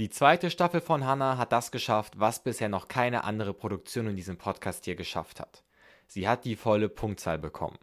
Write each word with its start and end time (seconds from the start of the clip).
Die 0.00 0.08
zweite 0.08 0.48
Staffel 0.48 0.80
von 0.80 1.04
Hannah 1.04 1.36
hat 1.36 1.52
das 1.52 1.70
geschafft, 1.70 2.18
was 2.18 2.42
bisher 2.42 2.70
noch 2.70 2.88
keine 2.88 3.24
andere 3.24 3.52
Produktion 3.52 4.06
in 4.06 4.16
diesem 4.16 4.38
Podcast 4.38 4.86
hier 4.86 4.94
geschafft 4.94 5.40
hat. 5.40 5.62
Sie 6.06 6.26
hat 6.26 6.46
die 6.46 6.56
volle 6.56 6.88
Punktzahl 6.88 7.38
bekommen. 7.38 7.76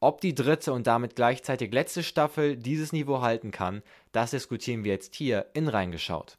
Ob 0.00 0.22
die 0.22 0.34
dritte 0.34 0.72
und 0.72 0.86
damit 0.86 1.14
gleichzeitig 1.14 1.70
letzte 1.70 2.02
Staffel 2.02 2.56
dieses 2.56 2.94
Niveau 2.94 3.20
halten 3.20 3.50
kann, 3.50 3.82
das 4.12 4.30
diskutieren 4.30 4.82
wir 4.82 4.92
jetzt 4.92 5.14
hier 5.14 5.44
in 5.52 5.68
Reingeschaut. 5.68 6.38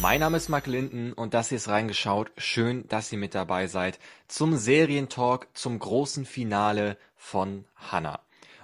Mein 0.00 0.18
Name 0.18 0.38
ist 0.38 0.48
Mark 0.48 0.66
Linden 0.66 1.12
und 1.12 1.34
das 1.34 1.50
hier 1.50 1.56
ist 1.58 1.68
Reingeschaut. 1.68 2.32
Schön, 2.36 2.88
dass 2.88 3.12
ihr 3.12 3.18
mit 3.18 3.36
dabei 3.36 3.68
seid 3.68 4.00
zum 4.26 4.56
Serientalk, 4.56 5.46
zum 5.54 5.78
großen 5.78 6.24
Finale 6.24 6.96
von 7.14 7.64
Hannah. 7.76 8.18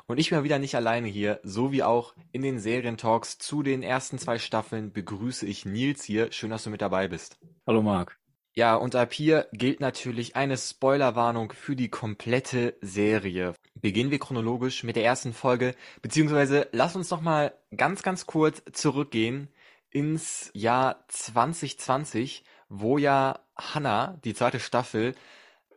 Und 0.06 0.18
ich 0.18 0.28
bin 0.28 0.38
mal 0.38 0.44
wieder 0.44 0.58
nicht 0.58 0.74
alleine 0.74 1.08
hier, 1.08 1.40
so 1.44 1.72
wie 1.72 1.82
auch 1.82 2.14
in 2.30 2.42
den 2.42 2.58
Serientalks 2.58 3.38
zu 3.38 3.62
den 3.62 3.82
ersten 3.82 4.18
zwei 4.18 4.38
Staffeln 4.38 4.92
begrüße 4.92 5.46
ich 5.46 5.64
Nils 5.64 6.04
hier. 6.04 6.30
Schön, 6.30 6.50
dass 6.50 6.64
du 6.64 6.70
mit 6.70 6.82
dabei 6.82 7.08
bist. 7.08 7.38
Hallo 7.66 7.80
Marc. 7.80 8.18
Ja, 8.52 8.76
und 8.76 8.94
ab 8.94 9.14
hier 9.14 9.48
gilt 9.52 9.80
natürlich 9.80 10.36
eine 10.36 10.58
Spoilerwarnung 10.58 11.52
für 11.52 11.74
die 11.74 11.88
komplette 11.88 12.76
Serie. 12.82 13.54
Beginnen 13.80 14.10
wir 14.10 14.18
chronologisch 14.18 14.84
mit 14.84 14.96
der 14.96 15.04
ersten 15.04 15.32
Folge, 15.32 15.74
beziehungsweise 16.02 16.68
lass 16.72 16.94
uns 16.94 17.08
noch 17.08 17.22
mal 17.22 17.54
ganz, 17.74 18.02
ganz 18.02 18.26
kurz 18.26 18.62
zurückgehen 18.72 19.48
ins 19.90 20.50
Jahr 20.52 21.04
2020, 21.08 22.44
wo 22.68 22.98
ja 22.98 23.40
Hannah, 23.56 24.20
die 24.22 24.34
zweite 24.34 24.60
Staffel, 24.60 25.14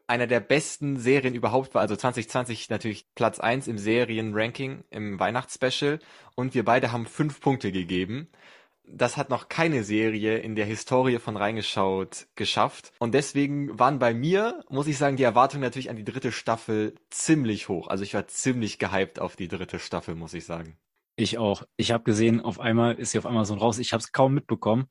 einer 0.07 0.27
der 0.27 0.39
besten 0.39 0.97
Serien 0.97 1.35
überhaupt 1.35 1.75
war. 1.75 1.81
Also 1.81 1.95
2020 1.95 2.69
natürlich 2.69 3.05
Platz 3.15 3.39
eins 3.39 3.67
im 3.67 3.77
Serienranking 3.77 4.83
im 4.89 5.19
Weihnachtsspecial 5.19 5.99
und 6.35 6.53
wir 6.53 6.65
beide 6.65 6.91
haben 6.91 7.05
fünf 7.05 7.39
Punkte 7.41 7.71
gegeben 7.71 8.29
das 8.87 9.17
hat 9.17 9.29
noch 9.29 9.49
keine 9.49 9.83
Serie 9.83 10.37
in 10.37 10.55
der 10.55 10.65
Historie 10.65 11.19
von 11.19 11.35
reingeschaut 11.35 12.27
geschafft. 12.35 12.93
Und 12.99 13.13
deswegen 13.13 13.77
waren 13.77 13.99
bei 13.99 14.13
mir, 14.13 14.63
muss 14.69 14.87
ich 14.87 14.97
sagen, 14.97 15.17
die 15.17 15.23
Erwartungen 15.23 15.61
natürlich 15.61 15.89
an 15.89 15.97
die 15.97 16.05
dritte 16.05 16.31
Staffel 16.31 16.95
ziemlich 17.09 17.67
hoch. 17.67 17.87
Also 17.87 18.03
ich 18.03 18.13
war 18.13 18.27
ziemlich 18.27 18.79
gehypt 18.79 19.19
auf 19.19 19.35
die 19.35 19.49
dritte 19.49 19.79
Staffel, 19.79 20.15
muss 20.15 20.33
ich 20.33 20.45
sagen. 20.45 20.77
Ich 21.17 21.37
auch. 21.37 21.63
Ich 21.75 21.91
habe 21.91 22.03
gesehen, 22.03 22.41
auf 22.41 22.59
einmal 22.59 22.95
ist 22.95 23.11
sie 23.11 23.17
auf 23.17 23.25
Amazon 23.25 23.59
raus. 23.59 23.79
Ich 23.79 23.91
habe 23.91 24.01
es 24.01 24.11
kaum 24.11 24.33
mitbekommen. 24.33 24.87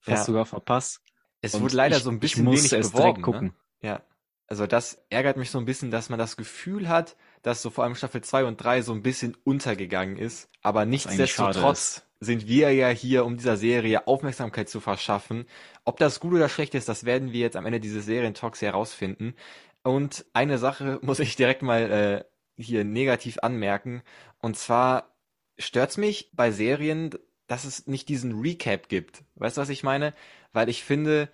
Fast 0.00 0.22
ja. 0.22 0.24
sogar 0.24 0.46
verpasst. 0.46 1.02
Es 1.42 1.54
Und 1.54 1.62
wurde 1.62 1.76
leider 1.76 1.96
ich, 1.98 2.02
so 2.02 2.10
ein 2.10 2.20
bisschen 2.20 2.46
wenig 2.46 2.70
beworben. 2.70 3.22
Gucken. 3.22 3.46
Ne? 3.82 3.88
Ja. 3.88 4.02
Also 4.48 4.66
das 4.66 5.04
ärgert 5.10 5.36
mich 5.36 5.50
so 5.50 5.58
ein 5.58 5.66
bisschen, 5.66 5.90
dass 5.90 6.08
man 6.08 6.18
das 6.18 6.36
Gefühl 6.36 6.88
hat, 6.88 7.16
dass 7.42 7.60
so 7.60 7.68
vor 7.68 7.84
allem 7.84 7.94
Staffel 7.94 8.22
2 8.22 8.44
und 8.44 8.56
3 8.56 8.80
so 8.82 8.92
ein 8.92 9.02
bisschen 9.02 9.36
untergegangen 9.44 10.16
ist. 10.16 10.48
Aber 10.62 10.86
nichtsdestotrotz 10.86 12.02
sind 12.18 12.48
wir 12.48 12.72
ja 12.72 12.88
hier, 12.88 13.26
um 13.26 13.36
dieser 13.36 13.58
Serie 13.58 14.06
Aufmerksamkeit 14.06 14.68
zu 14.68 14.80
verschaffen. 14.80 15.44
Ob 15.84 15.98
das 15.98 16.18
gut 16.18 16.32
oder 16.32 16.48
schlecht 16.48 16.74
ist, 16.74 16.88
das 16.88 17.04
werden 17.04 17.32
wir 17.32 17.40
jetzt 17.40 17.56
am 17.56 17.66
Ende 17.66 17.78
dieses 17.78 18.06
Serientalks 18.06 18.62
herausfinden. 18.62 19.34
Und 19.82 20.24
eine 20.32 20.58
Sache 20.58 20.98
muss 21.02 21.20
ich 21.20 21.36
direkt 21.36 21.62
mal 21.62 21.90
äh, 21.90 22.24
hier 22.62 22.84
negativ 22.84 23.38
anmerken. 23.42 24.02
Und 24.38 24.56
zwar 24.56 25.14
stört's 25.58 25.98
mich 25.98 26.30
bei 26.32 26.50
Serien, 26.50 27.10
dass 27.46 27.64
es 27.64 27.86
nicht 27.86 28.08
diesen 28.08 28.40
Recap 28.40 28.88
gibt. 28.88 29.24
Weißt 29.36 29.58
du, 29.58 29.60
was 29.60 29.68
ich 29.68 29.82
meine? 29.82 30.14
Weil 30.52 30.68
ich 30.68 30.82
finde, 30.84 31.30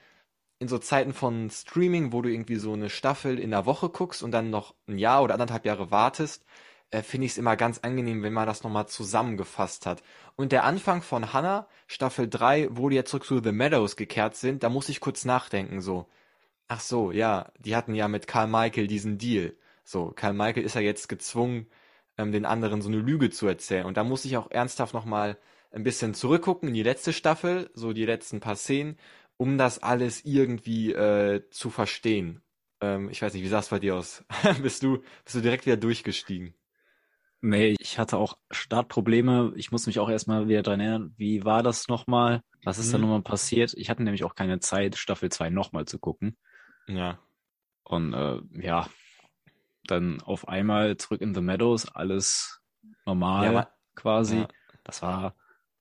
in 0.65 0.69
so 0.69 0.79
Zeiten 0.79 1.13
von 1.13 1.51
Streaming, 1.51 2.13
wo 2.13 2.23
du 2.23 2.31
irgendwie 2.31 2.57
so 2.57 2.73
eine 2.73 2.89
Staffel 2.89 3.39
in 3.39 3.51
der 3.51 3.67
Woche 3.67 3.91
guckst 3.91 4.23
und 4.23 4.31
dann 4.31 4.49
noch 4.49 4.75
ein 4.89 4.97
Jahr 4.97 5.23
oder 5.23 5.35
anderthalb 5.35 5.67
Jahre 5.67 5.91
wartest, 5.91 6.43
äh, 6.91 7.03
finde 7.03 7.27
ich 7.27 7.33
es 7.33 7.39
immer 7.39 7.55
ganz 7.55 7.81
angenehm, 7.81 8.23
wenn 8.23 8.33
man 8.33 8.47
das 8.47 8.63
nochmal 8.63 8.89
zusammengefasst 8.89 9.85
hat. 9.85 10.03
Und 10.37 10.53
der 10.53 10.65
Anfang 10.65 11.03
von 11.03 11.35
Hannah, 11.35 11.69
Staffel 11.87 12.31
3, 12.31 12.69
wo 12.71 12.89
die 12.89 12.97
jetzt 12.97 13.11
zurück 13.11 13.27
zu 13.27 13.43
The 13.45 13.53
Meadows 13.53 13.97
gekehrt 13.97 14.37
sind, 14.37 14.63
da 14.63 14.71
muss 14.71 14.89
ich 14.89 15.01
kurz 15.01 15.27
nachdenken, 15.27 15.83
so. 15.83 16.07
Ach 16.67 16.81
so, 16.81 17.13
ja, 17.13 17.53
die 17.59 17.77
hatten 17.77 17.95
ja 17.95 18.09
mit 18.09 18.27
Karl 18.27 18.47
Michael 18.47 18.87
diesen 18.87 19.19
Deal. 19.19 19.55
So, 19.85 20.13
Karl 20.17 20.33
Michael 20.33 20.65
ist 20.65 20.77
ja 20.77 20.81
jetzt 20.81 21.11
gezwungen, 21.11 21.67
ähm, 22.17 22.33
den 22.33 22.47
anderen 22.47 22.81
so 22.81 22.89
eine 22.89 22.99
Lüge 22.99 23.29
zu 23.29 23.47
erzählen. 23.47 23.85
Und 23.85 23.99
da 23.99 24.05
muss 24.05 24.25
ich 24.25 24.39
auch 24.39 24.51
ernsthaft 24.51 24.95
nochmal 24.95 25.37
ein 25.73 25.83
bisschen 25.83 26.15
zurückgucken 26.15 26.69
in 26.69 26.75
die 26.75 26.83
letzte 26.83 27.13
Staffel, 27.13 27.71
so 27.75 27.93
die 27.93 28.07
letzten 28.07 28.41
paar 28.41 28.57
Szenen, 28.57 28.97
um 29.37 29.59
das 29.59 29.83
alles 29.83 30.25
irgendwie 30.25 30.93
äh, 30.93 31.49
zu 31.51 31.71
verstehen. 31.71 32.43
Ähm, 32.81 33.09
ich 33.11 33.23
weiß 33.23 33.35
nicht, 33.35 33.43
wie 33.43 33.49
sah 33.49 33.59
es 33.59 33.69
bei 33.69 33.79
dir 33.79 33.97
aus? 33.97 34.25
bist 34.63 34.83
du, 34.83 35.03
bist 35.25 35.35
du 35.35 35.41
direkt 35.41 35.67
wieder 35.67 35.77
durchgestiegen? 35.77 36.55
Nee, 37.41 37.77
ich 37.79 37.99
hatte 37.99 38.17
auch 38.17 38.39
Startprobleme. 38.51 39.53
Ich 39.57 39.71
muss 39.71 39.87
mich 39.87 39.99
auch 39.99 40.09
erstmal 40.09 40.49
wieder 40.49 40.63
dran 40.63 40.81
erinnern, 40.81 41.15
wie 41.19 41.45
war 41.45 41.63
das 41.63 41.89
nochmal? 41.89 42.43
Was 42.65 42.79
ist 42.79 42.89
mhm. 42.89 42.93
da 42.93 42.99
nochmal 42.99 43.23
passiert? 43.23 43.75
Ich 43.77 43.91
hatte 43.91 44.03
nämlich 44.03 44.25
auch 44.25 44.35
keine 44.35 44.61
Zeit, 44.61 44.97
Staffel 44.97 45.31
2 45.31 45.51
nochmal 45.51 45.85
zu 45.85 45.99
gucken. 45.99 46.39
Ja. 46.87 47.19
Und 47.83 48.15
äh, 48.15 48.41
ja, 48.53 48.89
dann 49.87 50.23
auf 50.23 50.49
einmal 50.49 50.97
zurück 50.97 51.21
in 51.21 51.35
The 51.35 51.43
Meadows, 51.43 51.87
alles 51.87 52.63
normal 53.05 53.53
ja, 53.53 53.69
quasi. 53.95 54.39
Ja. 54.39 54.49
Das 54.83 55.03
war 55.03 55.33
ein 55.33 55.33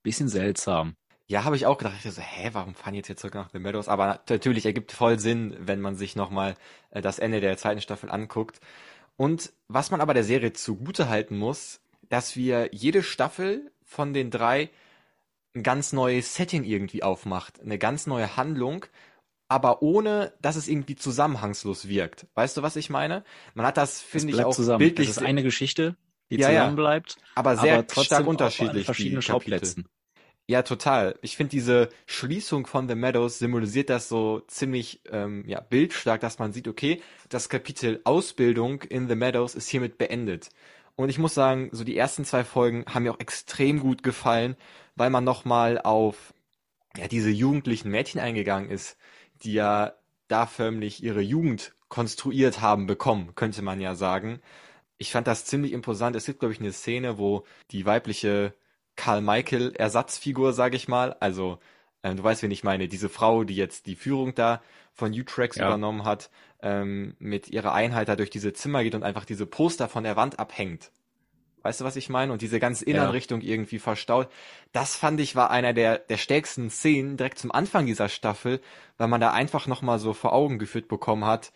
bisschen 0.02 0.28
seltsam. 0.28 0.96
Ja, 1.26 1.44
habe 1.44 1.56
ich 1.56 1.64
auch 1.66 1.78
gedacht. 1.78 1.94
Ich 2.04 2.12
so, 2.12 2.20
hä, 2.20 2.50
warum 2.52 2.74
fahren 2.74 2.94
jetzt 2.94 3.08
jetzt 3.08 3.20
zurück 3.20 3.34
nach 3.34 3.50
The 3.50 3.58
Meadows? 3.58 3.88
Aber 3.88 4.20
natürlich 4.28 4.66
ergibt 4.66 4.92
voll 4.92 5.18
Sinn, 5.18 5.56
wenn 5.58 5.80
man 5.80 5.96
sich 5.96 6.16
nochmal 6.16 6.54
äh, 6.90 7.00
das 7.00 7.18
Ende 7.18 7.40
der 7.40 7.56
zweiten 7.56 7.80
Staffel 7.80 8.10
anguckt. 8.10 8.60
Und 9.16 9.52
was 9.68 9.90
man 9.90 10.00
aber 10.00 10.12
der 10.12 10.24
Serie 10.24 10.52
zugute 10.52 11.08
halten 11.08 11.38
muss, 11.38 11.80
dass 12.08 12.36
wir 12.36 12.68
jede 12.72 13.02
Staffel 13.02 13.70
von 13.84 14.12
den 14.12 14.30
drei 14.30 14.70
ein 15.54 15.62
ganz 15.62 15.92
neues 15.92 16.34
Setting 16.34 16.64
irgendwie 16.64 17.02
aufmacht, 17.02 17.60
eine 17.60 17.78
ganz 17.78 18.06
neue 18.06 18.36
Handlung, 18.36 18.86
aber 19.48 19.82
ohne, 19.82 20.32
dass 20.42 20.56
es 20.56 20.68
irgendwie 20.68 20.96
zusammenhangslos 20.96 21.88
wirkt. 21.88 22.26
Weißt 22.34 22.56
du, 22.56 22.62
was 22.62 22.76
ich 22.76 22.90
meine? 22.90 23.24
Man 23.54 23.64
hat 23.64 23.76
das, 23.76 24.02
finde 24.02 24.32
ich, 24.32 24.44
auch 24.44 24.54
zusammen. 24.54 24.78
bildlich. 24.78 25.08
Das 25.08 25.18
ist 25.18 25.22
eine 25.22 25.42
Geschichte, 25.42 25.96
die 26.30 26.36
ja, 26.36 26.48
zusammen 26.48 26.76
bleibt, 26.76 27.16
aber 27.34 27.56
sehr 27.56 27.78
aber 27.78 28.04
stark 28.04 28.26
unterschiedlich. 28.26 28.84
Verschiedene 28.84 29.22
Schauplätzen. 29.22 29.86
Ja, 30.46 30.62
total. 30.62 31.18
Ich 31.22 31.36
finde, 31.36 31.52
diese 31.52 31.88
Schließung 32.06 32.66
von 32.66 32.86
The 32.86 32.94
Meadows 32.94 33.38
symbolisiert 33.38 33.88
das 33.88 34.10
so 34.10 34.40
ziemlich 34.46 35.00
ähm, 35.10 35.44
ja, 35.46 35.60
bildstark, 35.60 36.20
dass 36.20 36.38
man 36.38 36.52
sieht, 36.52 36.68
okay, 36.68 37.00
das 37.30 37.48
Kapitel 37.48 38.00
Ausbildung 38.04 38.82
in 38.82 39.08
The 39.08 39.14
Meadows 39.14 39.54
ist 39.54 39.68
hiermit 39.70 39.96
beendet. 39.96 40.50
Und 40.96 41.08
ich 41.08 41.18
muss 41.18 41.32
sagen, 41.34 41.70
so 41.72 41.82
die 41.82 41.96
ersten 41.96 42.26
zwei 42.26 42.44
Folgen 42.44 42.84
haben 42.86 43.04
mir 43.04 43.12
auch 43.12 43.20
extrem 43.20 43.80
gut 43.80 44.02
gefallen, 44.02 44.56
weil 44.96 45.08
man 45.08 45.24
nochmal 45.24 45.80
auf 45.80 46.34
ja, 46.96 47.08
diese 47.08 47.30
jugendlichen 47.30 47.90
Mädchen 47.90 48.20
eingegangen 48.20 48.70
ist, 48.70 48.98
die 49.42 49.54
ja 49.54 49.94
da 50.28 50.46
förmlich 50.46 51.02
ihre 51.02 51.22
Jugend 51.22 51.74
konstruiert 51.88 52.60
haben 52.60 52.86
bekommen, 52.86 53.34
könnte 53.34 53.62
man 53.62 53.80
ja 53.80 53.94
sagen. 53.94 54.40
Ich 54.98 55.10
fand 55.10 55.26
das 55.26 55.46
ziemlich 55.46 55.72
imposant. 55.72 56.16
Es 56.16 56.26
gibt, 56.26 56.40
glaube 56.40 56.52
ich, 56.52 56.60
eine 56.60 56.72
Szene, 56.72 57.18
wo 57.18 57.44
die 57.70 57.86
weibliche 57.86 58.54
Karl 58.96 59.20
Michael 59.20 59.72
Ersatzfigur, 59.76 60.52
sage 60.52 60.76
ich 60.76 60.88
mal. 60.88 61.16
Also 61.20 61.58
ähm, 62.02 62.16
du 62.16 62.22
weißt, 62.22 62.42
wen 62.42 62.50
ich 62.50 62.64
meine. 62.64 62.86
Diese 62.86 63.08
Frau, 63.08 63.44
die 63.44 63.56
jetzt 63.56 63.86
die 63.86 63.96
Führung 63.96 64.34
da 64.34 64.62
von 64.92 65.12
U-Tracks 65.12 65.56
ja. 65.56 65.66
übernommen 65.66 66.04
hat, 66.04 66.30
ähm, 66.62 67.16
mit 67.18 67.48
ihrer 67.48 67.72
Einheit 67.72 68.08
da 68.08 68.16
durch 68.16 68.30
diese 68.30 68.52
Zimmer 68.52 68.84
geht 68.84 68.94
und 68.94 69.02
einfach 69.02 69.24
diese 69.24 69.46
Poster 69.46 69.88
von 69.88 70.04
der 70.04 70.16
Wand 70.16 70.38
abhängt. 70.38 70.92
Weißt 71.62 71.80
du, 71.80 71.84
was 71.86 71.96
ich 71.96 72.10
meine? 72.10 72.30
Und 72.30 72.42
diese 72.42 72.60
ganze 72.60 72.84
Innenrichtung 72.84 73.40
ja. 73.40 73.52
irgendwie 73.52 73.78
verstaut. 73.78 74.28
Das 74.72 74.96
fand 74.96 75.18
ich 75.18 75.34
war 75.34 75.50
einer 75.50 75.72
der, 75.72 75.98
der 75.98 76.18
stärksten 76.18 76.68
Szenen 76.68 77.16
direkt 77.16 77.38
zum 77.38 77.50
Anfang 77.52 77.86
dieser 77.86 78.10
Staffel, 78.10 78.60
weil 78.98 79.08
man 79.08 79.20
da 79.20 79.32
einfach 79.32 79.66
nochmal 79.66 79.98
so 79.98 80.12
vor 80.12 80.34
Augen 80.34 80.58
geführt 80.58 80.88
bekommen 80.88 81.24
hat. 81.24 81.52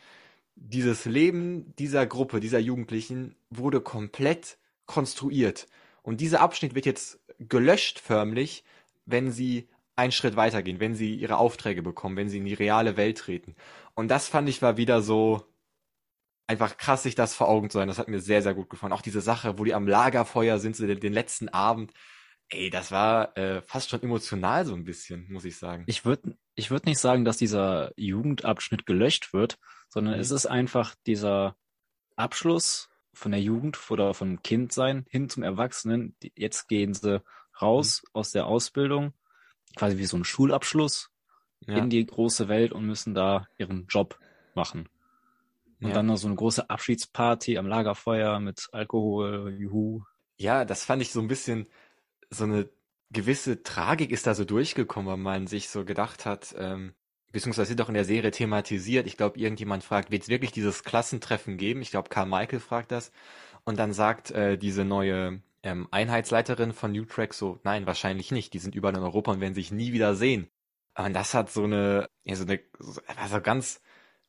Dieses 0.57 1.05
Leben 1.05 1.75
dieser 1.79 2.07
Gruppe, 2.07 2.41
dieser 2.41 2.59
Jugendlichen 2.59 3.37
wurde 3.51 3.83
komplett 3.83 4.57
konstruiert. 4.87 5.67
Und 6.03 6.23
dieser 6.23 6.41
Abschnitt 6.41 6.75
wird 6.75 6.87
jetzt 6.87 7.21
gelöscht 7.39 7.99
förmlich, 7.99 8.65
wenn 9.07 9.31
sie 9.31 9.69
einen 9.97 10.13
Schritt 10.13 10.37
weitergehen, 10.37 10.81
wenn 10.81 10.95
sie 10.95 11.15
ihre 11.15 11.39
Aufträge 11.39 11.83
bekommen, 11.83 12.17
wenn 12.17 12.29
sie 12.29 12.39
in 12.39 12.45
die 12.45 12.55
reale 12.55 12.97
Welt 12.97 13.19
treten. 13.19 13.57
Und 13.95 14.09
das 14.09 14.29
fand 14.29 14.49
ich 14.49 14.63
war 14.63 14.77
wieder 14.77 15.03
so 15.03 15.45
einfach 16.47 16.77
krass, 16.77 17.03
sich 17.03 17.15
das 17.15 17.35
vor 17.35 17.49
Augen 17.49 17.69
zu 17.69 17.79
sein. 17.79 17.89
Das 17.89 17.99
hat 17.99 18.09
mir 18.09 18.21
sehr, 18.21 18.43
sehr 18.43 18.55
gut 18.55 18.71
gefallen. 18.71 18.93
Auch 18.93 19.03
diese 19.03 19.21
Sache, 19.21 19.59
wo 19.59 19.65
die 19.65 19.75
am 19.75 19.89
Lagerfeuer 19.89 20.59
sind, 20.59 20.77
so 20.77 20.87
den, 20.87 21.01
den 21.01 21.13
letzten 21.13 21.49
Abend. 21.49 21.93
Ey, 22.49 22.71
das 22.71 22.91
war 22.91 23.37
äh, 23.37 23.61
fast 23.63 23.91
schon 23.91 24.03
emotional 24.03 24.65
so 24.65 24.75
ein 24.75 24.85
bisschen, 24.85 25.31
muss 25.31 25.45
ich 25.45 25.59
sagen. 25.59 25.85
Ich 25.87 26.05
würde 26.05 26.37
ich 26.55 26.71
würd 26.71 26.87
nicht 26.87 26.99
sagen, 26.99 27.25
dass 27.25 27.37
dieser 27.37 27.93
Jugendabschnitt 27.97 28.87
gelöscht 28.87 29.33
wird, 29.33 29.59
sondern 29.89 30.15
mhm. 30.15 30.21
es 30.21 30.31
ist 30.31 30.47
einfach 30.47 30.95
dieser 31.07 31.57
Abschluss 32.17 32.89
von 33.13 33.33
der 33.33 33.41
Jugend 33.41 33.79
oder 33.91 34.15
vom 34.15 34.43
Kindsein 34.43 35.05
hin 35.09 35.29
zum 35.29 35.43
Erwachsenen. 35.43 36.15
Jetzt 36.37 36.69
gehen 36.69 36.95
sie 36.95 37.23
raus 37.61 38.03
mhm. 38.03 38.11
aus 38.13 38.31
der 38.31 38.47
Ausbildung, 38.47 39.13
quasi 39.77 39.99
wie 39.99 40.07
so 40.07 40.17
ein 40.17 40.25
Schulabschluss 40.25 41.11
ja. 41.67 41.77
in 41.77 41.91
die 41.91 42.05
große 42.05 42.49
Welt 42.49 42.73
und 42.73 42.87
müssen 42.87 43.15
da 43.15 43.49
ihren 43.59 43.87
Job 43.89 44.19
machen. 44.55 44.89
Und 45.81 45.89
ja. 45.89 45.95
dann 45.95 46.07
noch 46.07 46.17
so 46.17 46.27
eine 46.27 46.37
große 46.37 46.69
Abschiedsparty 46.69 47.59
am 47.59 47.67
Lagerfeuer 47.67 48.41
mit 48.41 48.69
Alkohol, 48.73 49.57
juhu. 49.59 50.03
Ja, 50.37 50.65
das 50.65 50.85
fand 50.85 51.03
ich 51.03 51.13
so 51.13 51.21
ein 51.21 51.29
bisschen 51.29 51.67
so 52.31 52.45
eine 52.45 52.69
gewisse 53.11 53.63
Tragik 53.63 54.11
ist 54.11 54.27
da 54.27 54.35
so 54.35 54.45
durchgekommen, 54.45 55.09
weil 55.09 55.19
man 55.19 55.47
sich 55.47 55.69
so 55.71 55.85
gedacht 55.85 56.27
hat, 56.27 56.55
ähm, 56.59 56.95
beziehungsweise 57.33 57.71
wird 57.71 57.81
auch 57.83 57.89
in 57.89 57.95
der 57.95 58.05
Serie 58.05 58.31
thematisiert. 58.31 59.07
Ich 59.07 59.17
glaube, 59.17 59.39
irgendjemand 59.39 59.85
fragt, 59.85 60.11
wird 60.11 60.23
es 60.23 60.29
wirklich 60.29 60.53
dieses 60.53 60.85
Klassentreffen 60.85 61.57
geben? 61.57 61.83
Ich 61.83 61.91
glaube, 61.91 62.09
Karl 62.09 62.27
Michael 62.27 62.61
fragt 62.61 62.93
das. 62.93 63.13
Und 63.65 63.79
dann 63.79 63.93
sagt 63.93 64.31
äh, 64.31 64.57
diese 64.57 64.85
neue 64.85 65.43
ähm, 65.63 65.89
Einheitsleiterin 65.91 66.73
von 66.73 66.97
Utrecht 66.99 67.35
so, 67.35 67.61
nein, 67.65 67.87
wahrscheinlich 67.87 68.31
nicht. 68.31 68.55
Die 68.55 68.59
sind 68.59 68.75
überall 68.75 68.97
in 68.97 69.03
Europa 69.03 69.33
und 69.33 69.41
werden 69.41 69.55
sich 69.55 69.71
nie 69.71 69.93
wieder 69.93 70.15
sehen. 70.15 70.49
Aber 70.95 71.11
das 71.11 71.35
hat 71.35 71.51
so 71.51 71.65
eine, 71.65 72.09
ja, 72.25 72.35
so 72.35 72.45
eine, 72.45 72.61
also 73.17 73.41
ganz 73.41 73.81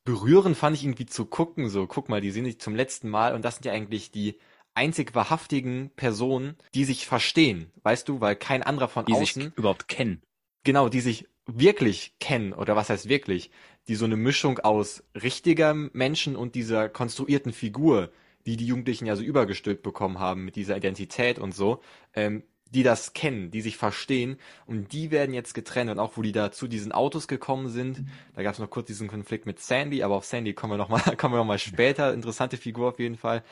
berührend 0.04 0.58
fand 0.58 0.76
ich 0.76 0.84
irgendwie 0.84 1.06
zu 1.06 1.26
gucken, 1.26 1.70
so, 1.70 1.88
guck 1.88 2.10
mal, 2.10 2.22
die 2.22 2.32
sehen 2.32 2.46
sich 2.46 2.60
zum 2.60 2.76
letzten 2.76 3.10
Mal 3.10 3.34
und 3.34 3.44
das 3.44 3.56
sind 3.56 3.66
ja 3.66 3.72
eigentlich 3.72 4.12
die 4.12 4.40
einzig 4.74 5.14
wahrhaftigen 5.16 5.92
Personen, 5.96 6.58
die 6.74 6.86
sich 6.86 7.06
verstehen, 7.06 7.72
weißt 7.84 8.08
du, 8.08 8.22
weil 8.22 8.36
kein 8.36 8.64
anderer 8.64 8.88
von 8.88 9.06
die 9.06 9.14
außen 9.14 9.44
sich 9.44 9.58
überhaupt 9.58 9.88
kennen. 9.88 10.22
genau, 10.64 10.90
die 10.90 11.02
sich 11.02 11.28
wirklich 11.58 12.14
kennen 12.20 12.54
oder 12.54 12.76
was 12.76 12.90
heißt 12.90 13.10
wirklich, 13.10 13.52
die 13.88 13.96
so 13.96 14.06
eine 14.06 14.18
Mischung 14.18 14.60
aus 14.60 15.04
richtigem 15.16 15.90
Menschen 15.94 16.36
und 16.36 16.56
dieser 16.56 16.90
konstruierten 16.90 17.54
Figur, 17.54 18.12
die 18.46 18.58
die 18.58 18.68
Jugendlichen 18.68 19.06
ja 19.06 19.16
so 19.16 19.24
übergestülpt 19.24 19.84
bekommen 19.84 20.20
haben 20.20 20.46
mit 20.46 20.56
dieser 20.56 20.78
Identität 20.78 21.40
und 21.40 21.54
so, 21.54 21.82
ähm, 22.14 22.44
die 22.72 22.84
das 22.84 23.14
kennen, 23.14 23.50
die 23.52 23.62
sich 23.62 23.78
verstehen 23.78 24.38
und 24.68 24.94
die 24.94 25.12
werden 25.12 25.34
jetzt 25.34 25.54
getrennt 25.54 25.90
und 25.90 26.00
auch 26.00 26.18
wo 26.18 26.22
die 26.22 26.32
da 26.32 26.52
zu 26.52 26.68
diesen 26.68 26.92
Autos 26.92 27.28
gekommen 27.28 27.68
sind, 27.68 28.04
da 28.36 28.44
gab 28.44 28.54
es 28.54 28.60
noch 28.60 28.70
kurz 28.70 28.88
diesen 28.88 29.08
Konflikt 29.08 29.46
mit 29.46 29.60
Sandy, 29.60 30.04
aber 30.04 30.16
auf 30.16 30.26
Sandy 30.26 30.54
kommen 30.54 30.74
wir 30.74 30.78
noch 30.78 30.90
mal, 30.90 31.02
kommen 31.18 31.34
wir 31.34 31.40
noch 31.40 31.46
mal 31.46 31.58
später, 31.58 32.14
interessante 32.14 32.58
Figur 32.58 32.90
auf 32.90 33.00
jeden 33.00 33.18
Fall, 33.18 33.44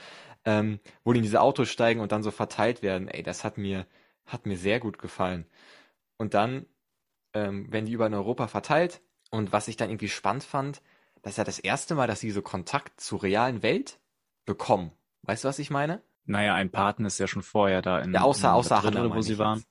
ähm, 0.45 0.79
wo 1.03 1.13
die 1.13 1.19
in 1.19 1.23
diese 1.23 1.41
Autos 1.41 1.69
steigen 1.69 1.99
und 1.99 2.11
dann 2.11 2.23
so 2.23 2.31
verteilt 2.31 2.83
werden, 2.83 3.07
ey, 3.07 3.23
das 3.23 3.43
hat 3.43 3.57
mir, 3.57 3.87
hat 4.25 4.45
mir 4.45 4.57
sehr 4.57 4.79
gut 4.79 4.99
gefallen. 4.99 5.45
Und 6.17 6.33
dann 6.33 6.67
ähm, 7.45 7.71
werden 7.71 7.85
die 7.85 7.91
über 7.93 8.07
in 8.07 8.13
Europa 8.13 8.47
verteilt 8.47 9.01
und 9.31 9.51
was 9.51 9.67
ich 9.67 9.77
dann 9.77 9.89
irgendwie 9.89 10.09
spannend 10.09 10.43
fand, 10.43 10.81
das 11.21 11.33
ist 11.33 11.37
ja 11.37 11.43
das 11.43 11.59
erste 11.59 11.95
Mal, 11.95 12.07
dass 12.07 12.19
sie 12.19 12.31
so 12.31 12.41
Kontakt 12.41 13.01
zur 13.01 13.23
realen 13.23 13.63
Welt 13.63 13.99
bekommen. 14.45 14.91
Weißt 15.23 15.43
du, 15.43 15.47
was 15.49 15.59
ich 15.59 15.69
meine? 15.69 16.01
Naja, 16.25 16.53
ein 16.55 16.71
Partner 16.71 17.07
ist 17.07 17.19
ja 17.19 17.27
schon 17.27 17.41
vorher 17.43 17.81
da 17.81 17.99
in, 17.99 18.13
Ja, 18.13 18.21
außer, 18.21 18.47
in 18.49 18.53
außer 18.53 18.79
dritte, 18.81 18.99
Hannah, 18.99 19.15
wo 19.15 19.21
sie 19.21 19.37
waren. 19.37 19.59
jetzt. 19.59 19.67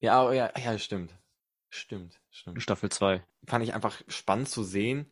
Ja, 0.00 0.24
oh, 0.24 0.32
ja, 0.32 0.50
ja, 0.58 0.78
stimmt. 0.78 1.14
Stimmt, 1.70 2.14
In 2.14 2.20
stimmt. 2.30 2.62
Staffel 2.62 2.90
2. 2.90 3.22
Fand 3.46 3.64
ich 3.64 3.72
einfach 3.74 4.02
spannend 4.08 4.48
zu 4.48 4.62
sehen, 4.62 5.10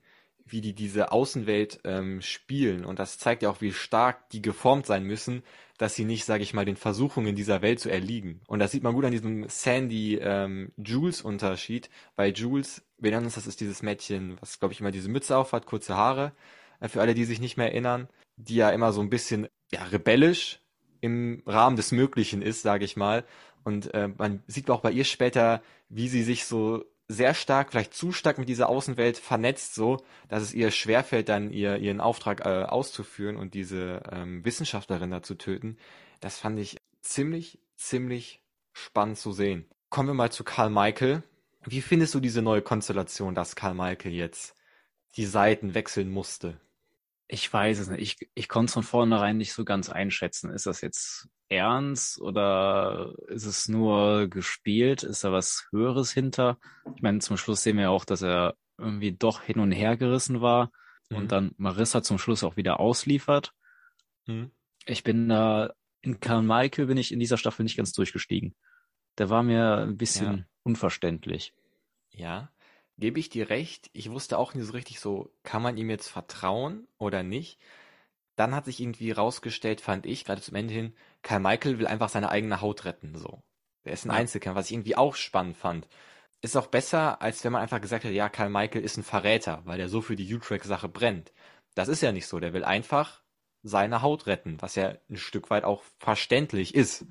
wie 0.51 0.61
die 0.61 0.75
diese 0.75 1.13
Außenwelt 1.13 1.81
ähm, 1.85 2.21
spielen. 2.21 2.85
Und 2.85 2.99
das 2.99 3.17
zeigt 3.19 3.43
ja 3.43 3.51
auch, 3.51 3.61
wie 3.61 3.73
stark 3.73 4.29
die 4.31 4.43
geformt 4.43 4.87
sein 4.87 5.05
müssen, 5.05 5.45
dass 5.79 5.95
sie 5.95 6.05
nicht, 6.05 6.25
sage 6.27 6.43
ich 6.43 6.53
mal, 6.53 6.67
den 6.67 6.77
Versuchungen 6.77 7.35
dieser 7.35 7.63
Welt 7.63 7.81
zu 7.81 7.91
erliegen. 7.91 8.43
Und 8.47 8.59
das 8.59 8.71
sieht 8.71 8.83
man 8.83 8.93
gut 8.95 9.07
an 9.07 9.13
diesem 9.13 9.49
Sandy-Jules-Unterschied. 9.49 11.89
Weil 12.17 12.33
Jules, 12.33 12.83
wir 12.99 13.13
nennen 13.13 13.25
uns, 13.25 13.37
das 13.37 13.47
ist 13.47 13.61
dieses 13.61 13.83
Mädchen, 13.83 14.37
was, 14.41 14.59
glaube 14.59 14.75
ich, 14.75 14.81
immer 14.81 14.91
diese 14.91 15.09
Mütze 15.09 15.35
aufhat, 15.37 15.67
kurze 15.67 15.97
Haare. 15.97 16.33
Äh, 16.81 16.89
Für 16.89 17.01
alle, 17.01 17.15
die 17.15 17.25
sich 17.25 17.41
nicht 17.41 17.57
mehr 17.57 17.69
erinnern, 17.69 18.09
die 18.37 18.57
ja 18.57 18.71
immer 18.71 18.93
so 18.93 19.01
ein 19.01 19.11
bisschen 19.11 19.49
ja, 19.73 19.85
rebellisch 19.85 20.61
im 21.01 21.43
Rahmen 21.47 21.77
des 21.77 21.93
Möglichen 21.93 22.43
ist, 22.43 22.63
sage 22.63 22.85
ich 22.85 22.97
mal. 22.97 23.25
Und 23.65 23.93
äh, 23.95 24.09
man 24.09 24.43
sieht 24.47 24.71
auch 24.71 24.81
bei 24.81 24.91
ihr 24.91 25.05
später, 25.05 25.63
wie 25.89 26.09
sie 26.09 26.23
sich 26.23 26.45
so 26.45 26.85
sehr 27.11 27.35
stark, 27.35 27.71
vielleicht 27.71 27.93
zu 27.93 28.13
stark 28.13 28.39
mit 28.39 28.49
dieser 28.49 28.69
Außenwelt 28.69 29.19
vernetzt, 29.19 29.75
so, 29.75 29.99
dass 30.29 30.45
es 30.45 30.55
ihr 30.55 30.71
schwerfällt, 30.71 31.29
dann 31.29 31.51
ihr, 31.51 31.77
ihren 31.79 32.01
Auftrag 32.01 32.47
äh, 32.47 32.63
auszuführen 32.65 33.37
und 33.37 33.55
diese 33.55 34.03
ähm, 34.13 34.45
Wissenschaftlerin 34.45 35.11
da 35.11 35.21
zu 35.21 35.35
töten. 35.35 35.77
Das 36.21 36.39
fand 36.39 36.59
ich 36.61 36.77
ziemlich, 37.01 37.59
ziemlich 37.77 38.43
spannend 38.73 39.19
zu 39.19 39.33
sehen. 39.33 39.69
Kommen 39.89 40.09
wir 40.09 40.15
mal 40.15 40.31
zu 40.31 40.45
Karl 40.45 40.71
Michael. 40.71 41.25
Wie 41.65 41.83
findest 41.83 42.15
du 42.15 42.21
diese 42.21 42.43
neue 42.43 42.63
Konstellation, 42.63 43.35
dass 43.35 43.57
Karl 43.57 43.75
Michael 43.75 44.13
jetzt 44.13 44.55
die 45.17 45.27
Seiten 45.27 45.75
wechseln 45.75 46.11
musste? 46.11 46.61
Ich 47.27 47.53
weiß 47.53 47.81
es 47.81 47.89
nicht. 47.89 48.01
Ich, 48.01 48.31
ich 48.35 48.49
konnte 48.49 48.71
es 48.71 48.75
von 48.75 48.83
vornherein 48.85 49.37
nicht 49.37 49.53
so 49.53 49.65
ganz 49.65 49.89
einschätzen. 49.89 50.51
Ist 50.51 50.67
das 50.67 50.81
jetzt 50.81 51.29
ernst 51.51 52.21
oder 52.21 53.15
ist 53.29 53.45
es 53.45 53.69
nur 53.69 54.29
gespielt? 54.29 55.03
Ist 55.03 55.25
da 55.25 55.33
was 55.33 55.67
Höheres 55.71 56.13
hinter? 56.13 56.59
Ich 56.97 57.03
meine, 57.03 57.19
zum 57.19 57.37
Schluss 57.37 57.63
sehen 57.63 57.77
wir 57.77 57.85
ja 57.85 57.91
auch, 57.91 58.05
dass 58.05 58.23
er 58.23 58.55
irgendwie 58.79 59.13
doch 59.13 59.43
hin 59.43 59.59
und 59.61 59.73
her 59.73 59.97
gerissen 59.97 60.41
war 60.41 60.71
Mhm. 61.11 61.17
und 61.17 61.33
dann 61.33 61.53
Marissa 61.59 62.03
zum 62.03 62.19
Schluss 62.19 62.45
auch 62.45 62.57
wieder 62.57 62.81
ausliefert. 62.81 63.53
Hm? 64.27 64.51
Ich 64.87 65.03
bin 65.03 65.29
da, 65.29 65.75
in 66.03 66.21
Karl 66.21 66.43
Michael 66.43 66.87
bin 66.87 66.97
ich 66.97 67.13
in 67.13 67.21
dieser 67.21 67.37
Staffel 67.37 67.65
nicht 67.65 67.77
ganz 67.77 67.93
durchgestiegen. 67.93 68.55
Der 69.19 69.29
war 69.29 69.43
mir 69.43 69.77
ein 69.79 69.97
bisschen 69.97 70.39
Ja. 70.39 70.45
unverständlich. 70.63 71.53
Ja, 72.13 72.51
gebe 72.97 73.19
ich 73.19 73.29
dir 73.29 73.51
recht. 73.51 73.91
Ich 73.93 74.11
wusste 74.11 74.39
auch 74.39 74.55
nicht 74.55 74.67
so 74.67 74.73
richtig 74.73 75.01
so, 75.01 75.33
kann 75.43 75.63
man 75.63 75.77
ihm 75.77 75.91
jetzt 75.91 76.09
vertrauen 76.09 76.87
oder 76.97 77.23
nicht? 77.23 77.59
Dann 78.41 78.55
hat 78.55 78.65
sich 78.65 78.81
irgendwie 78.81 79.11
rausgestellt, 79.11 79.83
fand 79.83 80.07
ich, 80.07 80.25
gerade 80.25 80.41
zum 80.41 80.55
Ende 80.55 80.73
hin, 80.73 80.95
Karl 81.21 81.41
Michael 81.41 81.79
will 81.79 81.87
einfach 81.87 82.09
seine 82.09 82.31
eigene 82.31 82.63
Haut 82.63 82.87
retten, 82.87 83.15
so. 83.15 83.43
Der 83.85 83.93
ist 83.93 84.07
ein 84.07 84.13
Ja. 84.13 84.15
Einzelkämpfer, 84.15 84.59
was 84.59 84.67
ich 84.69 84.73
irgendwie 84.73 84.97
auch 84.97 85.15
spannend 85.15 85.59
fand. 85.59 85.87
Ist 86.41 86.57
auch 86.57 86.69
besser, 86.69 87.21
als 87.21 87.45
wenn 87.45 87.53
man 87.53 87.61
einfach 87.61 87.83
gesagt 87.83 88.03
hätte, 88.05 88.15
ja, 88.15 88.31
Karl 88.31 88.49
Michael 88.49 88.83
ist 88.83 88.97
ein 88.97 89.03
Verräter, 89.03 89.61
weil 89.67 89.77
der 89.77 89.91
so 89.91 90.01
für 90.01 90.17
die 90.17 90.35
Utrecht-Sache 90.35 90.89
brennt. 90.89 91.35
Das 91.75 91.89
ist 91.89 92.01
ja 92.01 92.13
nicht 92.13 92.29
so. 92.29 92.41
Der 92.41 92.55
will 92.55 92.65
einfach 92.65 93.21
seine 93.63 94.01
Haut 94.01 94.27
retten, 94.27 94.57
was 94.61 94.75
ja 94.75 94.95
ein 95.11 95.19
Stück 95.19 95.51
weit 95.51 95.65
auch 95.65 95.83
verständlich 95.99 96.75
ist. 96.75 97.05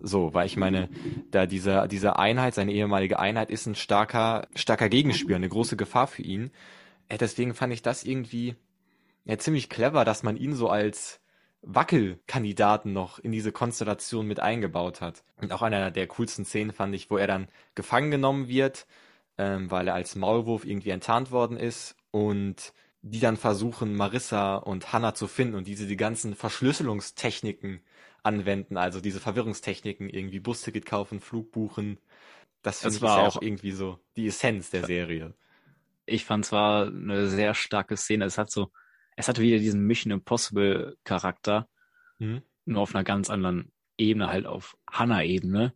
So, 0.00 0.32
weil 0.32 0.46
ich 0.46 0.56
meine, 0.56 0.88
da 1.30 1.44
diese, 1.44 1.88
diese 1.88 2.18
Einheit, 2.18 2.54
seine 2.54 2.72
ehemalige 2.72 3.18
Einheit 3.18 3.50
ist 3.50 3.66
ein 3.66 3.74
starker, 3.74 4.48
starker 4.54 4.88
Gegenspieler, 4.88 5.36
eine 5.36 5.50
große 5.50 5.76
Gefahr 5.76 6.06
für 6.06 6.22
ihn. 6.22 6.52
Äh, 7.08 7.18
Deswegen 7.18 7.52
fand 7.52 7.74
ich 7.74 7.82
das 7.82 8.02
irgendwie 8.04 8.56
ja, 9.24 9.38
ziemlich 9.38 9.68
clever, 9.70 10.04
dass 10.04 10.22
man 10.22 10.36
ihn 10.36 10.54
so 10.54 10.68
als 10.68 11.20
Wackelkandidaten 11.62 12.92
noch 12.92 13.18
in 13.18 13.32
diese 13.32 13.52
Konstellation 13.52 14.26
mit 14.26 14.40
eingebaut 14.40 15.00
hat. 15.00 15.24
Und 15.36 15.52
auch 15.52 15.62
einer 15.62 15.90
der 15.90 16.06
coolsten 16.08 16.44
Szenen 16.44 16.72
fand 16.72 16.94
ich, 16.94 17.10
wo 17.10 17.16
er 17.16 17.26
dann 17.26 17.48
gefangen 17.74 18.10
genommen 18.10 18.48
wird, 18.48 18.86
ähm, 19.38 19.70
weil 19.70 19.88
er 19.88 19.94
als 19.94 20.14
Maulwurf 20.14 20.64
irgendwie 20.64 20.90
enttarnt 20.90 21.30
worden 21.30 21.56
ist 21.56 21.96
und 22.10 22.72
die 23.02 23.20
dann 23.20 23.36
versuchen, 23.36 23.94
Marissa 23.96 24.56
und 24.56 24.92
Hannah 24.92 25.14
zu 25.14 25.26
finden 25.26 25.56
und 25.56 25.66
diese 25.66 25.86
die 25.86 25.96
ganzen 25.96 26.34
Verschlüsselungstechniken 26.34 27.80
anwenden, 28.22 28.76
also 28.78 29.00
diese 29.00 29.20
Verwirrungstechniken, 29.20 30.08
irgendwie 30.08 30.40
Busticket 30.40 30.86
kaufen, 30.86 31.20
Flug 31.20 31.52
buchen. 31.52 31.98
Das, 32.62 32.80
finde 32.80 32.94
Das 32.94 32.96
ich 32.96 33.02
war 33.02 33.18
auch 33.28 33.42
irgendwie 33.42 33.72
so 33.72 33.98
die 34.16 34.26
Essenz 34.26 34.70
der 34.70 34.84
Serie. 34.86 35.34
Ich 36.06 36.24
fand 36.24 36.46
zwar 36.46 36.86
eine 36.86 37.28
sehr 37.28 37.54
starke 37.54 37.96
Szene. 37.96 38.24
Es 38.24 38.38
hat 38.38 38.50
so, 38.50 38.70
es 39.16 39.28
hatte 39.28 39.42
wieder 39.42 39.58
diesen 39.58 39.86
Mission 39.86 40.12
Impossible 40.12 40.96
Charakter, 41.04 41.68
Hm? 42.18 42.42
nur 42.64 42.80
auf 42.82 42.94
einer 42.94 43.04
ganz 43.04 43.30
anderen 43.30 43.72
Ebene, 43.98 44.28
halt 44.28 44.46
auf 44.46 44.76
Hannah-Ebene, 44.90 45.72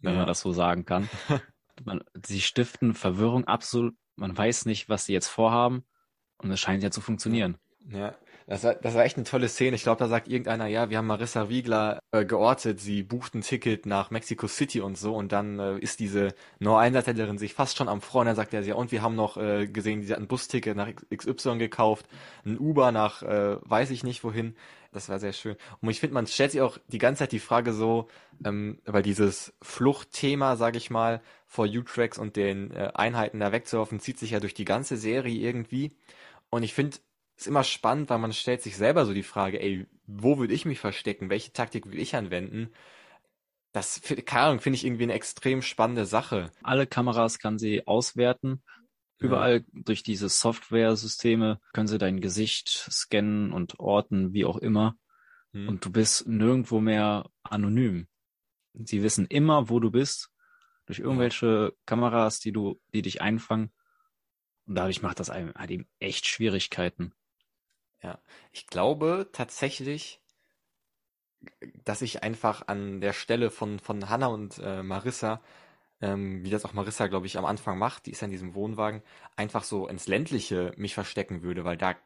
wenn 0.00 0.12
Ja. 0.12 0.18
man 0.18 0.26
das 0.26 0.40
so 0.40 0.52
sagen 0.52 0.84
kann. 0.84 1.08
man, 1.84 2.02
sie 2.24 2.40
stiften 2.40 2.94
Verwirrung 2.94 3.44
absolut. 3.44 3.94
Man 4.16 4.36
weiß 4.36 4.66
nicht, 4.66 4.88
was 4.88 5.04
sie 5.06 5.12
jetzt 5.12 5.28
vorhaben. 5.28 5.84
Und 6.38 6.50
es 6.50 6.60
scheint 6.60 6.82
ja 6.82 6.90
zu 6.90 7.00
funktionieren. 7.00 7.56
Ja, 7.88 8.14
das 8.46 8.62
war, 8.62 8.74
das 8.74 8.94
war 8.94 9.04
echt 9.04 9.16
eine 9.16 9.24
tolle 9.24 9.48
Szene. 9.48 9.74
Ich 9.74 9.82
glaube, 9.82 9.98
da 9.98 10.06
sagt 10.06 10.28
irgendeiner, 10.28 10.68
ja, 10.68 10.88
wir 10.88 10.98
haben 10.98 11.08
Marissa 11.08 11.48
Wiegler 11.48 11.98
äh, 12.12 12.24
geortet, 12.24 12.80
sie 12.80 13.02
bucht 13.02 13.34
ein 13.34 13.40
Ticket 13.40 13.86
nach 13.86 14.10
Mexico 14.10 14.46
City 14.46 14.80
und 14.80 14.96
so 14.96 15.16
und 15.16 15.32
dann 15.32 15.58
äh, 15.58 15.78
ist 15.78 15.98
diese 15.98 16.32
neue 16.60 16.78
Einsatzleiterin 16.78 17.38
sich 17.38 17.54
fast 17.54 17.76
schon 17.76 17.88
am 17.88 18.00
Freuen. 18.00 18.26
Dann 18.26 18.36
sagt 18.36 18.54
er, 18.54 18.62
ja, 18.62 18.76
und 18.76 18.92
wir 18.92 19.02
haben 19.02 19.16
noch 19.16 19.36
äh, 19.36 19.66
gesehen, 19.66 20.02
sie 20.04 20.12
hat 20.12 20.20
ein 20.20 20.28
Busticket 20.28 20.76
nach 20.76 20.88
XY 21.14 21.58
gekauft, 21.58 22.06
ein 22.44 22.56
Uber 22.58 22.92
nach 22.92 23.22
äh, 23.22 23.56
weiß 23.62 23.90
ich 23.90 24.04
nicht 24.04 24.22
wohin. 24.22 24.54
Das 24.92 25.08
war 25.08 25.18
sehr 25.18 25.32
schön. 25.32 25.56
Und 25.80 25.90
ich 25.90 26.00
finde, 26.00 26.14
man 26.14 26.26
stellt 26.26 26.52
sich 26.52 26.60
auch 26.60 26.78
die 26.86 26.98
ganze 26.98 27.18
Zeit 27.20 27.32
die 27.32 27.40
Frage 27.40 27.72
so, 27.72 28.08
ähm, 28.44 28.78
weil 28.86 29.02
dieses 29.02 29.52
Fluchtthema, 29.60 30.56
sage 30.56 30.78
ich 30.78 30.88
mal, 30.88 31.20
vor 31.46 31.66
U-Tracks 31.66 32.16
und 32.16 32.36
den 32.36 32.70
äh, 32.70 32.92
Einheiten 32.94 33.40
da 33.40 33.52
wegzuwerfen, 33.52 34.00
zieht 34.00 34.18
sich 34.18 34.30
ja 34.30 34.40
durch 34.40 34.54
die 34.54 34.64
ganze 34.64 34.96
Serie 34.96 35.36
irgendwie. 35.36 35.92
Und 36.48 36.62
ich 36.62 36.72
finde 36.72 36.96
es 37.38 37.46
immer 37.46 37.64
spannend, 37.64 38.10
weil 38.10 38.18
man 38.18 38.32
stellt 38.32 38.62
sich 38.62 38.76
selber 38.76 39.04
so 39.04 39.12
die 39.12 39.22
Frage, 39.22 39.60
ey, 39.60 39.86
wo 40.06 40.38
würde 40.38 40.54
ich 40.54 40.64
mich 40.64 40.78
verstecken? 40.78 41.30
Welche 41.30 41.52
Taktik 41.52 41.86
würde 41.86 41.98
ich 41.98 42.16
anwenden? 42.16 42.70
Das, 43.72 44.00
keine 44.24 44.46
Ahnung, 44.46 44.60
finde 44.60 44.76
ich 44.76 44.86
irgendwie 44.86 45.02
eine 45.02 45.12
extrem 45.12 45.60
spannende 45.60 46.06
Sache. 46.06 46.50
Alle 46.62 46.86
Kameras 46.86 47.38
kann 47.38 47.58
sie 47.58 47.86
auswerten. 47.86 48.62
Überall 49.18 49.64
durch 49.72 50.02
diese 50.02 50.28
Software-Systeme 50.28 51.60
können 51.72 51.88
sie 51.88 51.98
dein 51.98 52.20
Gesicht 52.20 52.68
scannen 52.68 53.52
und 53.52 53.78
orten, 53.80 54.32
wie 54.34 54.44
auch 54.44 54.58
immer. 54.58 54.96
Hm. 55.52 55.68
Und 55.68 55.84
du 55.84 55.90
bist 55.90 56.26
nirgendwo 56.26 56.80
mehr 56.80 57.30
anonym. 57.42 58.08
Sie 58.74 59.02
wissen 59.02 59.26
immer, 59.26 59.70
wo 59.70 59.80
du 59.80 59.90
bist, 59.90 60.30
durch 60.84 60.98
irgendwelche 60.98 61.74
Kameras, 61.86 62.40
die 62.40 62.52
du, 62.52 62.80
die 62.92 63.02
dich 63.02 63.22
einfangen. 63.22 63.72
Und 64.66 64.74
dadurch 64.74 65.02
macht 65.02 65.20
das 65.20 65.30
einem, 65.30 65.54
hat 65.54 65.70
ihm 65.70 65.86
echt 65.98 66.26
Schwierigkeiten. 66.26 67.14
Ja, 68.02 68.18
ich 68.52 68.66
glaube 68.66 69.28
tatsächlich, 69.32 70.20
dass 71.84 72.02
ich 72.02 72.22
einfach 72.22 72.68
an 72.68 73.00
der 73.00 73.12
Stelle 73.12 73.50
von, 73.50 73.78
von 73.78 74.08
Hannah 74.08 74.26
und 74.26 74.58
äh, 74.58 74.82
Marissa, 74.82 75.40
ähm, 76.00 76.44
wie 76.44 76.50
das 76.50 76.64
auch 76.64 76.72
Marissa, 76.72 77.06
glaube 77.06 77.26
ich, 77.26 77.38
am 77.38 77.44
Anfang 77.44 77.78
macht, 77.78 78.06
die 78.06 78.10
ist 78.10 78.20
ja 78.20 78.26
in 78.26 78.30
diesem 78.30 78.54
Wohnwagen, 78.54 79.02
einfach 79.36 79.64
so 79.64 79.88
ins 79.88 80.08
Ländliche 80.08 80.72
mich 80.76 80.94
verstecken 80.94 81.42
würde, 81.42 81.64
weil 81.64 81.76
da 81.76 81.96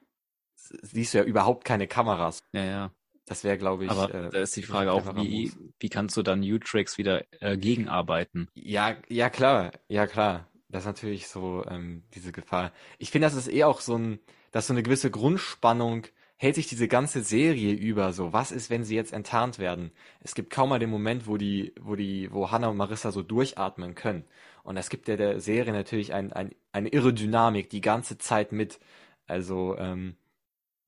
siehst 0.57 1.15
du 1.15 1.19
ja 1.19 1.25
überhaupt 1.25 1.65
keine 1.65 1.87
Kameras. 1.87 2.41
Ja, 2.53 2.65
ja. 2.65 2.91
Das 3.27 3.45
wäre, 3.45 3.59
glaube 3.59 3.85
ich. 3.85 3.91
Aber 3.91 4.13
äh, 4.13 4.29
da 4.29 4.41
ist 4.41 4.57
die 4.57 4.63
Frage 4.63 4.93
auch, 4.93 5.15
wie, 5.15 5.53
wie 5.79 5.89
kannst 5.89 6.17
du 6.17 6.23
dann 6.23 6.43
Utrex 6.43 6.99
wieder 6.99 7.25
äh, 7.41 7.57
gegenarbeiten? 7.57 8.49
Ja, 8.55 8.97
ja 9.09 9.31
klar, 9.31 9.71
ja 9.89 10.09
klar. 10.09 10.49
Das 10.69 10.83
ist 10.83 10.87
natürlich 10.87 11.29
so 11.29 11.65
ähm, 11.69 12.03
diese 12.15 12.33
Gefahr. 12.33 12.73
Ich 12.99 13.11
finde, 13.11 13.27
das 13.27 13.35
ist 13.35 13.49
eh 13.49 13.65
auch 13.65 13.81
so 13.81 13.97
ein, 13.97 14.21
dass 14.51 14.67
so 14.67 14.73
eine 14.73 14.83
gewisse 14.83 15.11
Grundspannung 15.11 16.07
hält 16.37 16.55
sich 16.55 16.69
diese 16.69 16.89
ganze 16.89 17.23
Serie 17.23 17.75
über 17.75 18.15
so. 18.15 18.33
Was 18.33 18.51
ist, 18.51 18.71
wenn 18.71 18.83
sie 18.83 18.95
jetzt 18.95 19.13
enttarnt 19.13 19.59
werden? 19.59 19.93
Es 20.21 20.35
gibt 20.35 20.51
kaum 20.51 20.71
mal 20.71 20.79
den 20.79 20.89
Moment, 20.89 21.27
wo 21.27 21.37
die, 21.37 21.75
wo 21.79 21.97
die, 21.97 22.33
wo 22.33 22.51
Hannah 22.51 22.69
und 22.69 22.79
Marissa 22.79 23.13
so 23.13 23.23
durchatmen 23.23 23.95
können. 23.95 24.25
Und 24.63 24.79
es 24.79 24.89
gibt 24.89 25.09
ja 25.09 25.17
der 25.17 25.41
Serie 25.41 25.73
natürlich 25.73 26.15
ein, 26.15 26.33
ein, 26.33 26.55
eine 26.73 26.89
irre 26.89 27.13
Dynamik 27.13 27.69
die 27.69 27.83
ganze 27.83 28.17
Zeit 28.17 28.53
mit. 28.53 28.81
Also 29.27 29.77
ähm, 29.77 30.17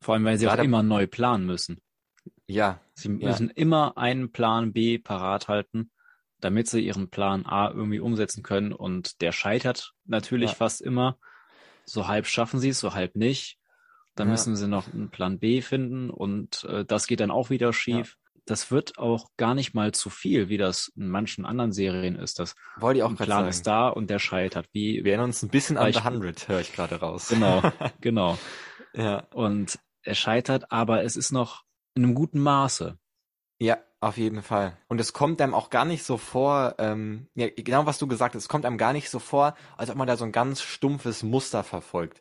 vor 0.00 0.14
allem, 0.14 0.24
weil 0.24 0.38
sie 0.38 0.48
auch 0.48 0.56
immer 0.56 0.82
neu 0.82 1.06
planen 1.06 1.44
müssen. 1.44 1.82
Ja. 2.46 2.80
Sie 2.94 3.10
müssen 3.10 3.48
ja. 3.48 3.54
immer 3.54 3.98
einen 3.98 4.32
Plan 4.32 4.72
B 4.72 4.98
parat 4.98 5.48
halten, 5.48 5.90
damit 6.40 6.66
sie 6.66 6.80
ihren 6.80 7.10
Plan 7.10 7.44
A 7.44 7.70
irgendwie 7.70 8.00
umsetzen 8.00 8.42
können. 8.42 8.72
Und 8.72 9.20
der 9.20 9.32
scheitert 9.32 9.92
natürlich 10.06 10.50
ja. 10.50 10.56
fast 10.56 10.80
immer. 10.80 11.18
So 11.84 12.08
halb 12.08 12.26
schaffen 12.26 12.60
sie 12.60 12.70
es, 12.70 12.80
so 12.80 12.94
halb 12.94 13.16
nicht. 13.16 13.58
Dann 14.14 14.28
ja. 14.28 14.32
müssen 14.32 14.56
sie 14.56 14.68
noch 14.68 14.92
einen 14.92 15.10
Plan 15.10 15.38
B 15.38 15.62
finden 15.62 16.10
und 16.10 16.64
äh, 16.64 16.84
das 16.84 17.06
geht 17.06 17.20
dann 17.20 17.30
auch 17.30 17.50
wieder 17.50 17.72
schief. 17.72 18.16
Das 18.44 18.70
wird 18.70 18.98
auch 18.98 19.28
gar 19.36 19.54
nicht 19.54 19.72
mal 19.72 19.92
zu 19.92 20.10
viel, 20.10 20.48
wie 20.48 20.58
das 20.58 20.92
in 20.96 21.08
manchen 21.08 21.46
anderen 21.46 21.72
Serien 21.72 22.16
ist. 22.16 22.38
Das 22.38 22.54
Wollte 22.76 22.98
ich 22.98 23.04
auch 23.04 23.10
ein 23.10 23.16
Plan 23.16 23.28
sagen. 23.28 23.48
ist 23.48 23.66
da 23.66 23.88
und 23.88 24.10
der 24.10 24.18
scheitert. 24.18 24.66
Wie, 24.72 25.04
Wir 25.04 25.12
erinnern 25.12 25.30
uns 25.30 25.42
ein 25.42 25.48
bisschen 25.48 25.78
an 25.78 25.92
The 25.92 26.00
100, 26.00 26.48
höre 26.48 26.60
ich 26.60 26.72
gerade 26.72 26.96
raus. 26.96 27.28
Genau, 27.28 27.62
genau. 28.00 28.36
ja. 28.92 29.20
Und 29.32 29.78
er 30.02 30.14
scheitert, 30.14 30.72
aber 30.72 31.04
es 31.04 31.16
ist 31.16 31.30
noch 31.30 31.62
in 31.94 32.04
einem 32.04 32.14
guten 32.14 32.40
Maße. 32.40 32.98
Ja, 33.60 33.78
auf 34.02 34.16
jeden 34.16 34.42
Fall. 34.42 34.76
Und 34.88 35.00
es 35.00 35.12
kommt 35.12 35.40
einem 35.40 35.54
auch 35.54 35.70
gar 35.70 35.84
nicht 35.84 36.02
so 36.02 36.16
vor, 36.16 36.74
ähm, 36.78 37.28
ja, 37.34 37.48
genau 37.54 37.86
was 37.86 37.98
du 37.98 38.08
gesagt 38.08 38.34
hast, 38.34 38.42
es 38.42 38.48
kommt 38.48 38.66
einem 38.66 38.76
gar 38.78 38.92
nicht 38.92 39.08
so 39.08 39.20
vor, 39.20 39.54
als 39.76 39.90
ob 39.90 39.96
man 39.96 40.08
da 40.08 40.16
so 40.16 40.24
ein 40.24 40.32
ganz 40.32 40.60
stumpfes 40.60 41.22
Muster 41.22 41.62
verfolgt. 41.62 42.20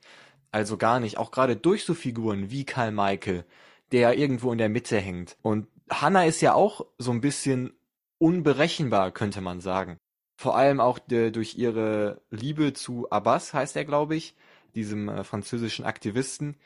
Also 0.51 0.77
gar 0.77 0.99
nicht. 0.99 1.17
Auch 1.17 1.31
gerade 1.31 1.55
durch 1.55 1.83
so 1.83 1.95
Figuren 1.95 2.51
wie 2.51 2.65
Karl 2.65 2.91
Michael, 2.91 3.45
der 3.91 4.17
irgendwo 4.17 4.51
in 4.51 4.59
der 4.59 4.69
Mitte 4.69 4.99
hängt. 4.99 5.37
Und 5.41 5.67
Hannah 5.89 6.25
ist 6.25 6.41
ja 6.41 6.53
auch 6.53 6.85
so 6.99 7.11
ein 7.11 7.21
bisschen 7.21 7.73
unberechenbar, 8.19 9.11
könnte 9.11 9.41
man 9.41 9.59
sagen. 9.59 9.97
Vor 10.37 10.55
allem 10.55 10.79
auch 10.79 10.99
de, 10.99 11.31
durch 11.31 11.57
ihre 11.57 12.21
Liebe 12.29 12.73
zu 12.73 13.09
Abbas, 13.09 13.53
heißt 13.53 13.75
er, 13.75 13.85
glaube 13.85 14.15
ich, 14.15 14.35
diesem 14.75 15.09
äh, 15.09 15.23
französischen 15.23 15.83
Aktivisten, 15.85 16.57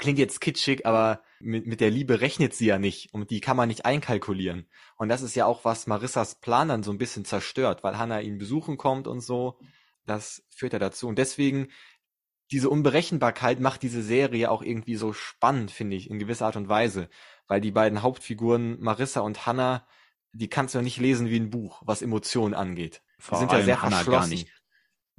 klingt 0.00 0.18
jetzt 0.18 0.40
kitschig, 0.40 0.86
aber 0.86 1.22
mit, 1.38 1.66
mit 1.66 1.80
der 1.80 1.90
Liebe 1.90 2.20
rechnet 2.20 2.54
sie 2.54 2.66
ja 2.66 2.78
nicht 2.78 3.14
und 3.14 3.30
die 3.30 3.40
kann 3.40 3.56
man 3.56 3.68
nicht 3.68 3.84
einkalkulieren. 3.84 4.68
Und 4.96 5.08
das 5.08 5.22
ist 5.22 5.36
ja 5.36 5.46
auch, 5.46 5.64
was 5.64 5.86
Marissas 5.86 6.40
Plan 6.40 6.68
dann 6.68 6.82
so 6.82 6.90
ein 6.90 6.98
bisschen 6.98 7.24
zerstört, 7.24 7.84
weil 7.84 7.98
Hannah 7.98 8.20
ihn 8.20 8.38
besuchen 8.38 8.76
kommt 8.76 9.06
und 9.06 9.20
so. 9.20 9.58
Das 10.06 10.42
führt 10.50 10.72
ja 10.72 10.78
dazu. 10.78 11.06
Und 11.06 11.18
deswegen, 11.18 11.68
diese 12.50 12.68
Unberechenbarkeit 12.68 13.60
macht 13.60 13.82
diese 13.82 14.02
Serie 14.02 14.50
auch 14.50 14.62
irgendwie 14.62 14.96
so 14.96 15.12
spannend, 15.12 15.70
finde 15.70 15.96
ich, 15.96 16.10
in 16.10 16.18
gewisser 16.18 16.46
Art 16.46 16.56
und 16.56 16.68
Weise. 16.68 17.08
Weil 17.46 17.60
die 17.60 17.70
beiden 17.70 18.02
Hauptfiguren, 18.02 18.80
Marissa 18.80 19.20
und 19.20 19.46
Hannah, 19.46 19.86
die 20.32 20.48
kannst 20.48 20.74
du 20.74 20.78
ja 20.78 20.82
nicht 20.82 20.98
lesen 20.98 21.28
wie 21.28 21.38
ein 21.38 21.50
Buch, 21.50 21.82
was 21.84 22.02
Emotionen 22.02 22.54
angeht. 22.54 23.02
Vor 23.18 23.38
die 23.38 23.40
sind 23.40 23.52
ja 23.52 23.62
sehr 23.62 23.82
Hannah 23.82 23.96
verschlossen. 23.96 24.20
Gar 24.20 24.28
nicht. 24.28 24.59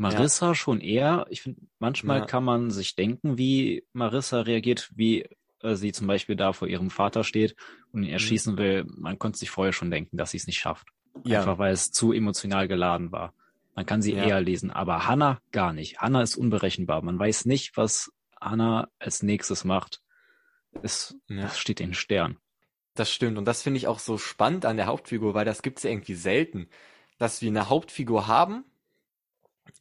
Marissa 0.01 0.47
ja. 0.47 0.55
schon 0.55 0.81
eher. 0.81 1.25
Ich 1.29 1.43
finde, 1.43 1.61
manchmal 1.79 2.19
ja. 2.19 2.25
kann 2.25 2.43
man 2.43 2.71
sich 2.71 2.95
denken, 2.95 3.37
wie 3.37 3.85
Marissa 3.93 4.41
reagiert, 4.41 4.91
wie 4.95 5.25
äh, 5.61 5.75
sie 5.75 5.91
zum 5.91 6.07
Beispiel 6.07 6.35
da 6.35 6.53
vor 6.53 6.67
ihrem 6.67 6.89
Vater 6.89 7.23
steht 7.23 7.55
und 7.91 8.03
ihn 8.03 8.07
mhm. 8.07 8.13
erschießen 8.13 8.57
will. 8.57 8.85
Man 8.87 9.19
konnte 9.19 9.37
sich 9.37 9.49
vorher 9.49 9.73
schon 9.73 9.91
denken, 9.91 10.17
dass 10.17 10.31
sie 10.31 10.37
es 10.37 10.47
nicht 10.47 10.59
schafft. 10.59 10.87
Ja. 11.23 11.39
Einfach 11.39 11.59
weil 11.59 11.73
es 11.73 11.91
zu 11.91 12.13
emotional 12.13 12.67
geladen 12.67 13.11
war. 13.11 13.33
Man 13.75 13.85
kann 13.85 14.01
sie 14.01 14.13
ja. 14.13 14.23
eher 14.23 14.41
lesen, 14.41 14.71
aber 14.71 15.07
Hannah 15.07 15.39
gar 15.51 15.71
nicht. 15.71 15.99
Hannah 15.99 16.21
ist 16.21 16.35
unberechenbar. 16.35 17.01
Man 17.01 17.19
weiß 17.19 17.45
nicht, 17.45 17.77
was 17.77 18.11
Hannah 18.39 18.89
als 18.99 19.23
nächstes 19.23 19.63
macht. 19.63 20.01
Es. 20.81 21.15
Das 21.27 21.59
steht 21.59 21.79
in 21.79 21.93
Stern. 21.93 22.37
Das 22.95 23.11
stimmt. 23.11 23.37
Und 23.37 23.45
das 23.45 23.61
finde 23.61 23.77
ich 23.77 23.87
auch 23.87 23.99
so 23.99 24.17
spannend 24.17 24.65
an 24.65 24.77
der 24.77 24.87
Hauptfigur, 24.87 25.33
weil 25.33 25.45
das 25.45 25.61
gibt 25.61 25.77
es 25.77 25.83
ja 25.83 25.91
irgendwie 25.91 26.15
selten, 26.15 26.69
dass 27.17 27.41
wir 27.41 27.49
eine 27.49 27.69
Hauptfigur 27.69 28.27
haben, 28.27 28.65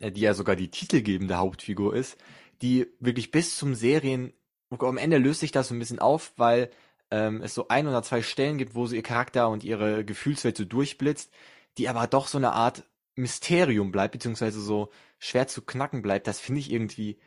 die 0.00 0.20
ja 0.20 0.34
sogar 0.34 0.56
die 0.56 0.70
titelgebende 0.70 1.36
Hauptfigur 1.36 1.94
ist, 1.94 2.16
die 2.62 2.86
wirklich 3.00 3.30
bis 3.30 3.56
zum 3.56 3.74
Serien, 3.74 4.32
am 4.70 4.98
Ende 4.98 5.18
löst 5.18 5.40
sich 5.40 5.52
das 5.52 5.68
so 5.68 5.74
ein 5.74 5.78
bisschen 5.78 5.98
auf, 5.98 6.32
weil 6.36 6.70
ähm, 7.10 7.42
es 7.42 7.54
so 7.54 7.68
ein 7.68 7.86
oder 7.88 8.02
zwei 8.02 8.22
Stellen 8.22 8.58
gibt, 8.58 8.74
wo 8.74 8.86
so 8.86 8.94
ihr 8.94 9.02
Charakter 9.02 9.48
und 9.48 9.64
ihre 9.64 10.04
Gefühlswelt 10.04 10.56
so 10.56 10.64
durchblitzt, 10.64 11.30
die 11.78 11.88
aber 11.88 12.06
doch 12.06 12.28
so 12.28 12.38
eine 12.38 12.52
Art 12.52 12.84
Mysterium 13.16 13.92
bleibt, 13.92 14.12
beziehungsweise 14.12 14.60
so 14.60 14.90
schwer 15.18 15.48
zu 15.48 15.62
knacken 15.62 16.02
bleibt. 16.02 16.26
Das 16.26 16.40
finde 16.40 16.60
ich 16.60 16.70
irgendwie, 16.70 17.18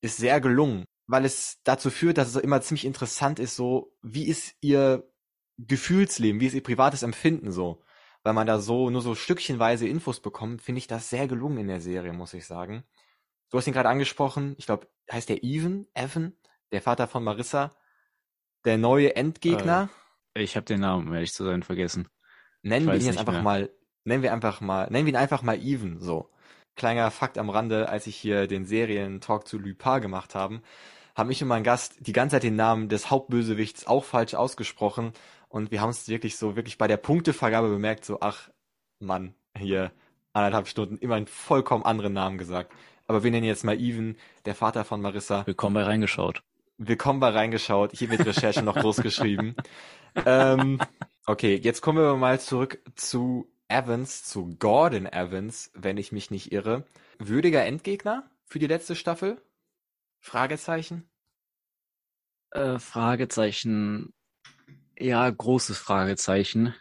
ist 0.00 0.16
sehr 0.16 0.40
gelungen, 0.40 0.84
weil 1.06 1.24
es 1.24 1.60
dazu 1.64 1.90
führt, 1.90 2.18
dass 2.18 2.28
es 2.28 2.36
immer 2.36 2.60
ziemlich 2.60 2.84
interessant 2.84 3.38
ist, 3.38 3.56
so, 3.56 3.92
wie 4.02 4.26
ist 4.26 4.54
ihr 4.60 5.08
Gefühlsleben, 5.58 6.40
wie 6.40 6.46
ist 6.46 6.54
ihr 6.54 6.62
privates 6.62 7.02
Empfinden 7.02 7.52
so 7.52 7.82
weil 8.22 8.32
man 8.32 8.46
da 8.46 8.58
so 8.58 8.90
nur 8.90 9.02
so 9.02 9.14
stückchenweise 9.14 9.88
Infos 9.88 10.20
bekommt, 10.20 10.62
finde 10.62 10.78
ich 10.78 10.86
das 10.86 11.10
sehr 11.10 11.26
gelungen 11.26 11.58
in 11.58 11.68
der 11.68 11.80
Serie, 11.80 12.12
muss 12.12 12.34
ich 12.34 12.46
sagen. 12.46 12.84
Du 13.50 13.58
hast 13.58 13.66
ihn 13.66 13.72
gerade 13.72 13.88
angesprochen, 13.88 14.54
ich 14.58 14.66
glaube, 14.66 14.88
heißt 15.10 15.28
der 15.28 15.42
Even, 15.42 15.88
Evan, 15.94 16.36
der 16.72 16.82
Vater 16.82 17.08
von 17.08 17.24
Marissa, 17.24 17.72
der 18.64 18.78
neue 18.78 19.16
Endgegner. 19.16 19.88
Äh, 20.34 20.42
ich 20.42 20.56
habe 20.56 20.66
den 20.66 20.80
Namen, 20.80 21.08
um 21.08 21.14
ehrlich 21.14 21.32
zu 21.32 21.44
sein, 21.44 21.62
vergessen. 21.62 22.08
Nennen 22.62 22.86
wir 22.86 22.94
ihn 22.94 23.06
jetzt 23.06 23.18
einfach 23.18 23.32
mehr. 23.32 23.42
mal, 23.42 23.70
nennen 24.04 24.22
wir 24.22 24.32
einfach 24.32 24.60
mal, 24.60 24.88
nennen 24.90 25.06
wir 25.06 25.12
ihn 25.12 25.16
einfach 25.16 25.42
mal 25.42 25.58
Even, 25.60 26.00
so. 26.00 26.30
Kleiner 26.76 27.10
Fakt 27.10 27.38
am 27.38 27.50
Rande, 27.50 27.88
als 27.88 28.06
ich 28.06 28.16
hier 28.16 28.46
den 28.46 28.64
Serien-Talk 28.64 29.46
zu 29.46 29.58
Lupin 29.58 30.00
gemacht 30.00 30.34
haben, 30.34 30.62
haben 31.20 31.30
ich 31.30 31.42
und 31.42 31.48
mein 31.48 31.64
Gast 31.64 31.96
die 32.00 32.14
ganze 32.14 32.36
Zeit 32.36 32.44
den 32.44 32.56
Namen 32.56 32.88
des 32.88 33.10
Hauptbösewichts 33.10 33.86
auch 33.86 34.04
falsch 34.04 34.32
ausgesprochen 34.32 35.12
und 35.50 35.70
wir 35.70 35.82
haben 35.82 35.90
es 35.90 36.08
wirklich 36.08 36.38
so, 36.38 36.56
wirklich 36.56 36.78
bei 36.78 36.88
der 36.88 36.96
Punktevergabe 36.96 37.68
bemerkt, 37.68 38.06
so, 38.06 38.20
ach, 38.20 38.48
Mann, 39.00 39.34
hier 39.54 39.92
anderthalb 40.32 40.66
Stunden 40.66 40.96
immer 40.96 41.16
einen 41.16 41.26
vollkommen 41.26 41.84
anderen 41.84 42.14
Namen 42.14 42.38
gesagt. 42.38 42.72
Aber 43.06 43.22
wir 43.22 43.30
nennen 43.30 43.44
jetzt 43.44 43.64
mal 43.64 43.78
Even, 43.78 44.16
der 44.46 44.54
Vater 44.54 44.82
von 44.82 45.02
Marissa. 45.02 45.46
Willkommen 45.46 45.74
bei 45.74 45.82
Reingeschaut. 45.82 46.42
Willkommen 46.78 47.20
bei 47.20 47.28
Reingeschaut. 47.28 47.92
Hier 47.92 48.08
wird 48.08 48.24
Recherche 48.24 48.62
noch 48.62 48.76
groß 48.76 49.02
geschrieben. 49.02 49.56
ähm, 50.24 50.80
okay, 51.26 51.60
jetzt 51.62 51.82
kommen 51.82 51.98
wir 51.98 52.16
mal 52.16 52.40
zurück 52.40 52.80
zu 52.94 53.46
Evans, 53.68 54.24
zu 54.24 54.56
Gordon 54.58 55.04
Evans, 55.04 55.70
wenn 55.74 55.98
ich 55.98 56.12
mich 56.12 56.30
nicht 56.30 56.50
irre. 56.50 56.86
Würdiger 57.18 57.62
Endgegner 57.62 58.30
für 58.46 58.58
die 58.58 58.68
letzte 58.68 58.96
Staffel? 58.96 59.36
Fragezeichen? 60.20 61.09
Äh, 62.50 62.78
Fragezeichen 62.78 64.12
ja, 65.00 65.28
großes 65.30 65.78
Fragezeichen. 65.78 66.74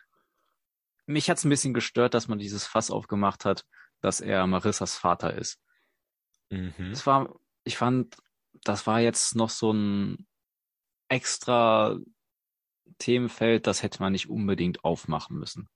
Mich 1.05 1.29
hat's 1.29 1.45
ein 1.45 1.49
bisschen 1.49 1.73
gestört, 1.73 2.13
dass 2.13 2.27
man 2.27 2.37
dieses 2.37 2.67
Fass 2.67 2.91
aufgemacht 2.91 3.45
hat, 3.45 3.65
dass 4.01 4.19
er 4.19 4.45
Marissas 4.45 4.95
Vater 4.95 5.33
ist. 5.33 5.59
Mhm. 6.49 6.91
Es 6.91 7.07
war, 7.07 7.33
ich 7.63 7.77
fand, 7.77 8.17
das 8.63 8.85
war 8.85 8.99
jetzt 8.99 9.35
noch 9.35 9.49
so 9.49 9.71
ein 9.71 10.27
extra 11.07 11.97
Themenfeld, 12.97 13.67
das 13.67 13.83
hätte 13.83 14.01
man 14.01 14.11
nicht 14.11 14.29
unbedingt 14.29 14.83
aufmachen 14.83 15.39
müssen. 15.39 15.69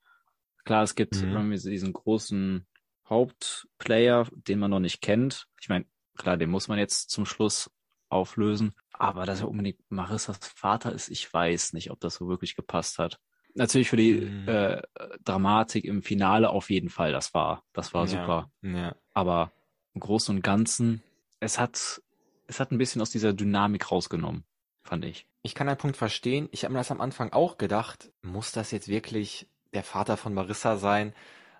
Klar, 0.65 0.83
es 0.83 0.95
gibt 0.95 1.15
mhm. 1.15 1.51
diesen 1.51 1.93
großen 1.93 2.67
Hauptplayer, 3.07 4.27
den 4.33 4.59
man 4.59 4.71
noch 4.71 4.79
nicht 4.79 5.01
kennt. 5.01 5.47
Ich 5.61 5.69
meine, 5.69 5.85
klar, 6.17 6.35
den 6.35 6.49
muss 6.49 6.67
man 6.67 6.77
jetzt 6.77 7.09
zum 7.09 7.25
Schluss 7.25 7.71
auflösen. 8.09 8.75
Aber 8.93 9.25
dass 9.25 9.41
er 9.41 9.49
unbedingt 9.49 9.79
Marissas 9.89 10.37
Vater 10.55 10.91
ist, 10.91 11.09
ich 11.09 11.31
weiß 11.31 11.73
nicht, 11.73 11.91
ob 11.91 11.99
das 11.99 12.15
so 12.15 12.27
wirklich 12.27 12.55
gepasst 12.55 12.99
hat. 12.99 13.19
Natürlich 13.55 13.89
für 13.89 13.97
die 13.97 14.13
mhm. 14.13 14.47
äh, 14.47 14.81
Dramatik 15.23 15.85
im 15.85 16.01
Finale 16.01 16.49
auf 16.49 16.69
jeden 16.69 16.89
Fall, 16.89 17.11
das 17.11 17.33
war, 17.33 17.63
das 17.73 17.93
war 17.93 18.05
ja, 18.05 18.07
super. 18.07 18.51
Ja. 18.61 18.95
Aber 19.13 19.51
im 19.93 20.01
Großen 20.01 20.35
und 20.35 20.41
Ganzen, 20.41 21.03
es 21.39 21.59
hat, 21.59 22.01
es 22.47 22.59
hat 22.59 22.71
ein 22.71 22.77
bisschen 22.77 23.01
aus 23.01 23.11
dieser 23.11 23.33
Dynamik 23.33 23.91
rausgenommen, 23.91 24.43
fand 24.83 25.05
ich. 25.05 25.27
Ich 25.43 25.53
kann 25.55 25.67
einen 25.67 25.77
Punkt 25.77 25.97
verstehen. 25.97 26.49
Ich 26.51 26.63
habe 26.63 26.73
mir 26.73 26.79
das 26.79 26.91
am 26.91 27.01
Anfang 27.01 27.31
auch 27.31 27.57
gedacht, 27.57 28.11
muss 28.21 28.51
das 28.53 28.71
jetzt 28.71 28.87
wirklich 28.87 29.47
der 29.73 29.83
Vater 29.83 30.17
von 30.17 30.33
Marissa 30.33 30.77
sein? 30.77 31.13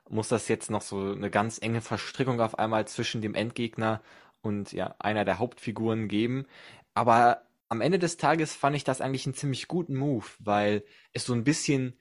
Muss 0.10 0.30
das 0.30 0.48
jetzt 0.48 0.72
noch 0.72 0.82
so 0.82 1.12
eine 1.12 1.30
ganz 1.30 1.60
enge 1.62 1.82
Verstrickung 1.82 2.42
auf 2.42 2.58
einmal 2.58 2.88
zwischen 2.88 3.22
dem 3.22 3.36
Endgegner 3.36 4.02
und 4.42 4.72
ja, 4.72 4.96
einer 5.00 5.25
der 5.25 5.40
Hauptfiguren 5.40 6.08
geben? 6.08 6.46
Aber 6.93 7.47
am 7.69 7.81
Ende 7.81 8.00
des 8.00 8.17
Tages 8.17 8.55
fand 8.55 8.75
ich 8.75 8.83
das 8.83 9.01
eigentlich 9.01 9.25
einen 9.25 9.35
ziemlich 9.35 9.67
guten 9.67 9.95
Move, 9.95 10.25
weil 10.39 10.83
es 11.12 11.25
so 11.25 11.33
ein 11.33 11.43
bisschen 11.43 12.00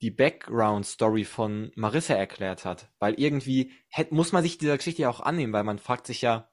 die 0.00 0.10
Background-Story 0.10 1.24
von 1.24 1.72
Marissa 1.76 2.14
erklärt 2.14 2.64
hat. 2.64 2.90
Weil 2.98 3.14
irgendwie 3.20 3.72
hätt, 3.88 4.12
muss 4.12 4.32
man 4.32 4.42
sich 4.42 4.56
dieser 4.56 4.78
Geschichte 4.78 5.02
ja 5.02 5.10
auch 5.10 5.20
annehmen, 5.20 5.52
weil 5.52 5.64
man 5.64 5.78
fragt 5.78 6.06
sich 6.06 6.22
ja, 6.22 6.50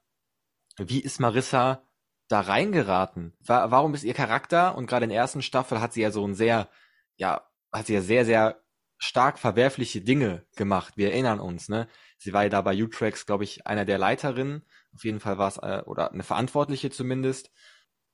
wie 0.76 1.00
ist 1.00 1.18
Marissa 1.18 1.82
da 2.28 2.40
reingeraten? 2.40 3.34
Wa 3.40 3.70
warum 3.70 3.94
ist 3.94 4.04
ihr 4.04 4.14
Charakter, 4.14 4.76
und 4.76 4.86
gerade 4.86 5.04
in 5.04 5.10
der 5.10 5.18
ersten 5.18 5.42
Staffel 5.42 5.80
hat 5.80 5.94
sie 5.94 6.02
ja 6.02 6.10
so 6.10 6.26
ein 6.26 6.34
sehr, 6.34 6.68
ja, 7.16 7.42
hat 7.72 7.86
sie 7.86 7.94
ja 7.94 8.02
sehr, 8.02 8.26
sehr 8.26 8.62
stark 8.98 9.38
verwerfliche 9.38 10.02
Dinge 10.02 10.44
gemacht. 10.56 10.96
Wir 10.96 11.12
erinnern 11.12 11.40
uns, 11.40 11.68
ne? 11.68 11.88
Sie 12.18 12.32
war 12.32 12.42
ja 12.42 12.48
da 12.48 12.60
bei 12.60 12.74
Utrex, 12.74 13.26
glaube 13.26 13.44
ich, 13.44 13.66
einer 13.66 13.84
der 13.84 13.96
Leiterinnen. 13.96 14.64
Auf 14.94 15.04
jeden 15.04 15.20
Fall 15.20 15.38
war 15.38 15.48
es, 15.48 15.56
äh, 15.56 15.82
oder 15.86 16.12
eine 16.12 16.24
Verantwortliche 16.24 16.90
zumindest. 16.90 17.50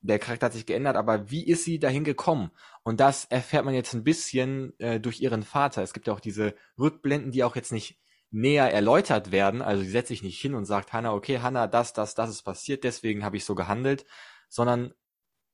Der 0.05 0.19
Charakter 0.19 0.47
hat 0.47 0.53
sich 0.53 0.65
geändert, 0.65 0.95
aber 0.95 1.31
wie 1.31 1.45
ist 1.45 1.63
sie 1.63 1.79
dahin 1.79 2.03
gekommen? 2.03 2.51
Und 2.83 2.99
das 2.99 3.25
erfährt 3.25 3.65
man 3.65 3.73
jetzt 3.73 3.93
ein 3.93 4.03
bisschen 4.03 4.77
äh, 4.79 4.99
durch 4.99 5.19
ihren 5.21 5.43
Vater. 5.43 5.81
Es 5.81 5.93
gibt 5.93 6.07
ja 6.07 6.13
auch 6.13 6.19
diese 6.19 6.55
Rückblenden, 6.77 7.31
die 7.31 7.43
auch 7.43 7.55
jetzt 7.55 7.71
nicht 7.71 7.99
näher 8.31 8.71
erläutert 8.71 9.31
werden. 9.31 9.61
Also 9.61 9.83
sie 9.83 9.89
setzt 9.89 10.09
sich 10.09 10.23
nicht 10.23 10.39
hin 10.39 10.53
und 10.53 10.65
sagt, 10.65 10.93
Hannah, 10.93 11.13
okay, 11.13 11.39
Hannah, 11.39 11.67
das, 11.67 11.93
das, 11.93 12.15
das 12.15 12.29
ist 12.29 12.43
passiert, 12.43 12.83
deswegen 12.83 13.23
habe 13.23 13.37
ich 13.37 13.45
so 13.45 13.55
gehandelt, 13.55 14.05
sondern 14.49 14.93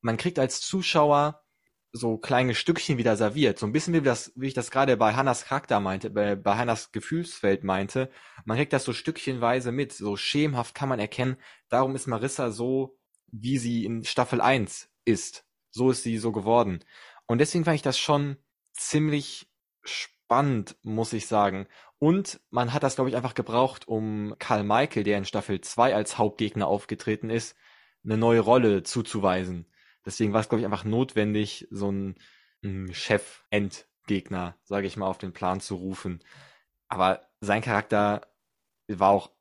man 0.02 0.18
kriegt 0.18 0.40
als 0.40 0.62
Zuschauer 0.62 1.44
so 1.94 2.18
kleine 2.18 2.56
Stückchen 2.56 2.98
wieder 2.98 3.18
serviert. 3.18 3.60
So 3.60 3.66
ein 3.66 3.74
bisschen 3.74 3.94
wie 3.94 4.02
das, 4.02 4.32
wie 4.36 4.48
ich 4.48 4.54
das 4.54 4.72
gerade 4.72 4.96
bei 4.98 5.14
Hannas 5.14 5.46
Charakter 5.46 5.80
meinte, 5.80 6.10
bei, 6.10 6.36
bei 6.36 6.56
Hannas 6.56 6.92
Gefühlsfeld 6.92 7.64
meinte. 7.64 8.10
Man 8.46 8.58
kriegt 8.58 8.74
das 8.74 8.86
so 8.86 8.94
stückchenweise 8.94 9.72
mit. 9.72 9.92
So 9.92 10.16
schemenhaft 10.16 10.74
kann 10.74 10.90
man 10.90 11.00
erkennen, 11.00 11.38
darum 11.70 11.96
ist 11.96 12.08
Marissa 12.08 12.52
so, 12.52 12.98
wie 13.32 13.58
sie 13.58 13.86
in 13.86 14.04
Staffel 14.04 14.42
1 14.42 14.90
ist. 15.06 15.46
So 15.70 15.92
ist 15.92 16.04
sie 16.04 16.18
so 16.18 16.32
geworden. 16.32 16.84
Und 17.28 17.40
deswegen 17.40 17.66
fand 17.66 17.76
ich 17.76 17.82
das 17.82 17.98
schon 17.98 18.38
ziemlich 18.74 19.50
spannend, 19.84 20.76
muss 20.84 21.14
ich 21.14 21.28
sagen. 21.28 21.68
Und 22.00 22.42
man 22.50 22.74
hat 22.74 22.84
das, 22.84 22.96
glaube 22.96 23.10
ich, 23.10 23.16
einfach 23.16 23.36
gebraucht, 23.36 23.88
um 23.88 24.36
Karl 24.40 24.64
Michael, 24.64 25.04
der 25.04 25.18
in 25.18 25.26
Staffel 25.26 25.62
2 25.62 25.96
als 25.96 26.18
Hauptgegner 26.18 26.68
aufgetreten 26.68 27.30
ist, 27.30 27.56
eine 28.04 28.18
neue 28.18 28.40
Rolle 28.40 28.84
zuzuweisen. 28.84 29.68
Deswegen 30.06 30.34
war 30.34 30.42
es, 30.42 30.50
glaube 30.50 30.62
ich, 30.62 30.66
einfach 30.66 30.84
notwendig, 30.84 31.68
so 31.70 31.90
einen, 31.90 32.16
einen 32.64 32.94
Chef-Endgegner, 32.94 34.58
sage 34.64 34.88
ich 34.88 34.98
mal, 34.98 35.08
auf 35.08 35.20
den 35.20 35.34
Plan 35.34 35.60
zu 35.60 35.76
rufen. 35.76 36.24
Aber 36.88 37.30
sein 37.40 37.62
Charakter 37.62 38.28
war 38.88 39.10
auch 39.10 39.32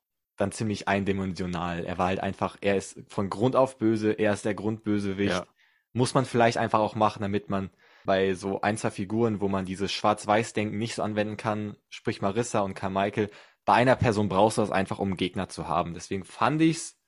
dann 0.40 0.52
ziemlich 0.52 0.88
eindimensional. 0.88 1.84
Er 1.84 1.98
war 1.98 2.06
halt 2.08 2.20
einfach, 2.20 2.56
er 2.60 2.76
ist 2.76 3.00
von 3.08 3.30
Grund 3.30 3.56
auf 3.56 3.78
böse, 3.78 4.12
er 4.12 4.32
ist 4.32 4.44
der 4.44 4.54
Grundbösewicht. 4.54 5.32
Ja. 5.32 5.46
Muss 5.92 6.14
man 6.14 6.24
vielleicht 6.24 6.56
einfach 6.56 6.78
auch 6.78 6.94
machen, 6.94 7.22
damit 7.22 7.50
man 7.50 7.70
bei 8.04 8.34
so 8.34 8.60
ein, 8.60 8.76
zwei 8.76 8.90
Figuren, 8.90 9.40
wo 9.40 9.48
man 9.48 9.66
dieses 9.66 9.92
Schwarz-Weiß-Denken 9.92 10.78
nicht 10.78 10.94
so 10.94 11.02
anwenden 11.02 11.36
kann, 11.36 11.76
sprich 11.88 12.22
Marissa 12.22 12.60
und 12.60 12.74
Carmichael, 12.74 13.30
bei 13.64 13.74
einer 13.74 13.96
Person 13.96 14.28
brauchst 14.28 14.58
du 14.58 14.62
das 14.62 14.70
einfach, 14.70 14.98
um 14.98 15.08
einen 15.08 15.16
Gegner 15.16 15.48
zu 15.48 15.68
haben. 15.68 15.94
Deswegen 15.94 16.24
fand 16.24 16.62
ich's, 16.62 16.98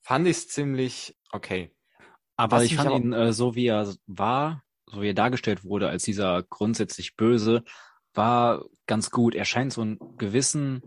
fand 0.00 0.26
ich's 0.26 0.48
ziemlich 0.48 1.18
okay. 1.32 1.74
Aber 2.36 2.58
Was 2.58 2.64
ich 2.64 2.76
fand 2.76 2.90
ihn 2.90 3.12
äh, 3.12 3.32
so, 3.32 3.56
wie 3.56 3.66
er 3.66 3.92
war, 4.06 4.62
so 4.86 5.02
wie 5.02 5.10
er 5.10 5.14
dargestellt 5.14 5.64
wurde, 5.64 5.88
als 5.88 6.04
dieser 6.04 6.44
grundsätzlich 6.44 7.16
Böse, 7.16 7.64
war 8.14 8.64
ganz 8.86 9.10
gut. 9.10 9.34
Er 9.34 9.44
scheint 9.44 9.72
so 9.72 9.82
einen 9.82 9.98
gewissen, 10.16 10.82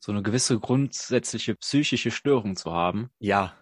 so 0.00 0.12
eine 0.12 0.22
gewisse 0.22 0.58
grundsätzliche 0.58 1.54
psychische 1.56 2.10
Störung 2.10 2.56
zu 2.56 2.72
haben. 2.72 3.10
Ja. 3.18 3.54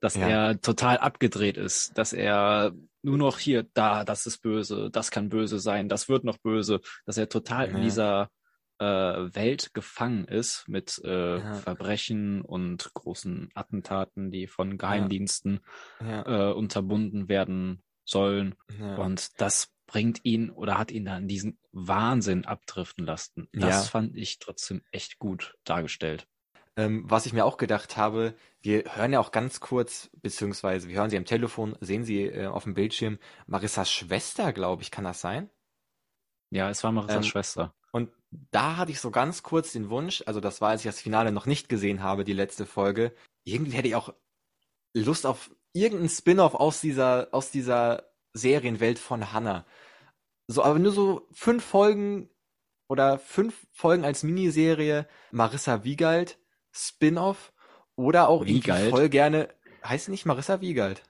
Dass 0.00 0.14
ja. 0.14 0.28
er 0.28 0.60
total 0.60 0.98
abgedreht 0.98 1.56
ist, 1.56 1.98
dass 1.98 2.12
er 2.12 2.72
nur 3.02 3.18
noch 3.18 3.38
hier, 3.38 3.64
da, 3.74 4.04
das 4.04 4.26
ist 4.26 4.38
böse, 4.38 4.90
das 4.90 5.10
kann 5.10 5.28
böse 5.28 5.58
sein, 5.58 5.88
das 5.88 6.08
wird 6.08 6.24
noch 6.24 6.38
böse, 6.38 6.80
dass 7.04 7.18
er 7.18 7.28
total 7.28 7.68
ja. 7.68 7.76
in 7.76 7.82
dieser 7.82 8.30
äh, 8.78 8.84
Welt 8.84 9.74
gefangen 9.74 10.24
ist 10.26 10.68
mit 10.68 11.00
äh, 11.04 11.38
ja. 11.38 11.54
Verbrechen 11.54 12.42
und 12.42 12.92
großen 12.94 13.50
Attentaten, 13.54 14.30
die 14.30 14.46
von 14.46 14.78
Geheimdiensten. 14.78 15.60
Äh, 16.00 16.52
unterbunden 16.52 17.28
werden 17.28 17.82
sollen. 18.04 18.54
Und 18.96 19.40
das 19.40 19.68
bringt 19.88 20.20
ihn 20.22 20.50
oder 20.50 20.78
hat 20.78 20.92
ihn 20.92 21.06
da 21.06 21.16
in 21.16 21.26
diesen 21.26 21.58
Wahnsinn 21.72 22.44
abdriften 22.44 23.04
lassen. 23.04 23.48
Das 23.52 23.88
fand 23.88 24.16
ich 24.16 24.38
trotzdem 24.38 24.82
echt 24.92 25.18
gut 25.18 25.56
dargestellt. 25.64 26.28
Ähm, 26.76 27.10
was 27.10 27.26
ich 27.26 27.32
mir 27.32 27.44
auch 27.44 27.56
gedacht 27.56 27.96
habe, 27.96 28.34
wir 28.60 28.84
hören 28.94 29.12
ja 29.12 29.18
auch 29.18 29.32
ganz 29.32 29.58
kurz, 29.58 30.10
beziehungsweise 30.22 30.88
wir 30.88 30.96
hören 30.96 31.10
sie 31.10 31.16
am 31.16 31.24
Telefon, 31.24 31.76
sehen 31.80 32.04
sie 32.04 32.26
äh, 32.26 32.46
auf 32.46 32.62
dem 32.62 32.74
Bildschirm, 32.74 33.18
Marissas 33.46 33.90
Schwester, 33.90 34.52
glaube 34.52 34.82
ich, 34.82 34.92
kann 34.92 35.02
das 35.02 35.20
sein? 35.20 35.50
Ja, 36.50 36.70
es 36.70 36.84
war 36.84 36.92
Marissas 36.92 37.24
ähm, 37.24 37.30
Schwester. 37.30 37.74
Und 37.90 38.12
da 38.30 38.76
hatte 38.76 38.92
ich 38.92 39.00
so 39.00 39.10
ganz 39.10 39.42
kurz 39.42 39.72
den 39.72 39.90
Wunsch, 39.90 40.22
also 40.26 40.38
das 40.38 40.60
war, 40.60 40.68
als 40.68 40.82
ich 40.82 40.88
das 40.88 41.00
Finale 41.00 41.32
noch 41.32 41.46
nicht 41.46 41.68
gesehen 41.68 42.02
habe, 42.02 42.22
die 42.22 42.32
letzte 42.32 42.66
Folge, 42.66 43.12
irgendwie 43.42 43.72
hätte 43.72 43.88
ich 43.88 43.96
auch 43.96 44.14
Lust 44.94 45.26
auf 45.26 45.50
irgendeinen 45.72 46.10
Spin-off 46.10 46.54
aus 46.54 46.80
dieser, 46.80 47.28
aus 47.32 47.50
dieser 47.50 48.07
Serienwelt 48.38 48.98
von 48.98 49.32
Hannah. 49.32 49.66
So, 50.46 50.62
aber 50.62 50.78
nur 50.78 50.92
so 50.92 51.26
fünf 51.32 51.62
Folgen 51.64 52.30
oder 52.88 53.18
fünf 53.18 53.66
Folgen 53.72 54.04
als 54.04 54.22
Miniserie 54.22 55.06
Marissa 55.30 55.84
Wiegald, 55.84 56.38
Spin-off 56.72 57.52
oder 57.96 58.28
auch 58.28 58.46
Wiegald. 58.46 58.90
voll 58.90 59.08
gerne, 59.10 59.48
heißt 59.84 60.08
nicht 60.08 60.24
Marissa 60.24 60.60
Wiegald? 60.60 61.02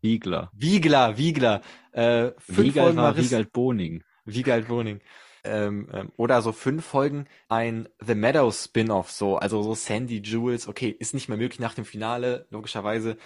Wiegler. 0.00 0.50
Wiegler, 0.52 1.16
Wiegler. 1.16 1.62
Äh, 1.92 2.32
fünf 2.38 2.58
Wiegald 2.58 2.74
Folgen 2.74 2.96
war 2.96 3.04
Marissa, 3.12 3.30
Wiegald 3.30 3.52
Boning. 3.52 4.04
Wiegald 4.24 4.68
Boning 4.68 5.00
ähm, 5.44 5.88
ähm, 5.92 6.12
oder 6.16 6.42
so 6.42 6.52
fünf 6.52 6.84
Folgen 6.84 7.26
ein 7.48 7.88
The 8.04 8.14
Meadows 8.14 8.64
Spin-off, 8.64 9.10
so, 9.10 9.36
also 9.36 9.62
so 9.62 9.74
Sandy 9.74 10.18
Jules, 10.18 10.68
okay, 10.68 10.88
ist 10.90 11.14
nicht 11.14 11.28
mehr 11.28 11.38
möglich 11.38 11.60
nach 11.60 11.74
dem 11.74 11.84
Finale, 11.84 12.46
logischerweise. 12.50 13.16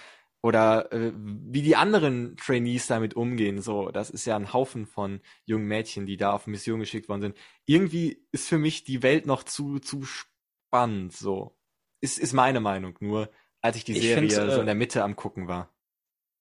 Oder 0.42 0.92
äh, 0.92 1.12
wie 1.16 1.62
die 1.62 1.77
anderen 1.77 2.37
Trainees 2.37 2.87
damit 2.87 3.14
umgehen, 3.14 3.61
so, 3.61 3.90
das 3.90 4.11
ist 4.11 4.27
ja 4.27 4.37
ein 4.37 4.53
Haufen 4.53 4.87
von 4.87 5.20
jungen 5.44 5.66
Mädchen, 5.66 6.07
die 6.07 6.16
da 6.16 6.33
auf 6.33 6.46
Mission 6.46 6.81
geschickt 6.81 7.09
worden 7.09 7.22
sind. 7.22 7.37
Irgendwie 7.64 8.25
ist 8.33 8.49
für 8.49 8.59
mich 8.59 8.85
die 8.85 9.03
Welt 9.03 9.27
noch 9.27 9.42
zu, 9.42 9.79
zu 9.79 10.05
spannend, 10.05 11.12
so. 11.12 11.57
Ist, 12.01 12.18
ist 12.18 12.33
meine 12.33 12.61
Meinung, 12.61 12.96
nur 13.01 13.31
als 13.61 13.77
ich 13.77 13.85
die 13.85 13.99
Serie 13.99 14.27
ich 14.27 14.37
äh, 14.37 14.51
so 14.51 14.61
in 14.61 14.66
der 14.66 14.75
Mitte 14.75 15.03
am 15.03 15.16
gucken 15.16 15.49
war. 15.49 15.75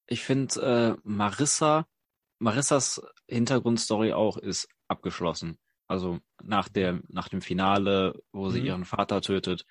Ich 0.07 0.23
finde, 0.23 0.61
äh, 0.61 1.01
Marissa, 1.03 1.87
Marissas 2.39 3.01
Hintergrundstory 3.27 4.13
auch 4.13 4.37
ist 4.37 4.67
abgeschlossen. 4.87 5.57
Also 5.87 6.19
nach 6.43 6.67
der, 6.69 7.01
nach 7.07 7.29
dem 7.29 7.41
Finale, 7.41 8.21
wo 8.31 8.49
sie 8.49 8.61
mhm. 8.61 8.65
ihren 8.65 8.85
Vater 8.85 9.21
tötet, 9.21 9.65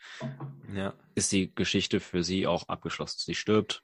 ja. 0.72 0.94
ist 1.14 1.32
die 1.32 1.54
Geschichte 1.54 2.00
für 2.00 2.22
sie 2.22 2.46
auch 2.46 2.68
abgeschlossen. 2.68 3.18
Sie 3.20 3.34
stirbt. 3.34 3.82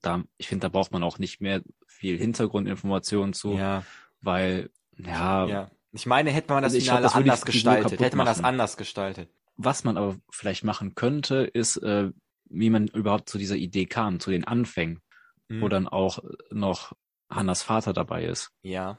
Da, 0.00 0.24
ich 0.36 0.48
finde, 0.48 0.64
da 0.64 0.68
braucht 0.68 0.92
man 0.92 1.02
auch 1.02 1.18
nicht 1.18 1.40
mehr 1.40 1.62
viel 1.86 2.18
Hintergrundinformationen 2.18 3.32
zu, 3.32 3.54
ja. 3.54 3.84
weil, 4.20 4.70
ja. 4.96 5.46
ja. 5.46 5.70
Ich 5.92 6.06
meine, 6.06 6.30
hätte 6.30 6.52
man 6.52 6.62
das 6.62 6.74
also 6.74 6.84
Finale 6.84 7.00
glaub, 7.00 7.12
das 7.12 7.20
anders 7.20 7.44
gestaltet, 7.44 8.00
hätte 8.00 8.16
man 8.16 8.26
das 8.26 8.42
anders 8.42 8.76
gestaltet. 8.76 9.28
Was 9.56 9.84
man 9.84 9.96
aber 9.96 10.16
vielleicht 10.30 10.64
machen 10.64 10.94
könnte, 10.94 11.44
ist, 11.44 11.76
äh, 11.76 12.10
wie 12.46 12.70
man 12.70 12.88
überhaupt 12.88 13.28
zu 13.28 13.38
dieser 13.38 13.56
Idee 13.56 13.86
kam, 13.86 14.20
zu 14.20 14.30
den 14.30 14.44
Anfängen, 14.44 15.00
mhm. 15.48 15.60
wo 15.60 15.68
dann 15.68 15.86
auch 15.86 16.18
noch 16.50 16.92
Hannas 17.30 17.62
Vater 17.62 17.92
dabei 17.92 18.24
ist. 18.24 18.50
Ja. 18.62 18.98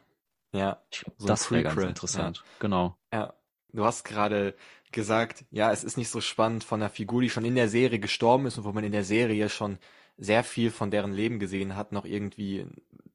Ja, 0.53 0.81
so 1.17 1.27
das 1.27 1.51
wäre 1.51 1.63
ganz 1.63 1.81
interessant. 1.83 2.37
Ja. 2.37 2.43
Genau. 2.59 2.97
Ja, 3.11 3.33
du 3.73 3.83
hast 3.83 4.05
gerade 4.05 4.55
gesagt, 4.91 5.43
ja, 5.51 5.71
es 5.71 5.83
ist 5.83 5.97
nicht 5.97 6.09
so 6.09 6.21
spannend 6.21 6.63
von 6.63 6.81
einer 6.81 6.89
Figur, 6.89 7.21
die 7.21 7.29
schon 7.29 7.43
in 7.43 7.55
der 7.55 7.67
Serie 7.67 7.99
gestorben 7.99 8.45
ist 8.45 8.57
und 8.57 8.63
wo 8.63 8.71
man 8.71 8.85
in 8.85 8.93
der 8.93 9.03
Serie 9.03 9.49
schon 9.49 9.77
sehr 10.17 10.43
viel 10.43 10.71
von 10.71 10.91
deren 10.91 11.11
Leben 11.11 11.39
gesehen 11.39 11.75
hat, 11.75 11.91
noch 11.91 12.05
irgendwie 12.05 12.65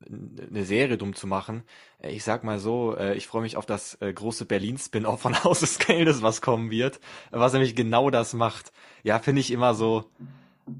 eine 0.07 0.65
Serie 0.65 0.99
dumm 0.99 1.15
zu 1.15 1.27
machen. 1.27 1.63
Äh, 1.99 2.11
ich 2.11 2.25
sag 2.25 2.45
mal 2.45 2.59
so, 2.59 2.97
äh, 2.97 3.15
ich 3.15 3.27
freue 3.27 3.43
mich 3.43 3.57
auf 3.57 3.67
das 3.67 4.01
äh, 4.01 4.13
große 4.13 4.45
Berlin-Spin-Off 4.45 5.21
von 5.21 5.45
Haus 5.45 5.61
des 5.61 5.79
Geldes, 5.79 6.23
was 6.23 6.41
kommen 6.41 6.71
wird, 6.71 7.01
was 7.31 7.53
nämlich 7.53 7.75
genau 7.75 8.11
das 8.11 8.33
macht. 8.35 8.73
Ja, 9.03 9.19
finde 9.19 9.41
ich 9.41 9.51
immer 9.51 9.75
so, 9.75 10.11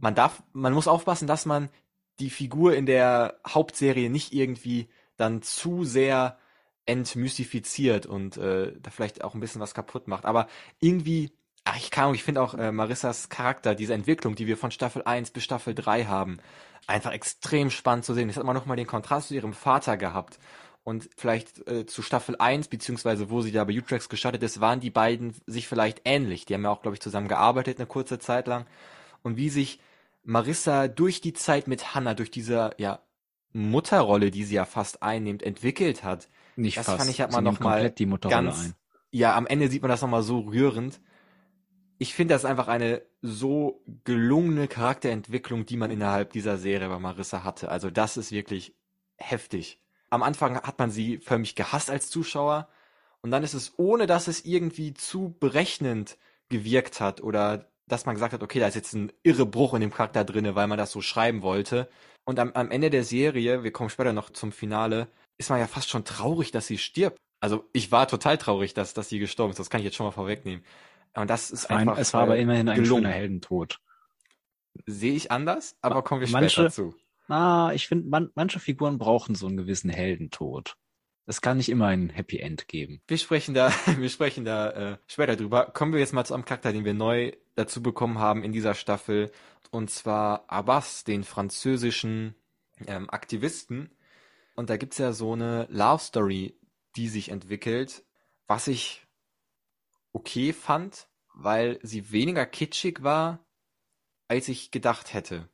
man 0.01 0.15
darf, 0.15 0.43
man 0.53 0.73
muss 0.73 0.89
aufpassen, 0.89 1.27
dass 1.27 1.47
man 1.47 1.69
die 2.19 2.31
Figur 2.31 2.75
in 2.75 2.87
der 2.87 3.41
Hauptserie 3.47 4.11
nicht 4.11 4.33
irgendwie 4.33 4.89
dann 5.17 5.43
zu 5.43 5.85
sehr 5.85 6.39
entmystifiziert 6.87 8.07
und 8.07 8.37
äh, 8.37 8.73
da 8.81 8.91
vielleicht 8.91 9.23
auch 9.23 9.35
ein 9.35 9.41
bisschen 9.41 9.61
was 9.61 9.75
kaputt 9.75 10.09
macht. 10.09 10.25
Aber 10.25 10.49
irgendwie, 10.81 11.31
ach, 11.71 11.77
ich 11.77 11.91
kann 11.91 12.15
ich 12.15 12.23
finde 12.23 12.43
auch 12.43 12.55
äh, 12.55 12.73
Marissas 12.73 13.29
Charakter, 13.29 13.75
diese 13.75 13.95
Entwicklung, 13.95 14.35
die 14.35 14.47
wir 14.47 14.57
von 14.57 14.71
Staffel 14.71 15.03
1 15.05 15.31
bis 15.31 15.45
Staffel 15.45 15.75
3 15.75 16.05
haben, 16.05 16.39
einfach 16.87 17.13
extrem 17.13 17.71
spannend 17.71 18.05
zu 18.05 18.15
sehen. 18.15 18.29
Jetzt 18.29 18.39
hat 18.39 18.45
man 18.45 18.57
nochmal 18.57 18.77
den 18.77 18.87
Kontrast 18.87 19.29
zu 19.29 19.35
ihrem 19.35 19.53
Vater 19.53 19.97
gehabt. 19.97 20.39
Und 20.83 21.11
vielleicht 21.17 21.67
äh, 21.69 21.87
zu 21.87 22.03
Staffel 22.03 22.37
1, 22.39 22.69
beziehungsweise 22.69 23.31
wo 23.31 23.43
sie 23.43 23.53
da 23.53 23.65
bei 23.65 23.77
Utrex 23.77 24.09
gestartet 24.09 24.43
ist, 24.43 24.61
waren 24.61 24.81
die 24.81 24.91
beiden 24.91 25.35
sich 25.47 25.69
vielleicht 25.69 26.03
ähnlich. 26.05 26.47
Die 26.47 26.55
haben 26.55 26.65
ja 26.65 26.71
auch, 26.71 26.83
glaube 26.83 26.97
ich, 26.97 27.01
zusammen 27.01 27.29
gearbeitet 27.29 27.79
eine 27.79 27.87
kurze 27.87 28.19
Zeit 28.19 28.47
lang. 28.47 28.67
Und 29.23 29.37
wie 29.37 29.51
sich 29.51 29.79
Marissa 30.25 30.89
durch 30.89 31.21
die 31.21 31.35
Zeit 31.35 31.69
mit 31.69 31.95
Hannah, 31.95 32.15
durch 32.15 32.31
diese 32.31 32.71
ja, 32.79 33.01
Mutterrolle, 33.53 34.31
die 34.31 34.45
sie 34.45 34.55
ja 34.55 34.65
fast 34.65 35.03
einnimmt, 35.03 35.43
entwickelt 35.43 36.03
hat, 36.03 36.29
Nicht 36.57 36.79
das 36.79 36.87
fast. 36.87 36.99
fand 36.99 37.11
ich 37.11 37.19
noch 37.43 37.61
mal 37.61 37.93
Mutterrolle 38.07 38.43
ganz, 38.43 38.65
ein. 38.65 38.75
ja, 39.11 39.37
am 39.37 39.47
Ende 39.47 39.69
sieht 39.69 39.83
man 39.83 39.91
das 39.91 40.03
nochmal 40.03 40.23
so 40.23 40.41
rührend. 40.41 41.01
Ich 42.03 42.15
finde 42.15 42.33
das 42.33 42.47
einfach 42.47 42.67
eine 42.69 43.03
so 43.21 43.85
gelungene 44.05 44.69
Charakterentwicklung, 44.69 45.67
die 45.67 45.77
man 45.77 45.91
innerhalb 45.91 46.33
dieser 46.33 46.57
Serie 46.57 46.89
bei 46.89 46.99
Marissa 46.99 47.45
hatte. 47.45 47.69
Also 47.69 47.91
das 47.91 48.17
ist 48.17 48.33
wirklich 48.33 48.75
heftig. 49.19 49.79
Am 50.09 50.23
Anfang 50.23 50.59
hat 50.63 50.79
man 50.79 50.91
sie 50.91 51.19
förmlich 51.19 51.57
gehasst 51.57 51.91
als 51.91 52.09
Zuschauer 52.09 52.71
und 53.21 53.31
dann 53.31 53.43
ist 53.43 53.53
es, 53.53 53.75
ohne 53.77 54.07
dass 54.07 54.29
es 54.29 54.47
irgendwie 54.47 54.95
zu 54.95 55.37
berechnend 55.41 56.17
gewirkt 56.49 57.03
hat 57.03 57.21
oder 57.21 57.69
dass 57.87 58.07
man 58.07 58.15
gesagt 58.15 58.33
hat, 58.33 58.43
okay, 58.43 58.61
da 58.61 58.69
ist 58.69 58.77
jetzt 58.77 58.95
ein 58.95 59.13
irre 59.23 59.45
Bruch 59.45 59.75
in 59.75 59.83
dem 59.83 59.93
Charakter 59.93 60.25
drinne, 60.25 60.55
weil 60.55 60.69
man 60.69 60.79
das 60.79 60.93
so 60.93 61.03
schreiben 61.03 61.43
wollte. 61.43 61.87
Und 62.25 62.39
am, 62.39 62.53
am 62.55 62.71
Ende 62.71 62.89
der 62.89 63.05
Serie, 63.05 63.63
wir 63.63 63.73
kommen 63.73 63.91
später 63.91 64.15
noch 64.15 64.31
zum 64.31 64.53
Finale, 64.53 65.09
ist 65.37 65.51
man 65.51 65.59
ja 65.59 65.67
fast 65.67 65.91
schon 65.91 66.07
traurig, 66.07 66.51
dass 66.51 66.67
sie 66.67 66.79
stirbt. 66.79 67.19
Also 67.41 67.69
ich 67.75 67.93
war 67.93 68.09
total 68.09 68.39
traurig, 68.39 68.73
dass, 68.73 68.95
dass 68.95 69.11
sie 69.11 69.19
gestorben 69.19 69.51
ist. 69.51 69.59
Das 69.59 69.69
kann 69.69 69.81
ich 69.81 69.85
jetzt 69.85 69.97
schon 69.97 70.07
mal 70.07 70.13
vorwegnehmen. 70.13 70.65
Und 71.15 71.29
das 71.31 71.51
ist 71.51 71.65
Es 71.65 71.67
einfach. 71.71 71.99
es 71.99 72.15
war 72.15 72.23
aber 72.23 72.37
äh, 72.37 72.43
immerhin 72.43 72.69
ein 72.69 72.83
gelungen. 72.83 73.03
schöner 73.05 73.15
Heldentod. 73.15 73.81
Sehe 74.87 75.13
ich 75.15 75.31
anders, 75.31 75.77
aber 75.83 76.03
kommen 76.03 76.21
wir 76.21 76.29
später 76.29 76.41
Manche- 76.63 76.71
zu. 76.71 76.95
Na, 77.29 77.73
ich 77.75 77.87
finde, 77.87 78.09
man, 78.09 78.31
manche 78.35 78.59
Figuren 78.59 78.99
brauchen 78.99 79.35
so 79.35 79.47
einen 79.47 79.57
gewissen 79.57 79.91
Heldentod. 79.91 80.77
Es 81.27 81.41
kann 81.41 81.59
nicht 81.59 81.69
immer 81.69 81.87
ein 81.87 82.09
Happy 82.11 82.39
End 82.41 82.67
geben. 82.67 83.03
Wir 83.07 83.19
sprechen 83.19 83.55
da, 83.55 83.71
wir 83.99 84.09
sprechen 84.11 84.45
da 84.45 84.71
äh, 84.95 84.99
später 85.07 85.37
drüber. 85.37 85.67
Kommen 85.67 85.93
wir 85.93 86.01
jetzt 86.01 86.13
mal 86.13 86.25
zu 86.25 86.35
einem 86.35 86.45
Charakter, 86.45 86.73
den 86.73 86.85
wir 86.85 86.95
neu 86.95 87.33
dazu 87.55 87.83
bekommen 87.83 88.19
haben 88.19 88.43
in 88.43 88.53
dieser 88.53 88.75
Staffel. 88.75 89.31
Und 89.71 89.91
zwar 89.91 90.45
Abbas, 90.49 91.05
den 91.05 91.23
französischen 91.23 92.35
ähm, 92.87 93.09
Aktivisten. 93.11 93.91
Und 94.57 94.71
da 94.71 94.77
gibt's 94.77 94.99
ja 94.99 95.13
so 95.13 95.35
eine 95.35 95.67
Love 95.71 96.03
Story, 96.03 96.57
die 96.97 97.07
sich 97.09 97.29
entwickelt, 97.31 98.03
was 98.49 98.67
ich 98.67 99.07
okay 100.13 100.53
fand, 100.53 101.09
weil 101.35 101.79
sie 101.83 102.13
weniger 102.13 102.47
kitschig 102.47 103.03
war, 103.03 103.45
als 104.29 104.49
ich 104.49 104.71
gedacht 104.71 105.15
hätte. 105.15 105.49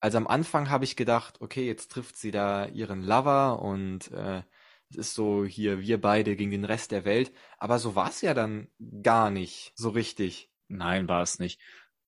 Also 0.00 0.18
am 0.18 0.26
Anfang 0.26 0.70
habe 0.70 0.84
ich 0.84 0.96
gedacht, 0.96 1.40
okay, 1.40 1.66
jetzt 1.66 1.92
trifft 1.92 2.16
sie 2.16 2.30
da 2.30 2.66
ihren 2.66 3.02
Lover 3.02 3.62
und 3.62 4.10
äh, 4.10 4.42
es 4.90 4.96
ist 4.96 5.14
so 5.14 5.44
hier 5.44 5.80
wir 5.80 6.00
beide 6.00 6.36
gegen 6.36 6.50
den 6.50 6.64
Rest 6.64 6.90
der 6.90 7.04
Welt. 7.04 7.32
Aber 7.58 7.78
so 7.78 7.94
war 7.94 8.08
es 8.08 8.20
ja 8.20 8.34
dann 8.34 8.68
gar 9.02 9.30
nicht 9.30 9.72
so 9.76 9.90
richtig. 9.90 10.50
Nein, 10.68 11.08
war 11.08 11.22
es 11.22 11.38
nicht. 11.38 11.60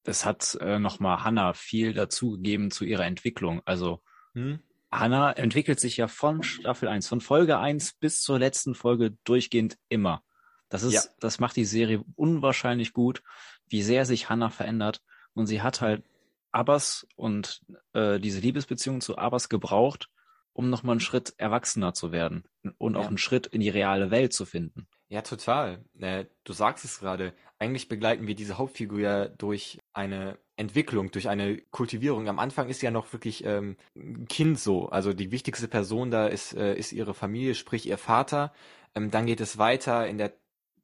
Es 0.02 0.24
hat 0.24 0.58
äh, 0.60 0.78
nochmal 0.78 1.22
Hannah 1.24 1.54
viel 1.54 1.94
dazugegeben 1.94 2.70
zu 2.70 2.84
ihrer 2.84 3.06
Entwicklung. 3.06 3.62
Also 3.64 4.02
Hm? 4.34 4.60
Hannah 4.90 5.32
entwickelt 5.32 5.80
sich 5.80 5.96
ja 5.96 6.06
von 6.06 6.42
Staffel 6.42 6.88
1, 6.88 7.08
von 7.08 7.20
Folge 7.20 7.58
1 7.58 7.94
bis 7.94 8.20
zur 8.20 8.38
letzten 8.38 8.74
Folge 8.74 9.16
durchgehend 9.24 9.76
immer. 9.88 10.22
Das 10.68 10.82
ist, 10.82 10.92
Ja. 10.94 11.02
das 11.20 11.38
macht 11.38 11.56
die 11.56 11.64
Serie 11.64 12.02
unwahrscheinlich 12.16 12.92
gut, 12.92 13.22
wie 13.68 13.82
sehr 13.82 14.06
sich 14.06 14.28
Hannah 14.28 14.50
verändert. 14.50 15.02
Und 15.34 15.46
sie 15.46 15.62
hat 15.62 15.80
halt 15.80 16.04
Abbas 16.52 17.06
und 17.16 17.62
äh, 17.92 18.20
diese 18.20 18.40
Liebesbeziehung 18.40 19.00
zu 19.00 19.18
Abbas 19.18 19.48
gebraucht, 19.48 20.08
um 20.52 20.70
nochmal 20.70 20.92
einen 20.94 21.00
Schritt 21.00 21.34
erwachsener 21.36 21.94
zu 21.94 22.12
werden 22.12 22.44
und 22.78 22.96
auch 22.96 23.02
Ja. 23.02 23.08
einen 23.08 23.18
Schritt 23.18 23.46
in 23.48 23.60
die 23.60 23.68
reale 23.70 24.10
Welt 24.12 24.32
zu 24.32 24.46
finden. 24.46 24.86
Ja, 25.08 25.22
total. 25.22 25.84
Äh, 25.98 26.26
du 26.44 26.52
sagst 26.52 26.84
es 26.84 27.00
gerade. 27.00 27.34
Eigentlich 27.58 27.88
begleiten 27.88 28.26
wir 28.26 28.34
diese 28.34 28.58
Hauptfigur 28.58 29.00
ja 29.00 29.28
durch 29.28 29.78
eine 29.92 30.38
Entwicklung, 30.56 31.10
durch 31.10 31.28
eine 31.28 31.58
Kultivierung. 31.70 32.28
Am 32.28 32.38
Anfang 32.38 32.68
ist 32.68 32.80
sie 32.80 32.86
ja 32.86 32.92
noch 32.92 33.12
wirklich 33.12 33.44
ähm, 33.44 33.76
ein 33.96 34.26
Kind 34.28 34.58
so. 34.58 34.88
Also 34.88 35.12
die 35.12 35.30
wichtigste 35.32 35.66
Person 35.68 36.10
da 36.10 36.26
ist, 36.28 36.54
äh, 36.54 36.74
ist 36.76 36.92
ihre 36.92 37.14
Familie, 37.14 37.54
sprich 37.54 37.86
ihr 37.86 37.98
Vater. 37.98 38.52
Ähm, 38.94 39.10
dann 39.10 39.26
geht 39.26 39.40
es 39.40 39.58
weiter 39.58 40.06
in 40.06 40.18
der 40.18 40.34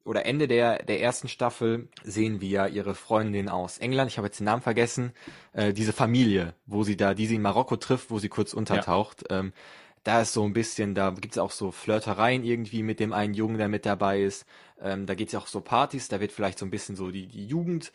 oder 0.03 0.25
Ende 0.25 0.47
der, 0.47 0.83
der 0.83 1.01
ersten 1.01 1.27
Staffel 1.27 1.89
sehen 2.03 2.41
wir 2.41 2.49
ja 2.49 2.67
ihre 2.67 2.95
Freundin 2.95 3.49
aus 3.49 3.77
England, 3.77 4.11
ich 4.11 4.17
habe 4.17 4.27
jetzt 4.27 4.39
den 4.39 4.45
Namen 4.45 4.61
vergessen, 4.61 5.13
äh, 5.53 5.73
diese 5.73 5.93
Familie, 5.93 6.53
wo 6.65 6.83
sie 6.83 6.97
da, 6.97 7.13
die 7.13 7.27
sie 7.27 7.35
in 7.35 7.41
Marokko 7.41 7.77
trifft, 7.77 8.11
wo 8.11 8.19
sie 8.19 8.29
kurz 8.29 8.53
untertaucht. 8.53 9.23
Ähm, 9.29 9.53
da 10.03 10.21
ist 10.21 10.33
so 10.33 10.43
ein 10.43 10.53
bisschen, 10.53 10.95
da 10.95 11.11
gibt's 11.11 11.37
auch 11.37 11.51
so 11.51 11.71
Flirtereien 11.71 12.43
irgendwie 12.43 12.81
mit 12.81 12.99
dem 12.99 13.13
einen 13.13 13.35
Jungen, 13.35 13.57
der 13.57 13.67
mit 13.67 13.85
dabei 13.85 14.21
ist. 14.21 14.45
Ähm, 14.81 15.05
da 15.05 15.13
geht's 15.13 15.33
ja 15.33 15.39
auch 15.39 15.47
so 15.47 15.61
Partys, 15.61 16.07
da 16.07 16.19
wird 16.19 16.31
vielleicht 16.31 16.57
so 16.57 16.65
ein 16.65 16.71
bisschen 16.71 16.95
so 16.95 17.11
die, 17.11 17.27
die 17.27 17.45
Jugend 17.45 17.91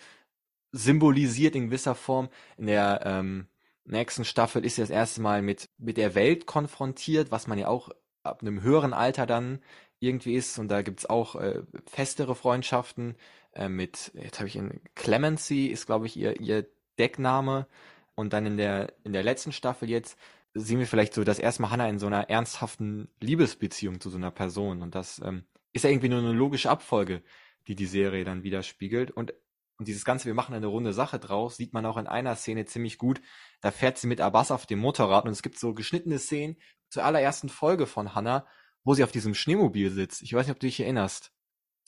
symbolisiert 0.73 1.57
in 1.57 1.67
gewisser 1.67 1.95
Form. 1.95 2.29
In 2.57 2.67
der 2.67 3.01
ähm, 3.05 3.49
nächsten 3.85 4.25
Staffel 4.25 4.65
ist 4.65 4.77
sie 4.77 4.83
das 4.83 4.91
erste 4.91 5.21
Mal 5.21 5.43
mit, 5.43 5.69
mit 5.79 5.97
der 5.97 6.15
Welt 6.15 6.47
konfrontiert, 6.47 7.31
was 7.31 7.49
man 7.49 7.59
ja 7.59 7.69
auch 7.69 7.91
ab 8.23 8.43
einem 8.43 8.63
höheren 8.63 8.93
Alter 8.93 9.27
dann 9.27 9.61
irgendwie 10.01 10.35
ist. 10.35 10.59
Und 10.59 10.69
da 10.69 10.83
gibt's 10.83 11.07
auch 11.07 11.37
äh, 11.37 11.63
festere 11.87 12.35
Freundschaften 12.35 13.17
äh, 13.55 13.69
mit, 13.69 14.13
jetzt 14.15 14.39
habe 14.39 14.49
ich 14.49 14.57
in 14.57 14.81
Clemency 14.95 15.67
ist, 15.67 15.87
glaube 15.87 16.07
ich, 16.07 16.17
ihr, 16.17 16.41
ihr 16.41 16.67
Deckname. 16.99 17.67
Und 18.15 18.33
dann 18.33 18.47
in 18.47 18.57
der, 18.57 18.95
in 19.05 19.13
der 19.13 19.23
letzten 19.23 19.53
Staffel 19.53 19.91
jetzt 19.91 20.19
sehen 20.55 20.79
wir 20.79 20.87
vielleicht 20.87 21.13
so 21.13 21.23
das 21.23 21.39
erste 21.39 21.63
Mal 21.63 21.71
Hannah 21.71 21.89
in 21.89 21.99
so 21.99 22.07
einer 22.07 22.31
ernsthaften 22.31 23.09
Liebesbeziehung 23.21 24.01
zu 24.01 24.09
so 24.11 24.17
einer 24.17 24.31
Person. 24.31 24.83
Und 24.83 24.95
das 24.95 25.21
ähm, 25.25 25.45
ist 25.73 25.85
ja 25.85 25.91
irgendwie 25.91 26.09
nur 26.09 26.21
eine 26.21 26.33
logische 26.33 26.71
Abfolge, 26.71 27.23
die 27.69 27.75
die 27.75 27.87
Serie 27.87 28.25
dann 28.25 28.43
widerspiegelt. 28.43 29.11
Und, 29.11 29.35
und 29.79 29.89
dieses 29.89 30.07
Ganze, 30.07 30.27
wir 30.27 30.35
machen 30.35 30.55
eine 30.55 30.67
runde 30.67 30.95
Sache 30.95 31.19
draus, 31.19 31.57
sieht 31.57 31.75
man 31.75 31.85
auch 31.85 31.99
in 31.99 32.07
einer 32.07 32.37
Szene 32.37 32.65
ziemlich 32.65 32.97
gut. 32.97 33.21
Da 33.61 33.71
fährt 33.71 33.99
sie 33.99 34.07
mit 34.07 34.23
Abbas 34.23 34.51
auf 34.51 34.65
dem 34.65 34.79
Motorrad 34.79 35.27
und 35.27 35.33
es 35.33 35.43
gibt 35.43 35.59
so 35.59 35.75
geschnittene 35.75 36.19
Szenen 36.19 36.57
zur 36.89 37.05
allerersten 37.05 37.51
Folge 37.51 37.87
von 37.87 38.15
Hannah, 38.15 38.47
wo 38.87 38.95
sie 38.95 39.05
auf 39.05 39.13
diesem 39.13 39.35
Schneemobil 39.35 39.91
sitzt. 39.91 40.23
Ich 40.23 40.33
weiß 40.33 40.47
nicht, 40.47 40.55
ob 40.55 40.61
du 40.61 40.67
dich 40.67 40.81
erinnerst. 40.81 41.33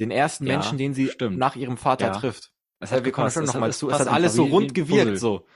Den 0.01 0.11
ersten 0.11 0.47
Ja, 0.47 0.55
Menschen, 0.55 0.77
den 0.77 0.93
sie 0.93 1.09
stimmt. 1.09 1.39
nach 1.39 1.57
ihrem 1.57 1.79
Vater 1.79 2.07
Ja. 2.09 2.13
trifft. 2.13 2.53
Es 2.81 2.91
wir 2.93 3.11
kommen 3.13 3.31
schon 3.31 3.45
Es 3.45 3.49
noch 3.49 3.55
hat- 3.55 3.61
mal 3.61 3.71
es 3.71 3.79
zu. 3.79 3.89
Es 3.89 3.99
hat 3.99 4.09
alles 4.09 4.35
so 4.35 4.45
rund 4.45 4.75
gewirkt, 4.75 5.19
so. 5.19 5.47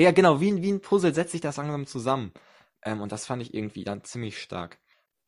Ja, 0.00 0.10
genau, 0.12 0.40
wie, 0.40 0.50
ein- 0.50 0.62
wie 0.62 0.72
ein 0.72 0.80
Puzzle 0.80 1.12
setzt 1.14 1.32
sich 1.32 1.40
das 1.40 1.58
langsam 1.58 1.86
zusammen. 1.86 2.32
Ähm, 2.84 3.00
und 3.00 3.12
das 3.12 3.26
fand 3.26 3.42
ich 3.42 3.52
irgendwie 3.54 3.84
dann 3.84 4.02
ziemlich 4.04 4.40
stark. 4.40 4.78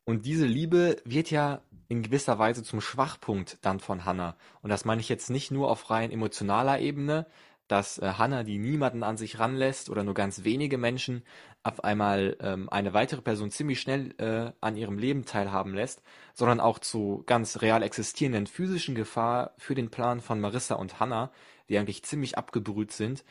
Und 0.05 0.25
diese 0.25 0.45
Liebe 0.45 0.97
wird 1.05 1.31
ja 1.31 1.61
in 1.87 2.03
gewisser 2.03 2.37
Weise 2.39 2.63
zum 2.63 2.81
Schwachpunkt 2.81 3.57
dann 3.61 3.79
von 3.79 4.05
Hannah. 4.05 4.35
Und 4.61 4.69
das 4.69 4.85
meine 4.85 5.01
ich 5.01 5.09
jetzt 5.09 5.29
nicht 5.29 5.51
nur 5.51 5.69
auf 5.69 5.89
rein 5.89 6.11
emotionaler 6.11 6.79
Ebene, 6.79 7.27
dass 7.67 7.97
äh, 7.97 8.13
Hannah, 8.17 8.43
die 8.43 8.57
niemanden 8.57 9.03
an 9.03 9.17
sich 9.17 9.39
ranlässt 9.39 9.89
oder 9.89 10.03
nur 10.03 10.13
ganz 10.13 10.43
wenige 10.43 10.77
Menschen, 10.77 11.23
auf 11.63 11.83
einmal 11.83 12.37
ähm, 12.41 12.69
eine 12.69 12.93
weitere 12.93 13.21
Person 13.21 13.49
ziemlich 13.49 13.81
schnell 13.81 14.13
äh, 14.19 14.51
an 14.61 14.75
ihrem 14.75 14.99
Leben 14.99 15.25
teilhaben 15.25 15.73
lässt, 15.73 16.03
sondern 16.33 16.59
auch 16.59 16.77
zu 16.77 17.23
ganz 17.25 17.61
real 17.61 17.81
existierenden 17.81 18.45
physischen 18.45 18.93
Gefahr 18.93 19.55
für 19.57 19.73
den 19.73 19.89
Plan 19.89 20.21
von 20.21 20.39
Marissa 20.39 20.75
und 20.75 20.99
Hannah, 20.99 21.31
die 21.67 21.77
eigentlich 21.77 22.03
ziemlich 22.03 22.37
abgebrüht 22.37 22.91
sind. 22.91 23.25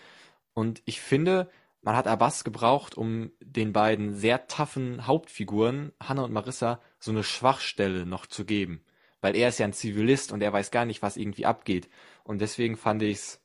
Und 0.53 0.83
ich 0.85 1.01
finde, 1.01 1.49
man 1.83 1.97
hat 1.97 2.09
Abbas 2.09 2.45
gebraucht, 2.45 2.97
um 2.97 3.31
den 3.41 3.73
beiden 3.73 4.15
sehr 4.15 4.49
taffen 4.49 5.07
Hauptfiguren, 5.07 5.93
Hannah 6.03 6.25
und 6.25 6.33
Marissa, 6.33 6.81
so 6.99 7.11
eine 7.11 7.23
Schwachstelle 7.23 8.07
noch 8.07 8.27
zu 8.27 8.45
geben. 8.45 8.83
Weil 9.21 9.37
er 9.37 9.49
ist 9.49 9.59
ja 9.59 9.67
ein 9.67 9.73
Zivilist 9.73 10.33
und 10.33 10.43
er 10.43 10.53
weiß 10.53 10.71
gar 10.71 10.87
nicht, 10.87 11.03
was 11.03 11.17
irgendwie 11.17 11.47
abgeht. 11.47 11.89
Und 12.25 12.41
deswegen 12.41 12.77
fand 12.77 13.03
ich's, 13.03 13.44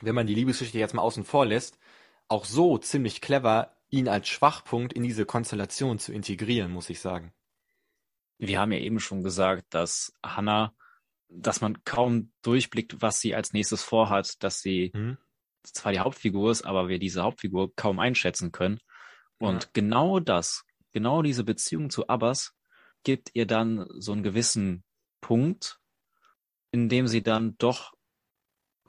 wenn 0.00 0.14
man 0.14 0.26
die 0.26 0.34
Liebesgeschichte 0.34 0.78
jetzt 0.78 0.94
mal 0.94 1.02
außen 1.02 1.24
vor 1.24 1.46
lässt, 1.46 1.78
auch 2.28 2.44
so 2.44 2.78
ziemlich 2.78 3.20
clever, 3.20 3.76
ihn 3.90 4.08
als 4.08 4.28
Schwachpunkt 4.28 4.92
in 4.92 5.02
diese 5.02 5.24
Konstellation 5.26 5.98
zu 5.98 6.12
integrieren, 6.12 6.72
muss 6.72 6.90
ich 6.90 7.00
sagen. 7.00 7.32
Wir 8.38 8.58
haben 8.60 8.72
ja 8.72 8.78
eben 8.78 8.98
schon 8.98 9.22
gesagt, 9.22 9.66
dass 9.70 10.12
Hannah, 10.24 10.74
dass 11.28 11.60
man 11.60 11.84
kaum 11.84 12.32
durchblickt, 12.42 13.00
was 13.00 13.20
sie 13.20 13.34
als 13.34 13.52
nächstes 13.52 13.82
vorhat, 13.82 14.42
dass 14.42 14.60
sie 14.60 14.92
Hm? 14.94 15.16
zwar 15.62 15.92
die 15.92 16.00
Hauptfigur 16.00 16.50
ist, 16.50 16.62
aber 16.62 16.88
wir 16.88 16.98
diese 16.98 17.22
Hauptfigur 17.22 17.74
kaum 17.74 17.98
einschätzen 17.98 18.52
können. 18.52 18.80
Und 19.38 19.64
Ja. 19.64 19.70
genau 19.72 20.20
das, 20.20 20.64
genau 20.92 21.22
diese 21.22 21.44
Beziehung 21.44 21.90
zu 21.90 22.08
Abbas 22.08 22.54
gibt 23.02 23.30
ihr 23.34 23.46
dann 23.46 23.86
so 23.98 24.12
einen 24.12 24.22
gewissen 24.22 24.84
Punkt, 25.20 25.78
in 26.72 26.88
dem 26.88 27.06
sie 27.06 27.22
dann 27.22 27.56
doch 27.58 27.92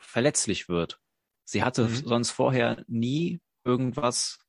verletzlich 0.06 0.70
wird. 0.70 1.00
Sie 1.44 1.63
hatte 1.63 1.84
Mhm. 1.88 1.96
sonst 2.06 2.32
vorher 2.32 2.84
nie 2.88 3.41
irgendwas, 3.63 4.39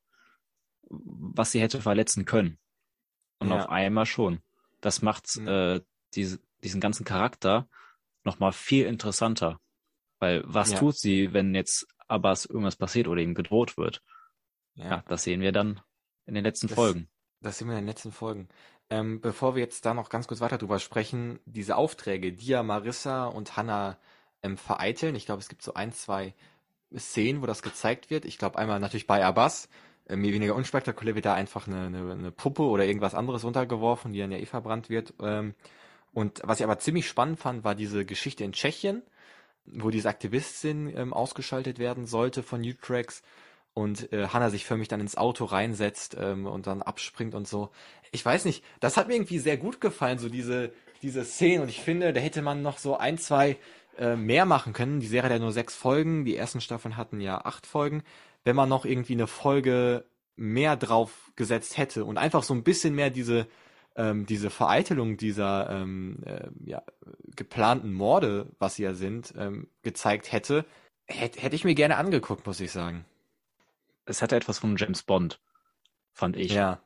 was 0.89 1.53
sie 1.53 1.61
hätte 1.61 1.81
verletzen 1.81 2.25
können. 2.25 2.59
Und 3.39 3.51
Ja. 3.51 3.59
auf 3.65 3.69
einmal 3.69 4.07
schon. 4.07 4.41
Das 4.81 5.03
macht 5.03 5.37
Mhm. 5.37 5.49
äh, 5.49 5.81
diese, 6.15 6.41
diesen 6.63 6.81
ganzen 6.81 7.05
Charakter 7.05 7.69
nochmal 8.25 8.53
viel 8.53 8.87
interessanter. 8.87 9.61
Weil 10.19 10.43
was 10.47 10.73
Ja. 10.73 10.79
tut 10.79 10.97
sie, 10.97 11.33
wenn 11.35 11.55
jetzt 11.55 11.87
Abbas 12.09 12.47
irgendwas 12.47 12.77
passiert 12.77 13.09
oder 13.09 13.21
ihm 13.21 13.35
gedroht 13.35 13.77
wird? 13.77 14.03
Ja, 14.75 15.03
das 15.09 15.25
sehen 15.25 15.41
wir 15.41 15.53
dann 15.53 15.81
in 16.27 16.35
den 16.35 16.45
letzten 16.45 16.69
Das- 16.69 16.75
Folgen. 16.77 17.09
Das 17.41 17.59
sehen 17.59 17.69
wir 17.69 17.75
in 17.75 17.83
den 17.83 17.89
letzten 17.89 18.13
Folgen. 18.13 18.49
Ähm, 18.89 19.21
bevor 19.21 19.55
wir 19.57 19.63
jetzt 19.63 19.85
da 19.85 19.93
noch 19.95 20.09
ganz 20.09 20.27
kurz 20.29 20.41
weiter 20.41 20.59
drüber 20.59 20.79
sprechen, 20.79 21.41
diese 21.45 21.77
Aufträge, 21.77 22.33
die 22.33 22.47
ja 22.47 22.63
Marissa 22.63 23.27
und 23.27 23.57
Hannah 23.57 23.99
ähm, 24.47 24.57
vereiteln, 24.57 25.15
ich 25.15 25.27
glaube, 25.27 25.41
es 25.41 25.49
gibt 25.49 25.63
so 25.63 25.75
ein, 25.75 25.93
zwei 25.93 26.35
Szenen, 26.97 27.43
wo 27.43 27.47
das 27.47 27.63
gezeigt 27.63 28.11
wird. 28.11 28.25
Ich 28.25 28.39
glaube, 28.39 28.59
einmal 28.59 28.81
natürlich 28.81 29.07
bei 29.07 29.25
Abbas, 29.25 29.69
äh, 30.09 30.17
mehr 30.17 30.33
weniger 30.33 30.55
unspektakulär 30.55 31.15
wird 31.15 31.27
da 31.27 31.35
einfach 31.35 31.67
eine, 31.67 31.87
eine, 31.87 32.13
eine 32.13 32.31
Puppe 32.31 32.63
oder 32.63 32.85
irgendwas 32.87 33.15
anderes 33.15 33.45
runtergeworfen, 33.45 34.13
die 34.13 34.21
dann 34.21 34.33
ja 34.33 34.39
eh 34.39 34.47
verbrannt 34.47 34.89
wird. 34.89 35.15
Ähm, 35.21 35.55
und 36.13 36.41
was 36.45 36.61
ich 36.61 36.65
aber 36.65 36.79
ziemlich 36.79 37.09
spannend 37.09 37.39
fand, 37.39 37.65
war 37.65 37.75
diese 37.75 38.07
Geschichte 38.07 38.45
in 38.45 38.53
Tschechien, 38.53 39.03
wo 39.67 39.91
diese 39.91 40.09
Aktivistin 40.09 40.97
ähm, 40.97 41.13
ausgeschaltet 41.13 41.79
werden 41.79 42.07
sollte 42.07 42.43
von 42.43 42.63
Utrex 42.63 43.23
und 43.75 44.11
äh, 44.13 44.29
Hannah 44.29 44.49
sich 44.49 44.65
für 44.65 44.79
mich 44.79 44.89
dann 44.89 45.01
ins 45.01 45.19
Auto 45.19 45.45
reinsetzt 45.45 46.17
ähm, 46.19 46.47
und 46.47 46.67
dann 46.67 46.81
abspringt 46.81 47.35
und 47.35 47.47
so. 47.47 47.71
Ich 48.13 48.25
weiß 48.25 48.47
nicht, 48.47 48.65
das 48.81 48.97
hat 48.97 49.09
mir 49.09 49.15
irgendwie 49.15 49.39
sehr 49.39 49.59
gut 49.59 49.81
gefallen, 49.83 50.19
so 50.19 50.31
diese, 50.31 50.73
diese 51.03 51.25
Szene. 51.25 51.63
Und 51.63 51.69
ich 51.69 51.81
finde, 51.81 52.15
da 52.15 52.21
hätte 52.21 52.41
man 52.41 52.63
noch 52.63 52.79
so 52.79 52.97
ein, 52.97 53.19
zwei 53.19 53.59
äh, 53.99 54.17
mehr 54.17 54.45
machen 54.47 54.73
können. 54.73 55.01
Die 55.01 55.07
Serie 55.07 55.25
hat 55.31 55.33
ja 55.33 55.39
nur 55.39 55.53
sechs 55.53 55.75
Folgen, 55.75 56.25
die 56.25 56.37
ersten 56.37 56.61
Staffeln 56.61 56.97
hatten 56.97 57.21
ja 57.21 57.45
acht 57.45 57.67
Folgen. 57.67 58.03
Wenn 58.45 58.57
man 58.57 58.69
noch 58.69 58.85
irgendwie 58.85 59.15
eine 59.15 59.27
Folge 59.27 60.05
mehr 60.37 60.77
drauf 60.77 61.33
gesetzt 61.37 61.79
hätte 61.79 62.05
und 62.05 62.19
einfach 62.19 62.43
so 62.43 62.55
ein 62.55 62.63
bisschen 62.63 62.95
mehr 62.95 63.11
diese 63.11 63.47
ähm, 63.99 64.27
diese 64.27 64.51
Vereitelung 64.51 65.17
dieser 65.17 65.71
ähm, 65.71 66.19
äh, 66.27 66.49
ja, 66.67 66.83
geplanten 67.35 67.95
Morde, 67.95 68.47
was 68.59 68.75
sie 68.75 68.83
ja 68.83 68.93
sind, 68.93 69.33
ähm, 69.39 69.69
gezeigt 69.83 70.33
hätte, 70.33 70.67
hätte 71.07 71.41
hätte 71.41 71.57
ich 71.57 71.65
mir 71.65 71.75
gerne 71.75 71.97
angeguckt, 71.97 72.47
muss 72.47 72.61
ich 72.61 72.71
sagen. 72.73 73.07
Es 74.05 74.21
hatte 74.21 74.37
etwas 74.37 74.59
von 74.59 74.77
James 74.77 75.03
Bond, 75.03 75.41
fand 76.13 76.37
ich. 76.37 76.53
Ja. 76.53 76.81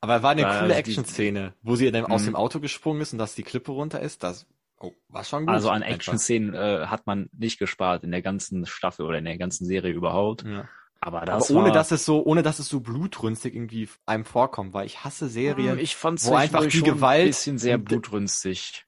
Aber 0.00 0.22
war 0.22 0.30
eine 0.30 0.42
Da- 0.42 0.60
coole 0.60 0.74
Action-Szene, 0.74 1.52
wo 1.62 1.76
sie 1.76 1.90
dann 1.90 2.06
aus 2.06 2.22
Mhm. 2.22 2.26
dem 2.26 2.36
Auto 2.36 2.58
gesprungen 2.60 3.02
ist 3.02 3.12
und 3.12 3.18
dass 3.18 3.34
die 3.34 3.42
Klippe 3.42 3.72
runter 3.72 4.00
ist. 4.00 4.22
Das 4.22 4.46
oh, 4.78 4.92
war 5.08 5.24
schon 5.24 5.46
gut. 5.46 5.54
Also 5.54 5.70
an. 5.70 5.82
Action-Szenen 5.82 6.54
äh, 6.54 6.86
hat 6.86 7.06
man 7.06 7.28
nicht 7.32 7.58
gespart 7.58 8.04
in 8.04 8.10
der 8.10 8.22
ganzen 8.22 8.66
Staffel 8.66 9.06
oder 9.06 9.18
in 9.18 9.24
der 9.24 9.38
ganzen 9.38 9.66
Serie 9.66 9.92
überhaupt. 9.92 10.44
Ja. 10.44 10.68
Aber 11.00 11.22
Aber 11.22 11.26
das 11.26 11.50
ohne 11.50 11.66
war, 11.66 11.72
dass 11.72 11.90
es 11.90 12.04
so, 12.04 12.24
ohne 12.24 12.42
dass 12.42 12.58
es 12.58 12.68
so 12.68 12.80
blutrünstig 12.80 13.54
irgendwie 13.54 13.88
einem 14.06 14.24
vorkommt, 14.24 14.72
weil 14.72 14.86
ich 14.86 15.04
hasse 15.04 15.28
Serien. 15.28 15.72
Hm, 15.72 15.78
ich 15.78 15.94
fand 15.94 16.24
wo 16.24 16.34
einfach 16.34 16.66
die 16.66 16.82
Gewalt- 16.82 17.20
ein 17.20 17.26
bisschen 17.28 17.58
sehr 17.58 17.78
blutrünstig. 17.78 18.86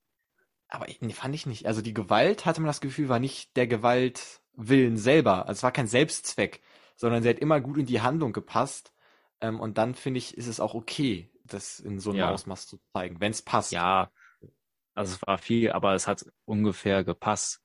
Aber 0.69 0.87
nee, 1.01 1.13
fand 1.13 1.35
ich 1.35 1.47
nicht. 1.47 1.67
Also 1.67 1.81
die 1.83 1.95
Gewalt, 1.95 2.45
hatte 2.45 2.61
man 2.61 2.67
das 2.67 2.81
Gefühl, 2.81 3.09
war 3.09 3.19
nicht 3.19 3.57
der 3.57 3.67
Gewaltwillen 3.67 4.97
selber. 4.97 5.47
Also 5.49 5.59
es 5.59 5.63
war 5.63 5.73
kein 5.73 5.87
Selbstzweck, 5.87 6.61
sondern 6.97 7.23
sie 7.23 7.29
hat 7.29 7.39
immer 7.39 7.61
gut 7.61 7.79
in 7.79 7.87
die 7.87 8.01
Handlung 8.01 8.33
gepasst. 8.33 8.93
Ähm, 9.41 9.61
und 9.61 9.79
dann 9.79 9.95
finde 9.95 10.19
ich, 10.19 10.37
ist 10.37 10.47
es 10.47 10.61
auch 10.61 10.75
okay, 10.75 11.31
das 11.45 11.79
in 11.79 12.01
so 12.01 12.11
einem 12.11 12.21
Ja. 12.21 12.31
Ausmaß 12.31 12.67
zu 12.67 12.79
zeigen, 12.93 13.21
wenn 13.21 13.31
es 13.31 13.43
passt. 13.43 13.73
Ja, 13.73 14.11
also 14.99 15.15
es 15.15 15.27
war 15.27 15.39
viel, 15.39 15.73
aber 15.73 15.95
es 15.95 16.07
hat 16.07 16.27
ungefähr 16.45 17.05
gepasst. 17.05 17.63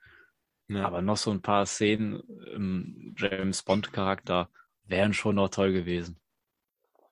Ja. 0.67 0.85
Aber 0.85 1.01
noch 1.01 1.17
so 1.17 1.31
ein 1.31 1.41
paar 1.41 1.65
Szenen 1.65 2.21
im 2.53 3.15
James 3.17 3.63
Bond 3.63 3.91
Charakter 3.91 4.49
wären 4.85 5.13
schon 5.13 5.35
noch 5.35 5.49
toll 5.49 5.73
gewesen. 5.73 6.19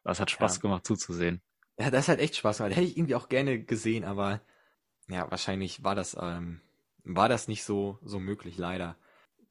Das 0.04 0.20
hat 0.20 0.32
Spaß 0.32 0.58
Ja. 0.58 0.62
gemacht 0.62 0.86
zuzusehen. 0.86 1.42
Ja, 1.78 1.90
das 1.92 2.08
hat 2.08 2.20
echt 2.20 2.36
Spaß 2.36 2.58
gemacht. 2.60 2.76
Hätte 2.76 2.88
ich 2.88 2.98
irgendwie 2.98 3.16
auch 3.16 3.30
gerne 3.30 3.64
gesehen, 3.64 4.04
aber 4.04 4.42
ja, 5.08 5.30
wahrscheinlich 5.30 5.84
war 5.84 5.96
das, 5.96 6.16
ähm, 6.20 6.62
war 7.04 7.28
das 7.28 7.48
nicht 7.48 7.64
so, 7.64 8.00
so 8.04 8.20
möglich, 8.20 8.58
leider. 8.58 8.98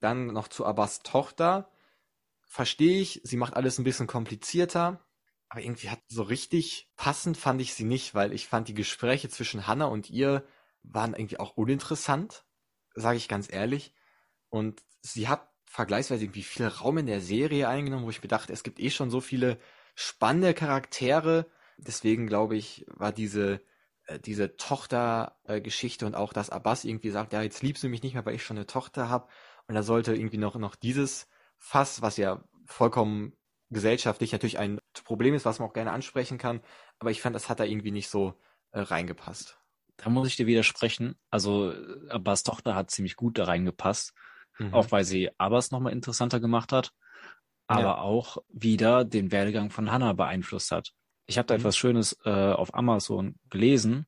Dann 0.00 0.28
noch 0.28 0.48
zu 0.48 0.64
Abbas 0.64 1.00
Tochter. 1.02 1.70
Verstehe 2.48 3.00
ich, 3.00 3.20
sie 3.24 3.36
macht 3.36 3.54
alles 3.54 3.78
ein 3.78 3.84
bisschen 3.84 4.06
komplizierter, 4.06 5.04
aber 5.48 5.60
irgendwie 5.62 5.90
hat 5.90 6.00
so 6.08 6.22
richtig 6.22 6.88
passend 6.96 7.36
fand 7.36 7.60
ich 7.60 7.74
sie 7.74 7.84
nicht, 7.84 8.14
weil 8.14 8.32
ich 8.32 8.46
fand 8.48 8.68
die 8.68 8.74
Gespräche 8.74 9.28
zwischen 9.28 9.66
Hannah 9.66 9.86
und 9.86 10.10
ihr 10.10 10.44
waren 10.82 11.14
irgendwie 11.14 11.38
auch 11.38 11.56
uninteressant, 11.56 12.44
sage 12.94 13.16
ich 13.16 13.28
ganz 13.28 13.52
ehrlich. 13.52 13.94
Und 14.48 14.82
sie 15.02 15.28
hat 15.28 15.48
vergleichsweise 15.66 16.24
irgendwie 16.24 16.42
viel 16.42 16.66
Raum 16.66 16.98
in 16.98 17.06
der 17.06 17.20
Serie 17.20 17.68
eingenommen, 17.68 18.04
wo 18.04 18.10
ich 18.10 18.22
mir 18.22 18.28
dachte, 18.28 18.52
es 18.52 18.62
gibt 18.62 18.80
eh 18.80 18.90
schon 18.90 19.10
so 19.10 19.20
viele 19.20 19.58
spannende 19.94 20.54
Charaktere. 20.54 21.46
Deswegen 21.76 22.26
glaube 22.26 22.56
ich, 22.56 22.84
war 22.88 23.12
diese 23.12 23.60
äh, 24.10 24.18
diese 24.18 24.56
Tochter-Geschichte 24.56 26.06
und 26.06 26.14
auch, 26.14 26.32
dass 26.32 26.50
Abbas 26.50 26.84
irgendwie 26.84 27.10
sagt, 27.10 27.32
ja, 27.32 27.42
jetzt 27.42 27.62
liebst 27.62 27.82
du 27.82 27.88
mich 27.88 28.02
nicht 28.02 28.14
mehr, 28.14 28.26
weil 28.26 28.34
ich 28.34 28.44
schon 28.44 28.56
eine 28.56 28.66
Tochter 28.66 29.08
habe. 29.08 29.28
Und 29.68 29.74
da 29.74 29.82
sollte 29.82 30.14
irgendwie 30.14 30.38
noch, 30.38 30.56
noch 30.56 30.74
dieses 30.74 31.28
Fass, 31.58 32.02
was 32.02 32.16
ja 32.16 32.42
vollkommen 32.66 33.36
gesellschaftlich 33.70 34.32
natürlich 34.32 34.58
ein 34.58 34.80
Problem 35.04 35.34
ist, 35.34 35.44
was 35.44 35.60
man 35.60 35.68
auch 35.68 35.72
gerne 35.72 35.92
ansprechen 35.92 36.38
kann. 36.38 36.60
Aber 36.98 37.10
ich 37.10 37.22
fand, 37.22 37.36
das 37.36 37.48
hat 37.48 37.60
da 37.60 37.64
irgendwie 37.64 37.92
nicht 37.92 38.08
so 38.08 38.34
äh, 38.72 38.80
reingepasst. 38.80 39.59
Da 40.02 40.10
muss 40.10 40.28
ich 40.28 40.36
dir 40.36 40.46
widersprechen. 40.46 41.14
Also 41.30 41.72
äh, 41.72 42.08
Abbas 42.10 42.42
Tochter 42.42 42.74
hat 42.74 42.90
ziemlich 42.90 43.16
gut 43.16 43.38
da 43.38 43.44
reingepasst, 43.44 44.12
Mhm. 44.58 44.74
auch 44.74 44.90
weil 44.90 45.04
sie 45.04 45.30
Abbas 45.38 45.70
nochmal 45.70 45.92
interessanter 45.92 46.40
gemacht 46.40 46.72
hat, 46.72 46.92
aber 47.66 47.80
Ja. 47.82 47.98
auch 47.98 48.38
wieder 48.48 49.04
den 49.04 49.30
Werdegang 49.32 49.70
von 49.70 49.90
Hannah 49.92 50.12
beeinflusst 50.12 50.70
hat. 50.70 50.92
Ich 51.26 51.38
habe 51.38 51.46
da 51.46 51.54
Mhm. 51.54 51.60
etwas 51.60 51.76
Schönes 51.76 52.18
äh, 52.24 52.30
auf 52.52 52.74
Amazon 52.74 53.36
gelesen, 53.50 54.06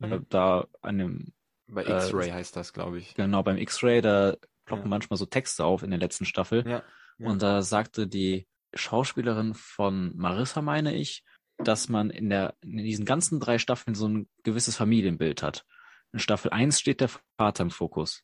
äh, 0.00 0.06
Mhm. 0.06 0.26
da 0.30 0.66
an 0.82 0.98
dem 0.98 1.32
Bei 1.66 1.82
äh, 1.84 1.92
X-Ray 1.96 2.30
heißt 2.30 2.56
das, 2.56 2.72
glaube 2.72 2.98
ich. 2.98 3.14
Genau, 3.14 3.42
beim 3.42 3.56
X-Ray, 3.56 4.00
da 4.02 4.36
ploppen 4.64 4.86
Ja. 4.86 4.88
manchmal 4.90 5.16
so 5.16 5.26
Texte 5.26 5.64
auf 5.64 5.82
in 5.82 5.90
der 5.90 5.98
letzten 5.98 6.24
Staffel. 6.24 6.66
Ja. 6.68 6.82
ja. 7.18 7.28
Und 7.28 7.42
da 7.42 7.62
sagte 7.62 8.06
die 8.06 8.46
Schauspielerin 8.74 9.54
von 9.54 10.12
Marissa, 10.16 10.60
meine 10.62 10.94
ich, 10.94 11.22
dass 11.58 11.88
man 11.88 12.10
in 12.10 12.28
der, 12.30 12.54
in 12.62 12.78
diesen 12.78 13.04
ganzen 13.04 13.40
drei 13.40 13.58
Staffeln 13.58 13.94
so 13.94 14.08
ein 14.08 14.28
gewisses 14.42 14.76
Familienbild 14.76 15.42
hat. 15.42 15.64
In 16.12 16.18
Staffel 16.18 16.50
1 16.50 16.78
steht 16.78 17.00
der 17.00 17.10
Vater 17.36 17.62
im 17.64 17.70
Fokus. 17.70 18.22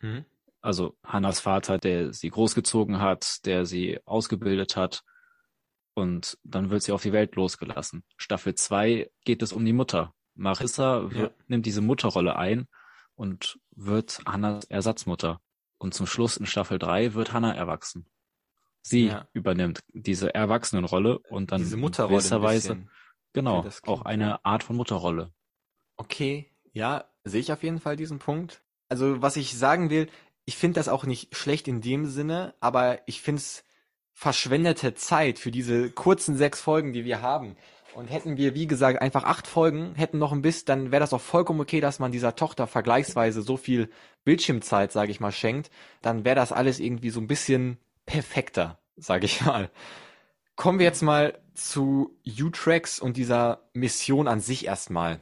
Mhm. 0.00 0.24
Also 0.60 0.96
Hannas 1.04 1.40
Vater, 1.40 1.78
der 1.78 2.12
sie 2.12 2.30
großgezogen 2.30 3.00
hat, 3.00 3.44
der 3.46 3.66
sie 3.66 4.00
ausgebildet 4.04 4.76
hat. 4.76 5.02
Und 5.94 6.38
dann 6.44 6.70
wird 6.70 6.82
sie 6.82 6.92
auf 6.92 7.02
die 7.02 7.12
Welt 7.12 7.36
losgelassen. 7.36 8.04
Staffel 8.16 8.54
2 8.54 9.10
geht 9.24 9.42
es 9.42 9.52
um 9.52 9.64
die 9.64 9.72
Mutter. 9.72 10.12
Marissa 10.34 11.08
Ja. 11.12 11.30
nimmt 11.46 11.64
diese 11.66 11.80
Mutterrolle 11.80 12.36
ein 12.36 12.66
und 13.14 13.58
wird 13.70 14.20
Hannas 14.26 14.64
Ersatzmutter. 14.64 15.40
Und 15.78 15.94
zum 15.94 16.06
Schluss 16.06 16.36
in 16.36 16.46
Staffel 16.46 16.78
3 16.78 17.14
wird 17.14 17.32
Hannah 17.32 17.54
erwachsen. 17.54 18.06
Sie 18.88 19.06
Ja. 19.06 19.26
übernimmt 19.32 19.80
diese 19.92 20.32
Erwachsenenrolle 20.32 21.18
und 21.18 21.50
dann 21.50 21.60
Diese 21.60 21.76
Mutterrolle 21.76 22.18
ein 22.18 22.20
gewisser 22.20 22.42
Weise, 22.42 22.68
bisschen. 22.74 22.90
genau, 23.32 23.68
auch 23.82 24.02
eine 24.02 24.44
Art 24.44 24.62
von 24.62 24.76
Mutterrolle. 24.76 25.32
Okay, 25.96 26.52
ja, 26.72 27.04
sehe 27.24 27.40
ich 27.40 27.50
auf 27.52 27.64
jeden 27.64 27.80
Fall 27.80 27.96
diesen 27.96 28.20
Punkt. 28.20 28.62
Also, 28.88 29.20
was 29.20 29.36
ich 29.36 29.58
sagen 29.58 29.90
will, 29.90 30.08
ich 30.44 30.56
finde 30.56 30.78
das 30.78 30.86
auch 30.88 31.04
nicht 31.04 31.34
schlecht 31.34 31.66
in 31.66 31.80
dem 31.80 32.06
Sinne, 32.06 32.54
aber 32.60 33.00
ich 33.06 33.20
finde 33.22 33.40
es 33.40 33.64
verschwendete 34.12 34.94
Zeit 34.94 35.40
für 35.40 35.50
diese 35.50 35.90
kurzen 35.90 36.36
sechs 36.36 36.60
Folgen, 36.60 36.92
die 36.92 37.04
wir 37.04 37.22
haben. 37.22 37.56
Und 37.96 38.06
hätten 38.06 38.36
wir, 38.36 38.54
wie 38.54 38.68
gesagt, 38.68 39.02
einfach 39.02 39.24
acht 39.24 39.48
Folgen, 39.48 39.96
hätten 39.96 40.18
noch 40.18 40.30
ein 40.32 40.42
bisschen, 40.42 40.66
dann 40.66 40.90
wäre 40.92 41.00
das 41.00 41.12
auch 41.12 41.20
vollkommen 41.20 41.60
okay, 41.60 41.80
dass 41.80 41.98
man 41.98 42.12
dieser 42.12 42.36
Tochter 42.36 42.68
vergleichsweise 42.68 43.42
so 43.42 43.56
viel 43.56 43.90
Bildschirmzeit, 44.24 44.92
sage 44.92 45.10
ich 45.10 45.18
mal, 45.18 45.32
schenkt. 45.32 45.70
Dann 46.02 46.24
wäre 46.24 46.36
das 46.36 46.52
alles 46.52 46.78
irgendwie 46.78 47.10
so 47.10 47.20
ein 47.20 47.26
bisschen 47.26 47.78
perfekter, 48.06 48.78
sage 48.96 49.26
ich 49.26 49.44
mal. 49.44 49.70
Kommen 50.54 50.78
wir 50.78 50.86
jetzt 50.86 51.02
mal 51.02 51.38
zu 51.54 52.16
U-Tracks 52.26 52.98
und 52.98 53.16
dieser 53.16 53.68
Mission 53.74 54.28
an 54.28 54.40
sich 54.40 54.66
erstmal. 54.66 55.20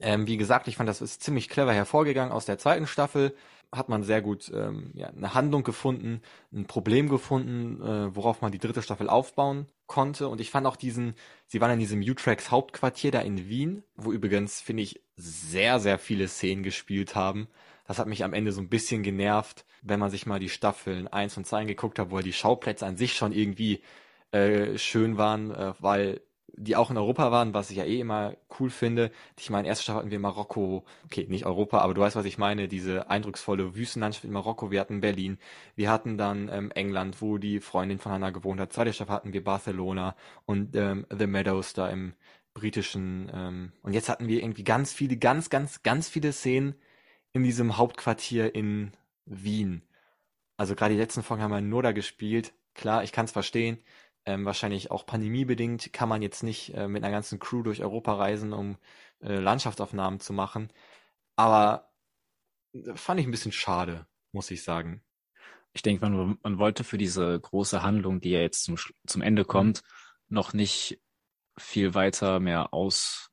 Ähm, 0.00 0.26
wie 0.26 0.36
gesagt, 0.36 0.68
ich 0.68 0.76
fand, 0.76 0.88
das 0.88 1.00
ist 1.00 1.22
ziemlich 1.22 1.48
clever 1.48 1.72
hervorgegangen 1.72 2.32
aus 2.32 2.46
der 2.46 2.58
zweiten 2.58 2.86
Staffel. 2.86 3.34
Hat 3.72 3.88
man 3.88 4.02
sehr 4.02 4.20
gut 4.20 4.50
ähm, 4.52 4.90
ja, 4.94 5.08
eine 5.08 5.34
Handlung 5.34 5.62
gefunden, 5.62 6.22
ein 6.52 6.66
Problem 6.66 7.08
gefunden, 7.08 7.80
äh, 7.80 8.16
worauf 8.16 8.40
man 8.40 8.50
die 8.50 8.58
dritte 8.58 8.82
Staffel 8.82 9.08
aufbauen 9.08 9.66
konnte. 9.86 10.28
Und 10.28 10.40
ich 10.40 10.50
fand 10.50 10.66
auch 10.66 10.76
diesen, 10.76 11.14
sie 11.46 11.60
waren 11.60 11.72
in 11.72 11.78
diesem 11.78 12.00
U-Tracks 12.00 12.50
Hauptquartier 12.50 13.12
da 13.12 13.20
in 13.20 13.48
Wien, 13.48 13.84
wo 13.94 14.12
übrigens, 14.12 14.60
finde 14.60 14.82
ich, 14.82 15.02
sehr, 15.16 15.78
sehr 15.78 15.98
viele 15.98 16.26
Szenen 16.26 16.62
gespielt 16.62 17.14
haben. 17.14 17.48
Das 17.90 17.98
hat 17.98 18.06
mich 18.06 18.22
am 18.22 18.34
Ende 18.34 18.52
so 18.52 18.60
ein 18.60 18.68
bisschen 18.68 19.02
genervt, 19.02 19.64
wenn 19.82 19.98
man 19.98 20.12
sich 20.12 20.24
mal 20.24 20.38
die 20.38 20.48
Staffeln 20.48 21.08
1 21.08 21.36
und 21.38 21.44
2 21.44 21.62
angeguckt 21.62 21.98
hat, 21.98 22.12
wo 22.12 22.18
ja 22.18 22.22
die 22.22 22.32
Schauplätze 22.32 22.86
an 22.86 22.96
sich 22.96 23.14
schon 23.14 23.32
irgendwie 23.32 23.82
äh, 24.30 24.78
schön 24.78 25.18
waren, 25.18 25.50
äh, 25.50 25.72
weil 25.80 26.20
die 26.52 26.76
auch 26.76 26.92
in 26.92 26.96
Europa 26.96 27.32
waren, 27.32 27.52
was 27.52 27.68
ich 27.72 27.78
ja 27.78 27.84
eh 27.84 27.98
immer 27.98 28.36
cool 28.60 28.70
finde. 28.70 29.10
Ich 29.40 29.50
meine, 29.50 29.66
erste 29.66 29.82
Staffel 29.82 29.98
hatten 29.98 30.12
wir 30.12 30.20
Marokko, 30.20 30.84
okay, 31.04 31.26
nicht 31.28 31.46
Europa, 31.46 31.80
aber 31.80 31.92
du 31.94 32.00
weißt, 32.00 32.14
was 32.14 32.26
ich 32.26 32.38
meine, 32.38 32.68
diese 32.68 33.10
eindrucksvolle 33.10 33.74
Wüstenlandschaft 33.74 34.24
in 34.24 34.30
Marokko. 34.30 34.70
Wir 34.70 34.78
hatten 34.78 35.00
Berlin, 35.00 35.38
wir 35.74 35.90
hatten 35.90 36.16
dann 36.16 36.48
ähm, 36.48 36.70
England, 36.70 37.20
wo 37.20 37.38
die 37.38 37.58
Freundin 37.58 37.98
von 37.98 38.12
Hannah 38.12 38.30
gewohnt 38.30 38.60
hat. 38.60 38.72
Zweite 38.72 38.92
Staffel 38.92 39.16
hatten 39.16 39.32
wir 39.32 39.42
Barcelona 39.42 40.14
und 40.46 40.76
ähm, 40.76 41.06
The 41.10 41.26
Meadows 41.26 41.72
da 41.72 41.88
im 41.88 42.12
britischen. 42.54 43.32
Ähm, 43.34 43.72
und 43.82 43.94
jetzt 43.94 44.08
hatten 44.08 44.28
wir 44.28 44.40
irgendwie 44.44 44.62
ganz 44.62 44.92
viele, 44.92 45.16
ganz, 45.16 45.50
ganz, 45.50 45.82
ganz 45.82 46.08
viele 46.08 46.32
Szenen 46.32 46.76
in 47.32 47.42
diesem 47.42 47.76
Hauptquartier 47.76 48.54
in 48.54 48.92
Wien. 49.24 49.82
Also 50.56 50.74
gerade 50.74 50.94
die 50.94 51.00
letzten 51.00 51.22
Folgen 51.22 51.42
haben 51.42 51.52
wir 51.52 51.60
nur 51.60 51.82
da 51.82 51.92
gespielt. 51.92 52.52
Klar, 52.74 53.02
ich 53.02 53.12
kann 53.12 53.24
es 53.24 53.32
verstehen. 53.32 53.78
Ähm, 54.26 54.44
wahrscheinlich 54.44 54.90
auch 54.90 55.06
pandemiebedingt 55.06 55.92
kann 55.92 56.08
man 56.08 56.20
jetzt 56.20 56.42
nicht 56.42 56.74
äh, 56.74 56.88
mit 56.88 57.02
einer 57.02 57.12
ganzen 57.12 57.38
Crew 57.38 57.62
durch 57.62 57.82
Europa 57.82 58.14
reisen, 58.14 58.52
um 58.52 58.76
äh, 59.20 59.36
Landschaftsaufnahmen 59.36 60.20
zu 60.20 60.32
machen. 60.32 60.70
Aber 61.36 61.90
äh, 62.74 62.94
fand 62.94 63.20
ich 63.20 63.26
ein 63.26 63.30
bisschen 63.30 63.52
schade, 63.52 64.06
muss 64.32 64.50
ich 64.50 64.62
sagen. 64.62 65.02
Ich 65.72 65.82
denke, 65.82 66.06
man, 66.06 66.38
man 66.42 66.58
wollte 66.58 66.84
für 66.84 66.98
diese 66.98 67.38
große 67.40 67.82
Handlung, 67.82 68.20
die 68.20 68.30
ja 68.30 68.40
jetzt 68.40 68.64
zum, 68.64 68.76
zum 69.06 69.22
Ende 69.22 69.44
kommt, 69.44 69.82
noch 70.28 70.52
nicht 70.52 71.00
viel 71.56 71.94
weiter 71.94 72.40
mehr 72.40 72.74
aus, 72.74 73.30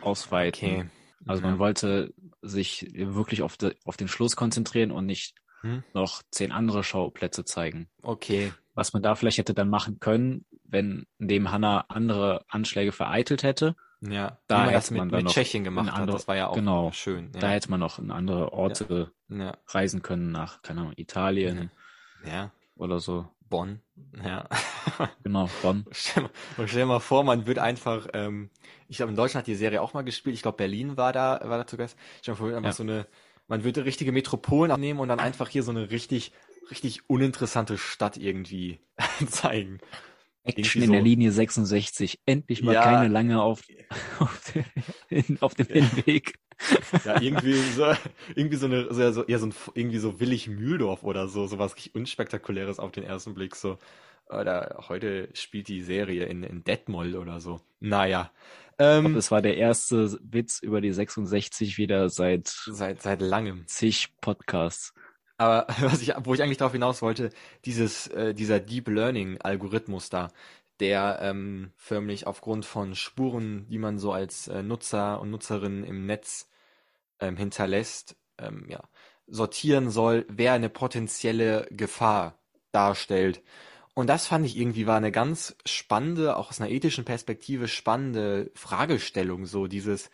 ausweiten. 0.00 0.68
Okay. 0.68 0.90
Also 1.26 1.42
Ja. 1.42 1.50
man 1.50 1.58
wollte 1.58 2.12
sich 2.42 2.88
wirklich 2.94 3.42
auf, 3.42 3.56
de, 3.56 3.74
auf 3.84 3.96
den 3.96 4.08
Schluss 4.08 4.36
konzentrieren 4.36 4.90
und 4.90 5.06
nicht 5.06 5.34
Hm? 5.62 5.82
noch 5.94 6.22
zehn 6.30 6.52
andere 6.52 6.84
Schauplätze 6.84 7.44
zeigen. 7.46 7.88
Okay. 8.02 8.52
Was 8.74 8.92
man 8.92 9.02
da 9.02 9.14
vielleicht 9.14 9.38
hätte 9.38 9.54
dann 9.54 9.70
machen 9.70 9.98
können, 9.98 10.44
wenn 10.64 11.06
indem 11.18 11.50
Hannah 11.50 11.86
andere 11.88 12.44
Anschläge 12.48 12.92
vereitelt 12.92 13.42
hätte, 13.42 13.74
Ja. 14.02 14.38
Da 14.48 14.56
man 14.58 14.64
hätte 14.66 14.74
das 14.74 14.90
mit, 14.90 14.98
man 14.98 15.08
dann 15.08 15.16
mit 15.18 15.24
noch 15.26 15.32
Tschechien 15.32 15.64
gemacht 15.64 15.84
eine 15.86 15.92
hat, 15.94 16.00
andere- 16.02 16.16
das 16.18 16.28
war 16.28 16.36
ja 16.36 16.48
auch 16.48 16.54
genau. 16.54 16.92
schön. 16.92 17.32
da 17.32 17.38
Ja. 17.48 17.48
hätte 17.54 17.70
man 17.70 17.80
noch 17.80 17.98
in 17.98 18.10
andere 18.10 18.52
Orte 18.52 19.10
ja. 19.30 19.56
reisen 19.68 20.02
können, 20.02 20.30
nach, 20.32 20.60
keine 20.60 20.80
Ahnung, 20.82 20.92
Italien 20.96 21.70
ja. 22.26 22.50
oder 22.76 23.00
so. 23.00 23.26
Bonn. 23.48 23.80
Ja. 24.24 24.48
Genau, 25.22 25.48
Bonn. 25.62 25.84
Stell, 25.92 26.24
mal- 26.24 26.30
und 26.56 26.68
stell 26.68 26.80
dir 26.82 26.86
mal 26.86 27.00
vor, 27.00 27.24
man 27.24 27.46
wird 27.46 27.58
einfach, 27.58 28.08
ähm, 28.14 28.50
ich 28.88 28.96
glaube, 28.96 29.10
in 29.10 29.16
Deutschland 29.16 29.42
hat 29.42 29.46
die 29.46 29.54
Serie 29.54 29.80
auch 29.82 29.94
mal 29.94 30.02
gespielt. 30.02 30.34
Ich 30.34 30.42
glaube, 30.42 30.56
Berlin 30.56 30.96
war 30.96 31.12
da, 31.12 31.40
war 31.44 31.58
da 31.58 31.66
zu 31.66 31.76
Gast. 31.76 31.96
Stell 32.22 32.34
dir 32.34 32.40
mal 32.40 32.48
vor, 32.48 32.56
einfach 32.56 32.70
Ja. 32.70 32.72
so 32.72 32.82
eine, 32.82 33.06
man 33.48 33.64
würde 33.64 33.84
richtige 33.84 34.12
Metropolen 34.12 34.70
abnehmen 34.72 35.00
und 35.00 35.08
dann 35.08 35.20
einfach 35.20 35.48
hier 35.48 35.62
so 35.62 35.70
eine 35.70 35.90
richtig, 35.90 36.32
richtig 36.70 37.08
uninteressante 37.08 37.78
Stadt 37.78 38.16
irgendwie 38.16 38.80
zeigen. 39.28 39.78
Action 40.46 40.62
Irgendwie 40.64 40.84
in 40.84 40.92
der 40.92 41.00
so- 41.00 41.04
Linie 41.04 41.32
66. 41.32 42.20
Endlich 42.26 42.62
mal 42.62 42.74
Ja. 42.74 42.82
keine 42.82 43.08
lange 43.08 43.40
auf, 43.42 43.62
auf, 44.18 44.52
dem, 44.52 45.38
auf 45.40 45.54
dem 45.54 45.66
Hinweg. 45.66 46.34
Ja, 47.04 47.20
irgendwie 47.20 47.54
so, 47.54 47.92
irgendwie 48.34 48.56
so 48.56 48.66
eine, 48.66 48.92
so, 48.92 49.12
so, 49.12 49.24
ja, 49.28 49.38
so 49.38 49.46
ein, 49.46 49.54
irgendwie 49.74 49.98
so 49.98 50.20
Willig 50.20 50.48
Mühldorf 50.48 51.02
oder 51.02 51.28
so, 51.28 51.46
sowas 51.46 51.74
richtig 51.76 51.94
unspektakuläres 51.94 52.78
auf 52.78 52.92
den 52.92 53.04
ersten 53.04 53.34
Blick, 53.34 53.56
so. 53.56 53.78
Oder 54.28 54.84
heute 54.88 55.28
spielt 55.34 55.68
die 55.68 55.82
Serie 55.82 56.24
in, 56.26 56.42
in 56.44 56.64
Detmold 56.64 57.16
oder 57.16 57.40
so. 57.40 57.60
Naja. 57.80 58.32
Ähm, 58.78 59.14
Das 59.14 59.30
war 59.30 59.42
der 59.42 59.56
erste 59.56 60.18
Witz 60.22 60.60
über 60.60 60.80
die 60.80 60.92
66 60.92 61.78
wieder 61.78 62.08
seit 62.08 62.48
seit, 62.48 63.02
seit 63.02 63.20
langem. 63.20 63.66
zig 63.66 64.14
Podcasts. 64.20 64.92
Aber 65.36 65.66
was 65.80 66.00
ich, 66.02 66.12
wo 66.24 66.34
ich 66.34 66.42
eigentlich 66.42 66.58
darauf 66.58 66.72
hinaus 66.72 67.02
wollte, 67.02 67.30
dieses, 67.64 68.06
äh, 68.08 68.34
dieser 68.34 68.60
Deep 68.60 68.88
Learning 68.88 69.40
Algorithmus 69.40 70.08
da, 70.10 70.28
der 70.80 71.18
ähm, 71.22 71.72
förmlich 71.76 72.26
aufgrund 72.26 72.66
von 72.66 72.94
Spuren, 72.94 73.66
die 73.68 73.78
man 73.78 73.98
so 73.98 74.12
als 74.12 74.48
äh, 74.48 74.62
Nutzer 74.62 75.20
und 75.20 75.30
Nutzerin 75.30 75.84
im 75.84 76.06
Netz 76.06 76.48
ähm, 77.20 77.36
hinterlässt, 77.36 78.16
ähm, 78.38 78.66
ja, 78.68 78.82
sortieren 79.26 79.90
soll, 79.90 80.26
wer 80.28 80.52
eine 80.52 80.68
potenzielle 80.68 81.66
Gefahr 81.70 82.38
darstellt. 82.72 83.42
Und 83.94 84.08
das 84.08 84.26
fand 84.26 84.44
ich 84.44 84.56
irgendwie 84.56 84.86
war 84.86 84.96
eine 84.96 85.12
ganz 85.12 85.56
spannende, 85.64 86.36
auch 86.36 86.50
aus 86.50 86.60
einer 86.60 86.70
ethischen 86.70 87.04
Perspektive 87.04 87.68
spannende 87.68 88.50
Fragestellung, 88.54 89.46
so 89.46 89.68
dieses, 89.68 90.10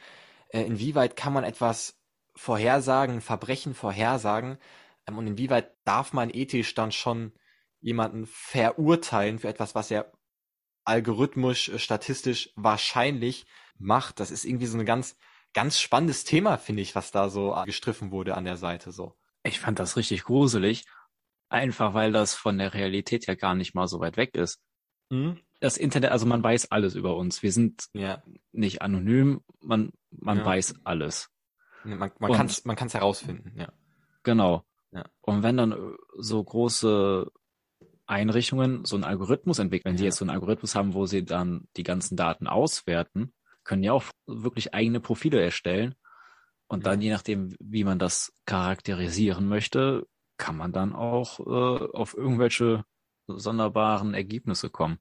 äh, 0.50 0.62
inwieweit 0.62 1.16
kann 1.16 1.32
man 1.32 1.44
etwas 1.44 1.98
vorhersagen, 2.36 3.22
Verbrechen 3.22 3.74
vorhersagen, 3.74 4.58
ähm, 5.08 5.18
und 5.18 5.26
inwieweit 5.26 5.72
darf 5.84 6.12
man 6.12 6.30
ethisch 6.30 6.74
dann 6.74 6.92
schon 6.92 7.32
jemanden 7.80 8.26
verurteilen 8.26 9.38
für 9.38 9.48
etwas, 9.48 9.74
was 9.74 9.90
er 9.90 10.12
algorithmisch, 10.84 11.68
äh, 11.68 11.78
statistisch 11.78 12.50
wahrscheinlich 12.56 13.46
macht. 13.78 14.20
Das 14.20 14.30
ist 14.30 14.44
irgendwie 14.44 14.66
so 14.66 14.78
ein 14.78 14.86
ganz, 14.86 15.16
ganz 15.54 15.80
spannendes 15.80 16.24
Thema, 16.24 16.58
finde 16.58 16.82
ich, 16.82 16.94
was 16.94 17.10
da 17.10 17.28
so 17.28 17.56
gestriffen 17.64 18.10
wurde 18.10 18.36
an 18.36 18.44
der 18.44 18.56
Seite 18.56 18.92
so. 18.92 19.16
Ich 19.42 19.60
fand 19.60 19.78
das 19.78 19.96
richtig 19.96 20.24
gruselig. 20.24 20.84
Einfach 21.48 21.94
weil 21.94 22.12
das 22.12 22.34
von 22.34 22.58
der 22.58 22.74
Realität 22.74 23.26
ja 23.26 23.34
gar 23.34 23.54
nicht 23.56 23.74
mal 23.74 23.88
so 23.88 23.98
weit 23.98 24.16
weg 24.16 24.36
ist. 24.36 24.60
Das 25.58 25.76
Internet, 25.76 26.12
also 26.12 26.24
man 26.24 26.42
weiß 26.42 26.70
alles 26.70 26.94
über 26.94 27.16
uns. 27.16 27.42
Wir 27.42 27.52
sind 27.52 27.86
Ja, 27.92 28.22
nicht 28.52 28.82
anonym, 28.82 29.42
man, 29.60 29.90
man 30.10 30.38
Ja. 30.38 30.44
weiß 30.44 30.76
alles. 30.84 31.28
man, 31.82 32.12
man 32.64 32.76
kann 32.76 32.86
es 32.86 32.94
herausfinden, 32.94 33.58
ja. 33.58 33.72
Genau. 34.22 34.64
Ja. 34.92 35.04
Und 35.20 35.42
wenn 35.42 35.56
dann 35.56 35.72
äh, 35.72 35.76
so 36.18 36.42
große 36.42 37.30
Einrichtungen 38.10 38.84
so 38.84 38.96
einen 38.96 39.04
Algorithmus 39.04 39.58
entwickeln, 39.58 39.94
wenn 39.94 39.98
Ja. 39.98 40.06
jetzt 40.06 40.16
so 40.18 40.24
einen 40.24 40.30
Algorithmus 40.30 40.74
haben, 40.74 40.94
wo 40.94 41.06
sie 41.06 41.24
dann 41.24 41.68
die 41.76 41.82
ganzen 41.84 42.16
Daten 42.16 42.46
auswerten, 42.46 43.32
können 43.64 43.82
ja 43.82 43.92
auch 43.92 44.04
wirklich 44.26 44.74
eigene 44.74 45.00
Profile 45.00 45.40
erstellen. 45.40 45.94
Und 46.66 46.86
dann, 46.86 47.00
je 47.00 47.10
nachdem, 47.10 47.54
wie 47.60 47.84
man 47.84 47.98
das 47.98 48.32
charakterisieren 48.46 49.48
möchte, 49.48 50.06
kann 50.36 50.56
man 50.56 50.72
dann 50.72 50.94
auch 50.94 51.40
äh, 51.40 51.96
auf 51.96 52.16
irgendwelche 52.16 52.84
sonderbaren 53.26 54.14
Ergebnisse 54.14 54.70
kommen. 54.70 54.98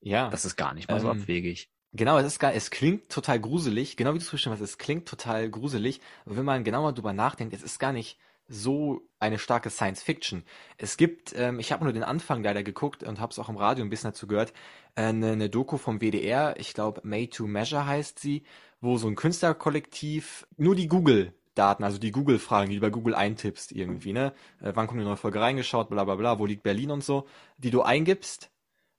Ja. 0.00 0.30
Das 0.30 0.44
ist 0.44 0.56
gar 0.56 0.74
nicht 0.74 0.88
mal 0.90 1.00
so 1.00 1.10
Ähm, 1.10 1.22
abwegig. 1.22 1.70
Genau, 1.92 2.18
es 2.18 2.26
ist 2.26 2.38
gar, 2.38 2.52
es 2.52 2.70
klingt 2.70 3.08
total 3.08 3.40
gruselig, 3.40 3.96
genau 3.96 4.10
wie 4.12 4.18
du 4.18 4.24
es 4.24 4.30
beschrieben 4.30 4.52
hast, 4.54 4.60
es 4.60 4.76
klingt 4.76 5.08
total 5.08 5.48
gruselig, 5.50 6.00
aber 6.26 6.36
wenn 6.36 6.44
man 6.44 6.62
genauer 6.62 6.92
drüber 6.92 7.14
nachdenkt, 7.14 7.54
es 7.54 7.62
ist 7.62 7.78
gar 7.78 7.92
nicht 7.92 8.18
so 8.48 9.02
eine 9.18 9.38
starke 9.38 9.70
Science 9.70 10.02
Fiction. 10.02 10.44
Es 10.78 10.96
gibt, 10.96 11.34
ähm, 11.36 11.58
ich 11.58 11.72
habe 11.72 11.84
nur 11.84 11.92
den 11.92 12.04
Anfang 12.04 12.42
leider 12.42 12.62
geguckt 12.62 13.02
und 13.02 13.20
habe 13.20 13.32
es 13.32 13.38
auch 13.38 13.48
im 13.48 13.56
Radio 13.56 13.84
ein 13.84 13.90
bisschen 13.90 14.10
dazu 14.10 14.26
gehört, 14.26 14.52
äh, 14.94 15.02
eine, 15.02 15.32
eine 15.32 15.50
Doku 15.50 15.78
vom 15.78 16.00
WDR, 16.00 16.54
ich 16.58 16.74
glaube 16.74 17.00
Made 17.04 17.30
to 17.30 17.46
Measure 17.46 17.86
heißt 17.86 18.18
sie, 18.18 18.44
wo 18.80 18.98
so 18.98 19.08
ein 19.08 19.16
Künstlerkollektiv 19.16 20.46
nur 20.56 20.74
die 20.74 20.88
Google-Daten, 20.88 21.82
also 21.82 21.98
die 21.98 22.12
Google-Fragen, 22.12 22.70
die 22.70 22.76
du 22.76 22.82
bei 22.82 22.90
Google 22.90 23.14
eintippst 23.14 23.72
irgendwie, 23.72 24.12
ne, 24.12 24.32
äh, 24.60 24.72
wann 24.74 24.86
kommt 24.86 25.00
eine 25.00 25.08
neue 25.08 25.16
Folge 25.16 25.40
reingeschaut, 25.40 25.88
bla 25.88 26.04
bla 26.04 26.14
bla, 26.14 26.38
wo 26.38 26.46
liegt 26.46 26.62
Berlin 26.62 26.90
und 26.90 27.02
so, 27.04 27.26
die 27.58 27.70
du 27.70 27.82
eingibst, 27.82 28.50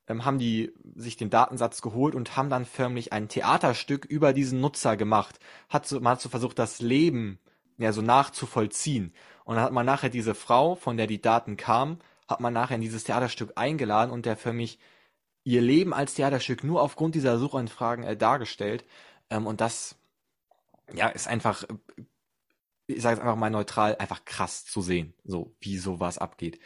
ähm, 0.08 0.26
haben 0.26 0.40
die 0.40 0.74
sich 0.96 1.18
den 1.18 1.30
Datensatz 1.30 1.82
geholt 1.82 2.16
und 2.16 2.36
haben 2.36 2.50
dann 2.50 2.66
förmlich 2.66 3.14
ein 3.14 3.28
Theaterstück 3.28 4.06
über 4.06 4.34
diesen 4.34 4.62
Nutzer 4.62 4.98
gemacht. 4.98 5.40
Hat 5.70 5.88
so, 5.88 6.00
man 6.00 6.14
hat 6.14 6.22
so 6.22 6.30
versucht, 6.30 6.60
das 6.60 6.82
Leben 6.82 7.40
ja 7.78 7.94
so 7.94 8.02
nachzuvollziehen. 8.02 9.14
Und 9.48 9.56
dann 9.56 9.64
hat 9.64 9.72
man 9.72 9.86
nachher 9.86 10.10
diese 10.10 10.36
Frau, 10.36 10.76
von 10.76 10.98
der 10.98 11.08
die 11.08 11.22
Daten 11.22 11.56
kamen, 11.56 12.00
hat 12.28 12.42
man 12.42 12.52
nachher 12.52 12.76
in 12.76 12.82
dieses 12.82 13.06
Theaterstück 13.06 13.54
eingeladen 13.56 14.12
und 14.12 14.26
der 14.26 14.36
förmlich 14.36 14.78
ihr 15.46 15.62
Leben 15.62 15.94
als 15.94 16.16
Theaterstück 16.16 16.66
nur 16.66 16.82
aufgrund 16.82 17.16
dieser 17.16 17.40
Suchanfragen 17.40 18.04
äh, 18.04 18.18
dargestellt. 18.18 18.84
Ähm, 19.30 19.48
und 19.48 19.62
das, 19.62 19.96
ja, 20.94 21.08
ist 21.08 21.30
einfach, 21.30 21.64
ich 22.88 23.02
sage 23.02 23.16
es 23.16 23.22
einfach 23.22 23.38
mal 23.38 23.50
neutral, 23.50 23.96
einfach 24.00 24.26
krass 24.26 24.66
zu 24.66 24.82
sehen, 24.82 25.14
so 25.24 25.56
wie 25.62 25.78
sowas 25.78 26.18
abgeht. 26.18 26.60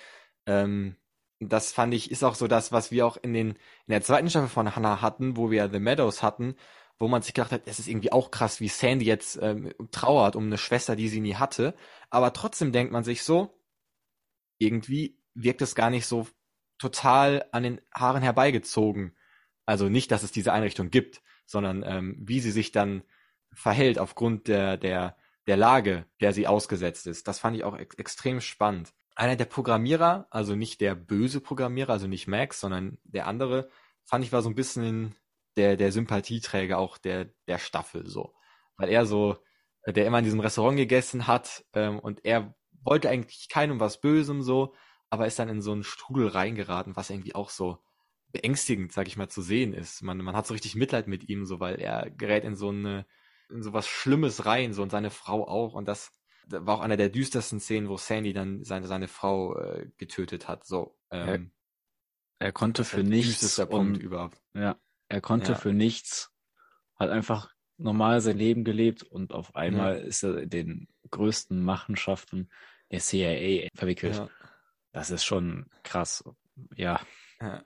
Ähm, 0.47 0.95
das 1.39 1.71
fand 1.73 1.93
ich, 1.93 2.09
ist 2.09 2.23
auch 2.23 2.33
so 2.33 2.47
das, 2.47 2.71
was 2.71 2.89
wir 2.89 3.05
auch 3.05 3.17
in 3.17 3.33
den, 3.33 3.49
in 3.49 3.57
der 3.89 4.01
zweiten 4.01 4.27
Staffel 4.27 4.49
von 4.49 4.75
Hannah 4.75 5.01
hatten, 5.01 5.37
wo 5.37 5.51
wir 5.51 5.69
The 5.69 5.79
Meadows 5.79 6.23
hatten, 6.23 6.55
wo 6.97 7.07
man 7.07 7.21
sich 7.21 7.35
gedacht 7.35 7.51
hat, 7.51 7.63
es 7.65 7.77
ist 7.77 7.87
irgendwie 7.87 8.11
auch 8.11 8.31
krass, 8.31 8.59
wie 8.59 8.69
Sandy 8.69 9.05
jetzt 9.05 9.37
ähm, 9.39 9.71
trauert 9.91 10.35
um 10.35 10.45
eine 10.45 10.57
Schwester, 10.57 10.95
die 10.95 11.09
sie 11.09 11.19
nie 11.19 11.35
hatte. 11.35 11.75
Aber 12.11 12.33
trotzdem 12.33 12.71
denkt 12.71 12.93
man 12.93 13.03
sich 13.03 13.23
so, 13.23 13.57
irgendwie 14.59 15.17
wirkt 15.33 15.63
es 15.63 15.73
gar 15.73 15.89
nicht 15.89 16.05
so 16.05 16.27
total 16.77 17.45
an 17.51 17.63
den 17.63 17.81
Haaren 17.93 18.21
herbeigezogen. 18.21 19.15
Also 19.65 19.89
nicht, 19.89 20.11
dass 20.11 20.21
es 20.21 20.31
diese 20.31 20.53
Einrichtung 20.53 20.91
gibt, 20.91 21.23
sondern 21.45 21.83
ähm, 21.83 22.17
wie 22.19 22.39
sie 22.39 22.51
sich 22.51 22.71
dann 22.71 23.03
verhält 23.53 23.97
aufgrund 23.97 24.47
der, 24.47 24.77
der, 24.77 25.17
der 25.47 25.57
Lage, 25.57 26.05
der 26.19 26.33
sie 26.33 26.47
ausgesetzt 26.47 27.07
ist. 27.07 27.27
Das 27.27 27.39
fand 27.39 27.55
ich 27.55 27.63
auch 27.63 27.77
ex 27.77 27.95
extrem 27.95 28.41
spannend. 28.41 28.93
Einer 29.15 29.35
der 29.35 29.45
Programmierer, 29.45 30.27
also 30.29 30.55
nicht 30.55 30.81
der 30.81 30.95
böse 30.95 31.41
Programmierer, 31.41 31.93
also 31.93 32.07
nicht 32.07 32.27
Max, 32.27 32.59
sondern 32.59 32.97
der 33.03 33.27
andere, 33.27 33.69
fand 34.03 34.23
ich 34.23 34.31
war 34.31 34.41
so 34.41 34.49
ein 34.49 34.55
bisschen 34.55 35.15
der, 35.57 35.77
der 35.77 35.91
Sympathieträger 35.91 36.77
auch 36.77 36.97
der, 36.97 37.29
der 37.47 37.57
Staffel 37.57 38.07
so. 38.07 38.33
Weil 38.77 38.89
er 38.89 39.05
so, 39.05 39.37
der 39.87 40.05
immer 40.05 40.19
in 40.19 40.25
diesem 40.25 40.39
Restaurant 40.39 40.77
gegessen 40.77 41.27
hat 41.27 41.65
ähm, 41.73 41.99
und 41.99 42.25
er 42.25 42.55
wollte 42.83 43.09
eigentlich 43.09 43.49
keinem 43.49 43.79
was 43.79 44.01
Bösem 44.01 44.41
so, 44.41 44.73
aber 45.09 45.27
ist 45.27 45.39
dann 45.39 45.49
in 45.49 45.61
so 45.61 45.71
einen 45.71 45.83
Strudel 45.83 46.27
reingeraten, 46.27 46.95
was 46.95 47.09
irgendwie 47.09 47.35
auch 47.35 47.49
so 47.49 47.79
beängstigend, 48.31 48.91
sag 48.93 49.07
ich 49.07 49.17
mal, 49.17 49.29
zu 49.29 49.41
sehen 49.41 49.73
ist. 49.73 50.01
Man, 50.03 50.17
man 50.19 50.35
hat 50.35 50.47
so 50.47 50.53
richtig 50.53 50.75
Mitleid 50.75 51.07
mit 51.07 51.29
ihm, 51.29 51.45
so, 51.45 51.59
weil 51.59 51.75
er 51.79 52.09
gerät 52.11 52.43
in 52.45 52.55
so 52.55 52.69
eine, 52.69 53.05
in 53.49 53.61
so 53.61 53.73
was 53.73 53.87
Schlimmes 53.87 54.45
rein, 54.45 54.73
so 54.73 54.81
und 54.81 54.89
seine 54.89 55.09
Frau 55.09 55.47
auch. 55.47 55.73
Und 55.73 55.87
das, 55.87 56.11
war 56.47 56.77
auch 56.77 56.81
einer 56.81 56.97
der 56.97 57.09
düstersten 57.09 57.59
Szenen, 57.59 57.87
wo 57.89 57.97
Sandy 57.97 58.33
dann 58.33 58.63
seine, 58.63 58.87
seine 58.87 59.07
Frau 59.07 59.57
äh, 59.57 59.89
getötet 59.97 60.47
hat. 60.47 60.65
So, 60.65 60.97
ähm, 61.11 61.51
Er 62.39 62.51
konnte 62.51 62.81
das 62.81 62.87
ist 62.87 62.91
für 62.91 62.97
halt 62.97 63.07
nichts 63.07 63.57
Punkt 63.67 63.97
und 63.97 64.03
überhaupt. 64.03 64.41
ja, 64.53 64.79
er 65.09 65.21
konnte 65.21 65.53
Ja. 65.53 65.55
für 65.55 65.73
nichts, 65.73 66.33
hat 66.95 67.09
einfach 67.09 67.50
normal 67.81 68.21
sein 68.21 68.37
Leben 68.37 68.63
gelebt 68.63 69.03
und 69.03 69.33
auf 69.33 69.55
einmal 69.55 69.99
ist 69.99 70.23
er 70.23 70.37
in 70.39 70.49
den 70.49 70.87
größten 71.09 71.63
Machenschaften 71.63 72.49
der 72.91 72.99
CIA 72.99 73.67
verwickelt. 73.75 74.15
Ja, 74.15 74.29
Das 74.91 75.11
ist 75.11 75.23
schon 75.23 75.65
krass. 75.83 76.23
Ja, 76.75 76.99
ja. 77.41 77.63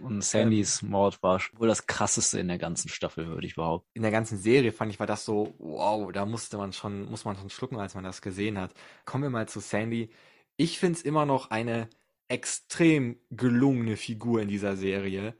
Und 0.00 0.24
Sandys 0.24 0.82
Mord 0.82 1.22
war 1.22 1.40
wohl 1.54 1.68
das 1.68 1.86
krasseste 1.86 2.40
in 2.40 2.48
der 2.48 2.58
ganzen 2.58 2.88
Staffel, 2.88 3.28
würde 3.28 3.46
ich 3.46 3.54
behaupten. 3.54 3.88
in 3.94 4.02
der 4.02 4.10
ganzen 4.10 4.38
Serie 4.38 4.72
fand 4.72 4.92
ich, 4.92 4.98
war 4.98 5.06
das 5.06 5.24
so, 5.24 5.54
wow, 5.58 6.10
da 6.10 6.26
musste 6.26 6.56
man 6.56 6.72
schon, 6.72 7.08
muss 7.08 7.24
man 7.24 7.36
schon 7.36 7.50
schlucken, 7.50 7.78
als 7.78 7.94
man 7.94 8.04
das 8.04 8.22
gesehen 8.22 8.58
hat. 8.58 8.74
Kommen 9.04 9.22
wir 9.22 9.30
mal 9.30 9.48
zu 9.48 9.60
Sandy. 9.60 10.10
Ich 10.56 10.78
find's 10.78 11.02
immer 11.02 11.26
noch 11.26 11.50
eine 11.50 11.88
extrem 12.28 13.18
gelungene 13.30 13.96
Figur 13.96 14.40
in 14.42 14.48
dieser 14.48 14.76
Serie. 14.76 15.36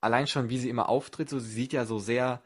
Allein 0.00 0.26
schon, 0.26 0.50
wie 0.50 0.58
sie 0.58 0.68
immer 0.68 0.88
auftritt, 0.88 1.30
so 1.30 1.38
sie 1.38 1.50
sieht 1.50 1.72
ja 1.72 1.86
so 1.86 1.98
sehr 1.98 2.42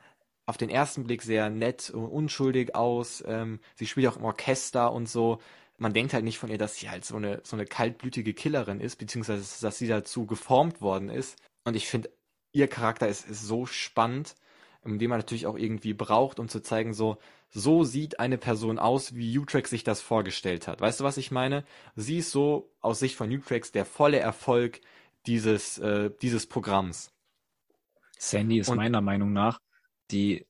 auf 0.49 0.57
den 0.57 0.71
ersten 0.71 1.05
Blick 1.05 1.23
sehr 1.23 1.51
nett 1.51 1.91
und 1.91 2.07
unschuldig 2.07 2.75
aus. 2.75 3.23
Ähm, 3.27 3.61
sie 3.75 3.87
spielt 3.87 4.07
auch 4.07 4.17
im 4.17 4.25
Orchester 4.25 4.93
und 4.93 5.07
so. 5.07 5.41
Man 5.77 5.93
denkt 5.93 6.15
halt 6.15 6.25
nicht 6.25 6.39
von 6.39 6.49
ihr, 6.49 6.57
dass 6.57 6.77
sie 6.77 6.89
halt 6.89 7.05
so 7.05 7.17
eine, 7.17 7.43
so 7.45 7.55
eine 7.55 7.67
kaltblütige 7.67 8.33
Killerin 8.33 8.81
ist, 8.81 8.97
beziehungsweise 8.97 9.45
dass 9.61 9.77
sie 9.77 9.87
dazu 9.87 10.25
geformt 10.25 10.81
worden 10.81 11.11
ist. 11.11 11.39
Und 11.65 11.77
ich 11.77 11.87
finde, 11.87 12.11
ihr 12.53 12.67
Charakter 12.67 13.07
ist, 13.07 13.29
ist 13.29 13.43
so 13.43 13.67
spannend, 13.67 14.37
den 14.85 15.11
man 15.11 15.19
natürlich 15.19 15.47
auch 15.47 15.59
irgendwie 15.59 15.93
braucht, 15.93 16.39
um 16.39 16.49
zu 16.49 16.63
zeigen, 16.63 16.95
so, 16.95 17.19
so 17.51 17.85
sieht 17.85 18.19
eine 18.19 18.39
Person 18.39 18.79
aus, 18.79 19.15
wie 19.15 19.39
Utrecht 19.39 19.67
sich 19.67 19.85
das 19.85 20.01
vorgestellt 20.01 20.67
hat. 20.67 20.81
Weißt 20.81 21.01
du, 21.01 21.05
was 21.05 21.19
ich 21.19 21.31
meine? 21.31 21.63
Sie 21.95 22.19
ist 22.19 22.31
so 22.31 22.73
aus 22.81 23.01
Sicht 23.01 23.17
von 23.17 23.31
Utrecht 23.31 23.75
der 23.75 23.85
volle 23.85 24.19
Erfolg 24.19 24.81
dieses, 25.27 25.77
äh, 25.77 26.11
dieses 26.23 26.47
Programms. 26.47 27.13
Sandy 28.19 28.61
ist 28.61 28.71
und, 28.71 28.79
meiner 28.79 29.03
Meinung 29.03 29.35
nach 29.35 29.61
die 30.11 30.47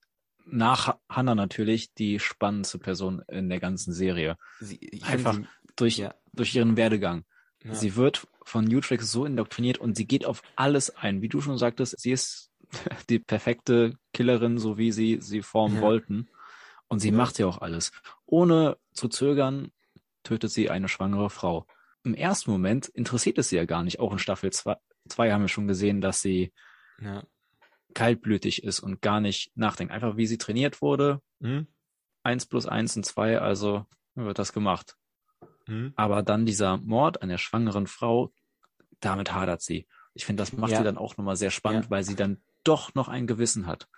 nach 0.51 0.97
Hannah 1.09 1.35
natürlich 1.35 1.93
die 1.95 2.19
spannendste 2.19 2.79
Person 2.79 3.23
in 3.29 3.49
der 3.49 3.61
ganzen 3.61 3.93
Serie. 3.93 4.37
Sie, 4.61 5.03
Einfach 5.05 5.35
sie, 5.35 5.47
durch, 5.77 5.99
ja. 5.99 6.15
durch 6.33 6.55
ihren 6.55 6.77
Werdegang. 6.77 7.25
Ja. 7.63 7.75
Sie 7.75 7.97
wird 7.97 8.27
von 8.45 8.73
Utrecht 8.73 9.03
so 9.03 9.25
indoktriniert 9.27 9.79
und 9.79 9.97
sie 9.97 10.07
geht 10.07 10.25
auf 10.25 10.43
alles 10.57 10.95
ein. 10.97 11.23
Wie 11.23 11.29
du 11.29 11.41
schon 11.41 11.59
sagtest, 11.59 11.99
sie 11.99 12.13
ist 12.13 12.51
die 13.11 13.19
perfekte 13.19 13.99
Killerin, 14.13 14.59
so 14.59 14.79
wie 14.79 14.93
sie 14.93 15.19
sie 15.21 15.43
formen 15.43 15.77
ja. 15.77 15.83
wollten. 15.83 16.29
Und 16.89 17.01
sie 17.01 17.13
macht 17.13 17.39
ja 17.39 17.47
auch 17.47 17.61
alles. 17.61 17.93
Ohne 18.25 18.79
zu 18.93 19.09
zögern 19.09 19.73
tötet 20.23 20.51
sie 20.51 20.71
eine 20.71 20.89
schwangere 20.89 21.29
Frau. 21.29 21.67
Im 22.03 22.15
ersten 22.15 22.51
Moment 22.51 22.89
interessiert 22.89 23.37
es 23.37 23.51
sie 23.51 23.57
ja 23.57 23.67
gar 23.67 23.83
nicht. 23.83 24.01
Auch 24.01 24.13
in 24.13 24.19
Staffel 24.19 24.51
2 24.51 24.77
haben 25.33 25.43
wir 25.43 25.49
schon 25.49 25.69
gesehen, 25.69 26.01
dass 26.01 26.23
sie 26.23 26.53
ja 26.99 27.25
kaltblütig 27.95 28.63
ist 28.65 28.81
und 28.81 29.03
gar 29.03 29.21
nicht 29.21 29.57
nachdenkt. 29.57 29.93
Einfach 29.93 30.17
wie 30.17 30.27
sie 30.27 30.39
trainiert 30.39 30.83
wurde. 30.83 31.21
Mhm. 31.41 31.67
Eins 32.23 32.47
plus 32.47 32.67
eins 32.67 32.97
und 32.97 33.05
zwei, 33.05 33.39
also 33.39 33.87
wird 34.15 34.39
das 34.39 34.53
gemacht. 34.53 34.97
Mhm. 35.67 35.93
Aber 35.97 36.23
dann 36.23 36.47
dieser 36.47 36.77
Mord 36.79 37.23
an 37.23 37.29
der 37.29 37.39
schwangeren 37.39 37.87
Frau, 37.87 38.33
damit 39.01 39.33
hadert 39.33 39.63
sie. 39.63 39.87
Ich 40.15 40.27
finde, 40.27 40.43
das 40.43 40.53
macht 40.53 40.73
ja. 40.73 40.79
sie 40.79 40.85
dann 40.85 40.99
auch 40.99 41.17
nochmal 41.17 41.37
sehr 41.37 41.51
spannend, 41.51 41.85
ja. 41.85 41.91
weil 41.91 42.03
sie 42.03 42.17
dann 42.17 42.43
doch 42.65 42.95
noch 42.95 43.09
ein 43.09 43.27
Gewissen 43.27 43.67
hat. 43.67 43.89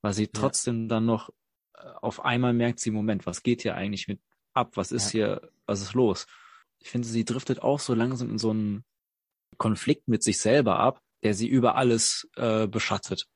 Weil 0.00 0.12
sie 0.12 0.28
trotzdem 0.28 0.82
ja. 0.82 0.88
dann 0.88 1.06
noch 1.06 1.30
äh, 1.74 1.86
auf 2.00 2.24
einmal 2.24 2.52
merkt 2.52 2.80
sie, 2.80 2.90
Moment, 2.90 3.26
was 3.26 3.42
geht 3.42 3.62
hier 3.62 3.76
eigentlich 3.76 4.08
mit 4.08 4.20
ab? 4.52 4.72
Was 4.76 4.92
ist 4.92 5.10
hier, 5.10 5.50
was 5.66 5.80
ist 5.80 5.94
los? 5.94 6.26
Ich 6.78 6.90
finde, 6.90 7.06
sie 7.06 7.24
driftet 7.24 7.62
auch 7.62 7.78
so 7.78 7.94
langsam 7.94 8.30
in 8.30 8.38
so 8.38 8.50
einen 8.50 8.84
Konflikt 9.56 10.08
mit 10.08 10.22
sich 10.22 10.40
selber 10.40 10.80
ab, 10.80 11.00
der 11.22 11.34
sie 11.34 11.48
über 11.48 11.76
alles 11.76 12.28
äh, 12.36 12.66
beschattet. 12.66 13.26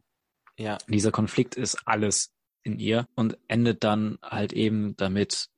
Ja. 0.58 0.78
Dieser 0.88 1.12
Konflikt 1.12 1.54
ist 1.54 1.86
alles 1.86 2.32
in 2.62 2.78
ihr 2.78 3.06
und 3.14 3.38
endet 3.48 3.84
dann 3.84 4.18
halt 4.22 4.52
eben 4.52 4.96
damit, 4.96 5.48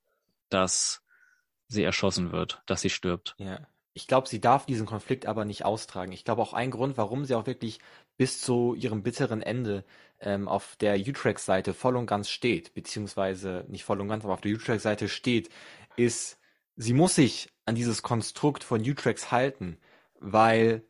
dass 0.49 1.03
sie 1.69 1.83
erschossen 1.83 2.33
wird, 2.33 2.63
dass 2.67 2.81
sie 2.81 2.91
stirbt. 2.91 3.35
Ja. 3.39 3.67
Ich 3.95 4.07
glaube, 4.07 4.29
sie 4.29 4.41
darf 4.41 4.65
diesen 4.65 4.87
Konflikt 4.87 5.27
aber 5.27 5.45
nicht 5.45 5.65
austragen. 5.65 6.13
Ich 6.13 6.25
glaube 6.25 6.43
auch 6.43 6.53
ein 6.53 6.71
Grund, 6.71 6.97
warum 6.97 7.25
sie 7.25 7.35
auch 7.35 7.47
wirklich 7.47 7.81
bis 8.17 8.41
zu 8.41 8.75
ihrem 8.75 9.03
bitteren 9.03 9.43
Ende 9.43 9.85
ähm, 10.21 10.49
auf 10.49 10.77
der 10.77 10.99
Utrecht-Seite 10.99 11.75
voll 11.75 11.97
und 11.97 12.07
ganz 12.07 12.29
steht, 12.29 12.75
beziehungsweise 12.75 13.65
nicht 13.69 13.85
voll 13.85 14.01
und 14.01 14.09
ganz, 14.09 14.25
aber 14.25 14.35
auf 14.35 14.41
der 14.41 14.53
Utrecht-Seite 14.53 15.09
steht, 15.09 15.51
ist, 15.97 16.39
sie 16.77 16.93
muss 16.93 17.17
sich 17.17 17.49
an 17.65 17.75
dieses 17.75 18.03
Konstrukt 18.03 18.63
von 18.63 18.81
Utrecht 18.83 19.33
halten, 19.33 19.79
weil 20.21 20.85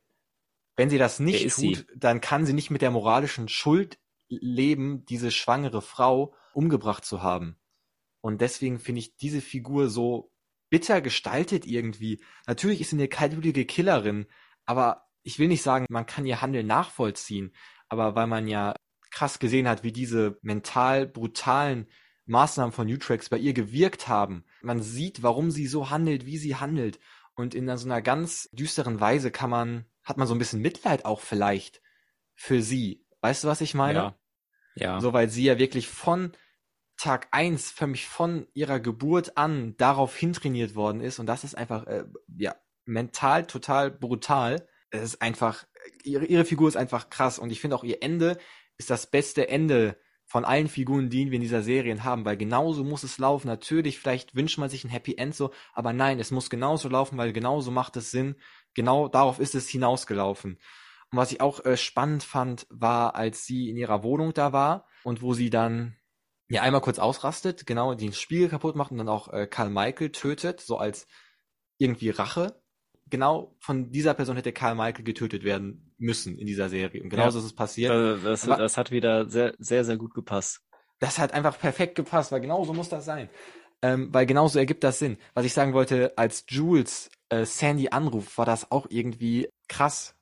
wenn 0.78 0.90
sie 0.90 0.98
das 0.98 1.18
nicht 1.18 1.42
tut, 1.50 1.54
sie? 1.54 1.86
dann 1.96 2.20
kann 2.20 2.46
sie 2.46 2.52
nicht 2.52 2.70
mit 2.70 2.82
der 2.82 2.92
moralischen 2.92 3.48
Schuld 3.48 3.98
leben, 4.28 5.04
diese 5.06 5.32
schwangere 5.32 5.82
Frau 5.82 6.36
umgebracht 6.54 7.04
zu 7.04 7.20
haben. 7.20 7.58
Und 8.20 8.40
deswegen 8.40 8.78
finde 8.78 9.00
ich 9.00 9.16
diese 9.16 9.40
Figur 9.40 9.88
so 9.88 10.30
bitter 10.70 11.00
gestaltet 11.00 11.66
irgendwie. 11.66 12.22
Natürlich 12.46 12.80
ist 12.80 12.90
sie 12.90 12.96
eine 12.96 13.08
kaltblütige 13.08 13.64
Killerin, 13.64 14.26
aber 14.66 15.08
ich 15.24 15.40
will 15.40 15.48
nicht 15.48 15.62
sagen, 15.62 15.86
man 15.88 16.06
kann 16.06 16.26
ihr 16.26 16.40
Handeln 16.42 16.68
nachvollziehen, 16.68 17.52
aber 17.88 18.14
weil 18.14 18.28
man 18.28 18.46
ja 18.46 18.76
krass 19.10 19.40
gesehen 19.40 19.66
hat, 19.66 19.82
wie 19.82 19.92
diese 19.92 20.38
mental 20.42 21.08
brutalen 21.08 21.88
Maßnahmen 22.26 22.72
von 22.72 22.86
Utrex 22.86 23.30
bei 23.30 23.38
ihr 23.38 23.52
gewirkt 23.52 24.06
haben. 24.06 24.44
Man 24.62 24.80
sieht, 24.80 25.24
warum 25.24 25.50
sie 25.50 25.66
so 25.66 25.90
handelt, 25.90 26.24
wie 26.24 26.38
sie 26.38 26.54
handelt. 26.54 27.00
Und 27.34 27.56
in 27.56 27.74
so 27.76 27.86
einer 27.86 28.02
ganz 28.02 28.48
düsteren 28.52 29.00
Weise 29.00 29.32
kann 29.32 29.50
man 29.50 29.86
hat 30.08 30.16
man 30.16 30.26
so 30.26 30.34
ein 30.34 30.38
bisschen 30.38 30.62
Mitleid 30.62 31.04
auch 31.04 31.20
vielleicht 31.20 31.82
für 32.34 32.62
sie. 32.62 33.04
Weißt 33.20 33.44
du, 33.44 33.48
was 33.48 33.60
ich 33.60 33.74
meine? 33.74 33.98
Ja. 33.98 34.18
ja. 34.74 35.00
So, 35.00 35.12
weil 35.12 35.28
sie 35.28 35.44
ja 35.44 35.58
wirklich 35.58 35.88
von 35.88 36.32
Tag 36.96 37.28
eins 37.30 37.70
für 37.70 37.86
mich 37.86 38.06
von 38.06 38.46
ihrer 38.54 38.80
Geburt 38.80 39.36
an 39.36 39.76
darauf 39.76 40.16
hintrainiert 40.16 40.74
worden 40.74 41.00
ist 41.00 41.18
und 41.18 41.26
das 41.26 41.44
ist 41.44 41.56
einfach, 41.56 41.86
äh, 41.86 42.04
ja, 42.36 42.56
mental 42.84 43.46
total 43.46 43.90
brutal. 43.90 44.66
Es 44.90 45.02
ist 45.02 45.22
einfach, 45.22 45.64
ihre, 46.02 46.24
ihre 46.24 46.44
Figur 46.44 46.68
ist 46.68 46.76
einfach 46.76 47.10
krass 47.10 47.38
und 47.38 47.50
ich 47.50 47.60
finde 47.60 47.76
auch 47.76 47.84
ihr 47.84 48.02
Ende 48.02 48.38
ist 48.78 48.90
das 48.90 49.06
beste 49.10 49.48
Ende 49.48 49.96
von 50.24 50.44
allen 50.44 50.68
Figuren, 50.68 51.08
die 51.08 51.30
wir 51.30 51.36
in 51.36 51.40
dieser 51.40 51.62
Serie 51.62 52.04
haben, 52.04 52.24
weil 52.24 52.36
genauso 52.36 52.84
muss 52.84 53.02
es 53.02 53.18
laufen. 53.18 53.46
Natürlich, 53.46 53.98
vielleicht 53.98 54.34
wünscht 54.34 54.58
man 54.58 54.68
sich 54.68 54.84
ein 54.84 54.90
Happy 54.90 55.14
End 55.16 55.34
so, 55.34 55.52
aber 55.72 55.92
nein, 55.92 56.20
es 56.20 56.30
muss 56.30 56.50
genauso 56.50 56.88
laufen, 56.88 57.16
weil 57.16 57.32
genauso 57.32 57.70
macht 57.70 57.96
es 57.96 58.10
Sinn. 58.10 58.36
Genau 58.74 59.08
darauf 59.08 59.38
ist 59.38 59.54
es 59.54 59.68
hinausgelaufen. 59.68 60.58
Und 61.10 61.18
was 61.18 61.32
ich 61.32 61.40
auch 61.40 61.64
äh, 61.64 61.76
spannend 61.76 62.22
fand, 62.22 62.66
war, 62.70 63.14
als 63.14 63.44
sie 63.44 63.70
in 63.70 63.76
ihrer 63.76 64.02
Wohnung 64.02 64.34
da 64.34 64.52
war 64.52 64.86
und 65.04 65.22
wo 65.22 65.34
sie 65.34 65.50
dann 65.50 65.96
ja 66.48 66.62
einmal 66.62 66.80
kurz 66.80 66.98
ausrastet, 66.98 67.66
genau 67.66 67.94
den 67.94 68.12
Spiegel 68.12 68.48
kaputt 68.48 68.76
macht 68.76 68.90
und 68.90 68.98
dann 68.98 69.08
auch 69.08 69.32
äh, 69.32 69.46
Karl 69.46 69.70
Michael 69.70 70.10
tötet, 70.10 70.60
so 70.60 70.78
als 70.78 71.06
irgendwie 71.78 72.10
Rache 72.10 72.60
genau 73.10 73.56
von 73.60 73.90
dieser 73.90 74.14
Person 74.14 74.36
hätte 74.36 74.52
Karl 74.52 74.74
Michael 74.74 75.04
getötet 75.04 75.44
werden 75.44 75.94
müssen 75.98 76.38
in 76.38 76.46
dieser 76.46 76.68
Serie. 76.68 77.02
Und 77.02 77.10
genauso 77.10 77.38
ja, 77.38 77.44
ist 77.44 77.50
es 77.50 77.56
passiert. 77.56 77.90
Das, 78.24 78.42
das, 78.42 78.58
das, 78.58 78.76
hat 78.76 78.90
wieder 78.90 79.28
sehr, 79.28 79.54
sehr, 79.58 79.84
sehr 79.84 79.96
gut 79.96 80.14
gepasst. 80.14 80.60
Das 80.98 81.18
hat 81.18 81.32
einfach 81.32 81.58
perfekt 81.58 81.94
gepasst, 81.94 82.32
weil 82.32 82.40
genauso 82.40 82.72
muss 82.72 82.88
das 82.88 83.04
sein. 83.04 83.28
Ähm, 83.82 84.12
weil 84.12 84.26
genauso 84.26 84.58
ergibt 84.58 84.82
das 84.82 84.98
Sinn. 84.98 85.18
Was 85.34 85.44
ich 85.44 85.52
sagen 85.52 85.72
wollte, 85.72 86.12
als 86.16 86.44
Jules 86.48 87.10
Sandy 87.30 87.88
anruft, 87.90 88.38
war 88.38 88.46
das 88.46 88.70
auch 88.70 88.86
irgendwie 88.90 89.48
krass 89.68 90.14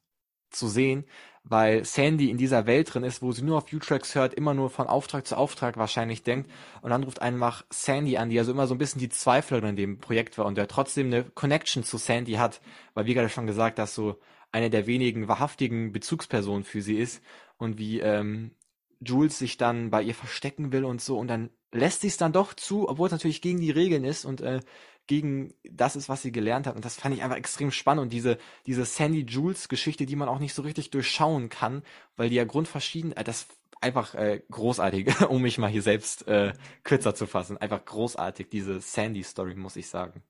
zu 0.50 0.68
sehen, 0.68 1.04
weil 1.44 1.84
Sandy 1.84 2.30
in 2.30 2.38
dieser 2.38 2.66
Welt 2.66 2.92
drin 2.92 3.04
ist, 3.04 3.22
wo 3.22 3.30
sie 3.30 3.42
nur 3.42 3.59
auf 3.59 3.72
U-Tracks 3.72 4.14
hört, 4.14 4.34
immer 4.34 4.54
nur 4.54 4.70
von 4.70 4.88
Auftrag 4.88 5.26
zu 5.26 5.36
Auftrag 5.36 5.76
wahrscheinlich 5.76 6.22
denkt 6.22 6.50
und 6.82 6.90
dann 6.90 7.04
ruft 7.04 7.22
einfach 7.22 7.64
Sandy 7.70 8.16
an, 8.16 8.30
die 8.30 8.38
also 8.38 8.50
immer 8.50 8.66
so 8.66 8.74
ein 8.74 8.78
bisschen 8.78 9.00
die 9.00 9.09
Zweiflerin 9.09 9.70
in 9.70 9.76
dem 9.76 9.98
Projekt 9.98 10.38
war 10.38 10.46
und 10.46 10.57
der 10.57 10.66
trotzdem 10.66 11.07
eine 11.07 11.24
Connection 11.24 11.84
zu 11.84 11.98
Sandy 11.98 12.32
hat, 12.34 12.61
weil 12.94 13.07
wie 13.07 13.14
gerade 13.14 13.28
schon 13.28 13.46
gesagt, 13.46 13.78
dass 13.78 13.94
so 13.94 14.18
eine 14.50 14.70
der 14.70 14.86
wenigen 14.86 15.28
wahrhaftigen 15.28 15.92
Bezugspersonen 15.92 16.64
für 16.64 16.82
sie 16.82 16.96
ist 16.96 17.22
und 17.59 17.78
wie 17.78 18.00
ähm, 18.00 18.52
Jules 19.00 19.38
sich 19.38 19.57
dann 19.57 19.90
bei 19.90 20.02
ihr 20.02 20.14
verstecken 20.14 20.72
will 20.72 20.84
und 20.84 21.00
so 21.00 21.18
und 21.18 21.28
dann 21.28 21.50
lässt 21.72 22.00
sie 22.00 22.09
es 22.09 22.16
dann 22.16 22.32
doch 22.32 22.54
zu, 22.54 22.88
obwohl 22.88 23.07
es 23.07 23.12
natürlich 23.12 23.42
gegen 23.42 23.61
die 23.61 23.70
Regeln 23.70 24.04
ist 24.04 24.24
und 24.24 24.40
äh, 24.40 24.61
gegen 25.07 25.54
das 25.62 25.96
ist, 25.96 26.09
was 26.09 26.22
sie 26.22 26.32
gelernt 26.32 26.66
hat. 26.66 26.76
Und 26.76 26.84
das 26.84 26.96
fand 26.96 27.14
ich 27.14 27.22
einfach 27.22 27.36
extrem 27.36 27.70
spannend. 27.70 28.02
Und 28.02 28.12
diese, 28.12 28.38
diese 28.66 28.84
Sandy 28.84 29.20
Jules 29.20 29.68
Geschichte, 29.68 30.07
die 30.07 30.16
man 30.16 30.28
auch 30.28 30.38
nicht 30.38 30.54
so 30.54 30.62
richtig 30.62 30.90
durchschauen 30.90 31.48
kann, 31.48 31.82
weil 32.16 32.28
die 32.28 32.36
ja 32.36 32.44
grundverschieden, 32.44 33.12
äh, 33.12 33.24
das 33.24 33.46
einfach 33.80 34.14
äh, 34.14 34.42
großartig, 34.50 35.20
um 35.28 35.42
mich 35.42 35.59
mal 35.59 35.70
hier 35.70 35.82
selbst 35.82 36.26
äh, 36.26 36.52
kürzer 36.82 37.14
zu 37.14 37.26
fassen. 37.26 37.57
Einfach 37.57 37.84
großartig, 37.84 38.48
diese 38.50 38.80
Sandy 38.80 39.22
Story, 39.22 39.54
muss 39.54 39.76
ich 39.76 39.88
sagen. 39.88 40.22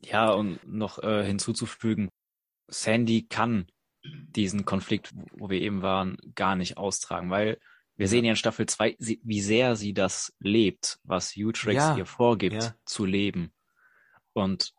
Ja, 0.00 0.30
und 0.30 0.60
noch 0.66 1.02
äh, 1.02 1.24
hinzuzufügen, 1.24 2.10
Sandy 2.68 3.26
kann 3.26 3.66
diesen 4.04 4.64
Konflikt, 4.64 5.12
wo 5.32 5.48
wir 5.48 5.60
eben 5.60 5.82
waren, 5.82 6.18
gar 6.34 6.56
nicht 6.56 6.76
austragen, 6.76 7.30
weil 7.30 7.58
wir 7.96 8.08
sehen 8.08 8.24
ja 8.24 8.32
in 8.32 8.36
Staffel 8.36 8.66
2, 8.66 8.96
wie 8.98 9.40
sehr 9.40 9.76
sie 9.76 9.94
das 9.94 10.34
lebt, 10.40 10.98
was 11.04 11.34
Utrex 11.36 11.76
ja, 11.76 11.96
ihr 11.96 12.06
vorgibt 12.06 12.62
ja. 12.62 12.74
zu 12.84 13.04
leben. 13.04 13.52
Und 14.34 14.74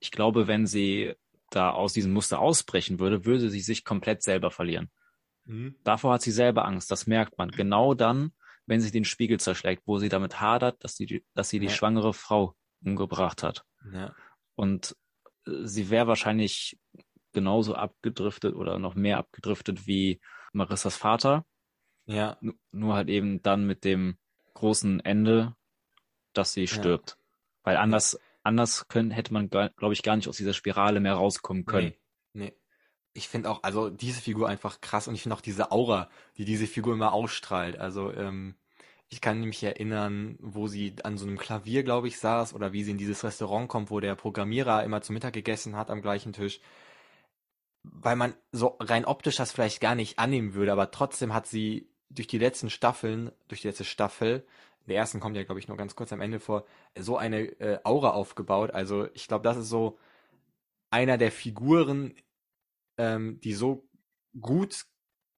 ich 0.00 0.10
glaube, 0.10 0.46
wenn 0.46 0.66
sie 0.66 1.14
da 1.50 1.70
aus 1.70 1.94
diesem 1.94 2.12
Muster 2.12 2.40
ausbrechen 2.40 2.98
würde, 2.98 3.24
würde 3.24 3.48
sie 3.48 3.60
sich 3.60 3.84
komplett 3.84 4.22
selber 4.22 4.50
verlieren. 4.50 4.90
Mhm. 5.46 5.76
Davor 5.82 6.14
hat 6.14 6.22
sie 6.22 6.30
selber 6.30 6.66
Angst, 6.66 6.90
das 6.90 7.06
merkt 7.06 7.38
man. 7.38 7.50
Genau 7.50 7.94
dann, 7.94 8.32
wenn 8.66 8.80
sie 8.80 8.90
den 8.90 9.04
Spiegel 9.04 9.40
zerschlägt, 9.40 9.82
wo 9.86 9.98
sie 9.98 10.10
damit 10.10 10.40
hadert, 10.40 10.84
dass 10.84 10.94
sie, 10.94 11.24
dass 11.34 11.48
sie 11.48 11.58
die 11.58 11.66
ja. 11.66 11.72
schwangere 11.72 12.12
Frau 12.12 12.54
umgebracht 12.84 13.42
hat. 13.42 13.64
Ja. 13.92 14.14
Und 14.54 14.94
äh, 15.46 15.64
sie 15.64 15.88
wäre 15.88 16.06
wahrscheinlich 16.06 16.78
genauso 17.32 17.74
abgedriftet 17.74 18.54
oder 18.54 18.78
noch 18.78 18.94
mehr 18.94 19.18
abgedriftet 19.18 19.86
wie 19.86 20.20
Marissas 20.52 20.96
Vater. 20.96 21.46
Ja. 22.06 22.38
Nur 22.72 22.94
halt 22.94 23.08
eben 23.08 23.42
dann 23.42 23.66
mit 23.66 23.84
dem 23.84 24.18
großen 24.54 25.00
Ende, 25.00 25.54
dass 26.32 26.52
sie 26.52 26.66
stirbt. 26.66 27.16
Weil 27.62 27.76
anders 27.76 28.18
anders 28.48 28.88
können, 28.88 29.10
hätte 29.10 29.32
man, 29.32 29.48
glaube 29.48 29.92
ich, 29.92 30.02
gar 30.02 30.16
nicht 30.16 30.28
aus 30.28 30.36
dieser 30.36 30.54
Spirale 30.54 31.00
mehr 31.00 31.14
rauskommen 31.14 31.64
können. 31.64 31.92
Nee. 32.32 32.54
Ich 33.12 33.28
finde 33.28 33.50
auch, 33.50 33.62
also 33.62 33.90
diese 33.90 34.20
Figur 34.20 34.48
einfach 34.48 34.80
krass 34.80 35.08
und 35.08 35.14
ich 35.14 35.22
finde 35.22 35.36
auch 35.36 35.40
diese 35.40 35.72
Aura, 35.72 36.08
die 36.36 36.44
diese 36.44 36.66
Figur 36.66 36.94
immer 36.94 37.12
ausstrahlt. 37.12 37.78
Also, 37.78 38.12
ähm, 38.12 38.54
ich 39.10 39.20
kann 39.20 39.40
mich 39.40 39.62
erinnern, 39.62 40.36
wo 40.40 40.66
sie 40.66 40.94
an 41.02 41.16
so 41.16 41.26
einem 41.26 41.38
Klavier, 41.38 41.82
glaube 41.82 42.08
ich, 42.08 42.18
saß 42.18 42.54
oder 42.54 42.72
wie 42.72 42.84
sie 42.84 42.90
in 42.90 42.98
dieses 42.98 43.24
Restaurant 43.24 43.68
kommt, 43.68 43.90
wo 43.90 44.00
der 44.00 44.14
Programmierer 44.14 44.84
immer 44.84 45.00
zu 45.00 45.12
Mittag 45.12 45.32
gegessen 45.32 45.76
hat 45.76 45.90
am 45.90 46.02
gleichen 46.02 46.32
Tisch. 46.32 46.60
Weil 47.82 48.16
man 48.16 48.34
so 48.52 48.76
rein 48.80 49.06
optisch 49.06 49.36
das 49.36 49.52
vielleicht 49.52 49.80
gar 49.80 49.94
nicht 49.94 50.18
annehmen 50.18 50.52
würde, 50.52 50.72
aber 50.72 50.90
trotzdem 50.90 51.32
hat 51.32 51.46
sie 51.46 51.88
durch 52.10 52.26
die 52.26 52.38
letzten 52.38 52.68
Staffeln, 52.68 53.32
durch 53.48 53.62
die 53.62 53.68
letzte 53.68 53.84
Staffel, 53.84 54.46
der 54.88 54.96
ersten 54.96 55.20
kommt 55.20 55.36
ja, 55.36 55.44
glaube 55.44 55.60
ich, 55.60 55.68
nur 55.68 55.76
ganz 55.76 55.94
kurz 55.94 56.12
am 56.12 56.20
Ende 56.20 56.40
vor, 56.40 56.64
so 56.98 57.16
eine 57.16 57.42
äh, 57.60 57.78
Aura 57.84 58.10
aufgebaut. 58.10 58.70
Also 58.72 59.08
ich 59.14 59.28
glaube, 59.28 59.44
das 59.44 59.56
ist 59.56 59.68
so 59.68 59.98
einer 60.90 61.18
der 61.18 61.30
Figuren, 61.30 62.14
ähm, 62.96 63.40
die 63.40 63.52
so 63.52 63.88
gut 64.40 64.86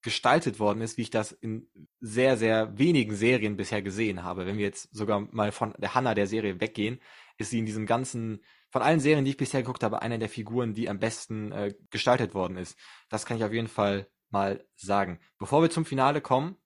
gestaltet 0.03 0.59
worden 0.59 0.81
ist, 0.81 0.97
wie 0.97 1.03
ich 1.03 1.11
das 1.11 1.33
in 1.33 1.69
sehr, 2.01 2.37
sehr 2.37 2.79
wenigen 2.79 3.15
Serien 3.15 3.57
bisher 3.57 3.83
gesehen 3.83 4.23
habe. 4.23 4.47
Wenn 4.47 4.57
wir 4.57 4.65
jetzt 4.65 4.95
sogar 4.95 5.21
mal 5.33 5.53
von 5.53 5.75
der 5.79 5.95
Hannah 5.95 6.15
der 6.15 6.27
Serie 6.27 6.61
weggehen, 6.61 7.01
ist 7.37 7.51
sie 7.51 7.59
in 7.59 7.67
diesem 7.67 7.87
ganzen, 7.87 8.43
von 8.71 8.83
allen 8.83 9.01
Serien, 9.01 9.25
die 9.25 9.33
ich 9.33 9.37
bisher 9.37 9.61
geguckt 9.61 9.83
habe, 9.83 10.01
einer 10.01 10.19
der 10.19 10.29
Figuren, 10.29 10.75
die 10.75 10.89
am 10.89 10.99
besten 10.99 11.53
äh, 11.53 11.75
gestaltet 11.91 12.35
worden 12.35 12.57
ist. 12.57 12.79
Das 13.11 13.27
kann 13.27 13.37
ich 13.37 13.45
auf 13.45 13.53
jeden 13.53 13.69
Fall 13.69 14.09
mal 14.31 14.65
sagen. 14.75 15.21
Bevor 15.39 15.61
wir 15.61 15.71
zum 15.71 15.85
Finale 15.85 16.21
kommen, 16.21 16.57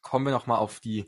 kommen 0.00 0.24
wir 0.24 0.32
nochmal 0.32 0.58
auf 0.58 0.80
die 0.80 1.06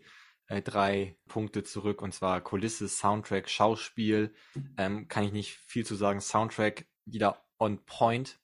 äh, 0.50 0.62
drei 0.62 1.16
Punkte 1.28 1.62
zurück, 1.62 2.02
und 2.02 2.12
zwar 2.12 2.40
Kulisse, 2.40 2.88
Soundtrack, 2.88 3.48
Schauspiel. 3.48 4.34
Ähm, 4.76 5.06
kann 5.06 5.22
ich 5.22 5.32
nicht 5.32 5.56
viel 5.66 5.86
zu 5.86 5.94
sagen. 5.94 6.20
Soundtrack 6.20 6.86
wieder 7.04 7.40
on 7.60 7.84
point 7.84 8.40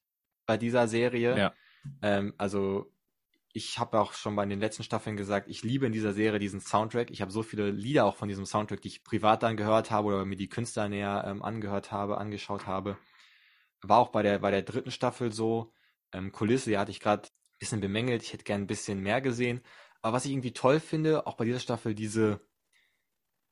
bei 0.46 0.56
dieser 0.56 0.86
Serie. 0.86 1.36
Ja. 1.36 1.54
Ähm, 2.02 2.32
also 2.38 2.92
ich 3.52 3.80
habe 3.80 3.98
auch 3.98 4.12
schon 4.12 4.36
bei 4.36 4.46
den 4.46 4.60
letzten 4.60 4.84
Staffeln 4.84 5.16
gesagt, 5.16 5.48
ich 5.48 5.64
liebe 5.64 5.84
in 5.84 5.92
dieser 5.92 6.12
Serie 6.12 6.38
diesen 6.38 6.60
Soundtrack. 6.60 7.10
Ich 7.10 7.22
habe 7.22 7.32
so 7.32 7.42
viele 7.42 7.70
Lieder 7.70 8.04
auch 8.04 8.14
von 8.14 8.28
diesem 8.28 8.46
Soundtrack, 8.46 8.82
die 8.82 8.88
ich 8.88 9.02
privat 9.02 9.42
dann 9.42 9.56
gehört 9.56 9.90
habe 9.90 10.06
oder 10.08 10.24
mir 10.24 10.36
die 10.36 10.48
Künstler 10.48 10.88
näher 10.88 11.24
ähm, 11.26 11.42
angehört 11.42 11.90
habe, 11.90 12.18
angeschaut 12.18 12.68
habe. 12.68 12.98
War 13.82 13.98
auch 13.98 14.10
bei 14.10 14.22
der, 14.22 14.38
bei 14.38 14.52
der 14.52 14.62
dritten 14.62 14.92
Staffel 14.92 15.32
so. 15.32 15.72
Ähm, 16.12 16.30
Kulisse, 16.30 16.70
ja, 16.70 16.80
hatte 16.80 16.92
ich 16.92 17.00
gerade 17.00 17.26
ein 17.26 17.58
bisschen 17.58 17.80
bemängelt. 17.80 18.22
Ich 18.22 18.32
hätte 18.32 18.44
gern 18.44 18.60
ein 18.60 18.66
bisschen 18.68 19.00
mehr 19.00 19.20
gesehen. 19.20 19.60
Aber 20.06 20.18
was 20.18 20.24
ich 20.24 20.30
irgendwie 20.30 20.52
toll 20.52 20.78
finde, 20.78 21.26
auch 21.26 21.34
bei 21.34 21.44
dieser 21.44 21.58
Staffel, 21.58 21.92
diese 21.92 22.38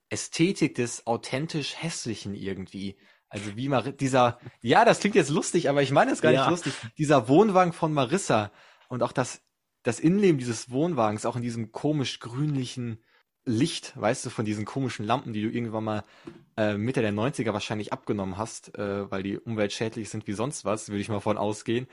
Ästhetik 0.09 0.77
des 0.77 1.05
authentisch 1.05 1.75
Hässlichen 1.83 2.37
irgendwie. 2.37 2.97
Also 3.29 3.57
wie 3.57 3.69
Mar 3.69 3.91
dieser, 3.91 4.39
ja, 4.61 4.85
das 4.85 5.01
klingt 5.01 5.17
jetzt 5.17 5.31
lustig, 5.31 5.69
aber 5.69 5.83
ich 5.83 5.91
meine 5.91 6.13
es 6.13 6.23
gar 6.23 6.31
ja. 6.31 6.43
nicht 6.43 6.51
lustig. 6.51 6.73
Dieser 6.97 7.27
Wohnwagen 7.27 7.73
von 7.73 7.93
Marissa 7.93 8.53
und 8.87 9.03
auch 9.03 9.11
das, 9.11 9.43
das 9.83 9.99
Innenleben 9.99 10.39
dieses 10.39 10.71
Wohnwagens, 10.71 11.27
auch 11.27 11.35
in 11.35 11.43
diesem 11.43 11.73
komisch 11.73 12.21
grünlichen 12.21 13.03
Licht, 13.45 14.01
weißt 14.01 14.25
du, 14.25 14.31
von 14.31 14.45
diesen 14.45 14.65
komischen 14.65 15.05
Lampen, 15.05 15.33
die 15.33 15.43
du 15.43 15.51
irgendwann 15.51 15.83
mal 15.83 16.05
äh, 16.57 16.77
Mitte 16.77 17.01
der 17.01 17.13
90er 17.13 17.53
wahrscheinlich 17.53 17.93
abgenommen 17.93 18.39
hast, 18.39 18.79
äh, 18.79 19.11
weil 19.11 19.25
die 19.25 19.41
umweltschädlich 19.41 20.09
sind 20.09 20.29
wie 20.29 20.35
sonst 20.35 20.65
was, 20.65 20.89
würde 20.89 21.01
ich 21.01 21.09
mal 21.09 21.19
von 21.19 21.37
ausgehen. 21.37 21.89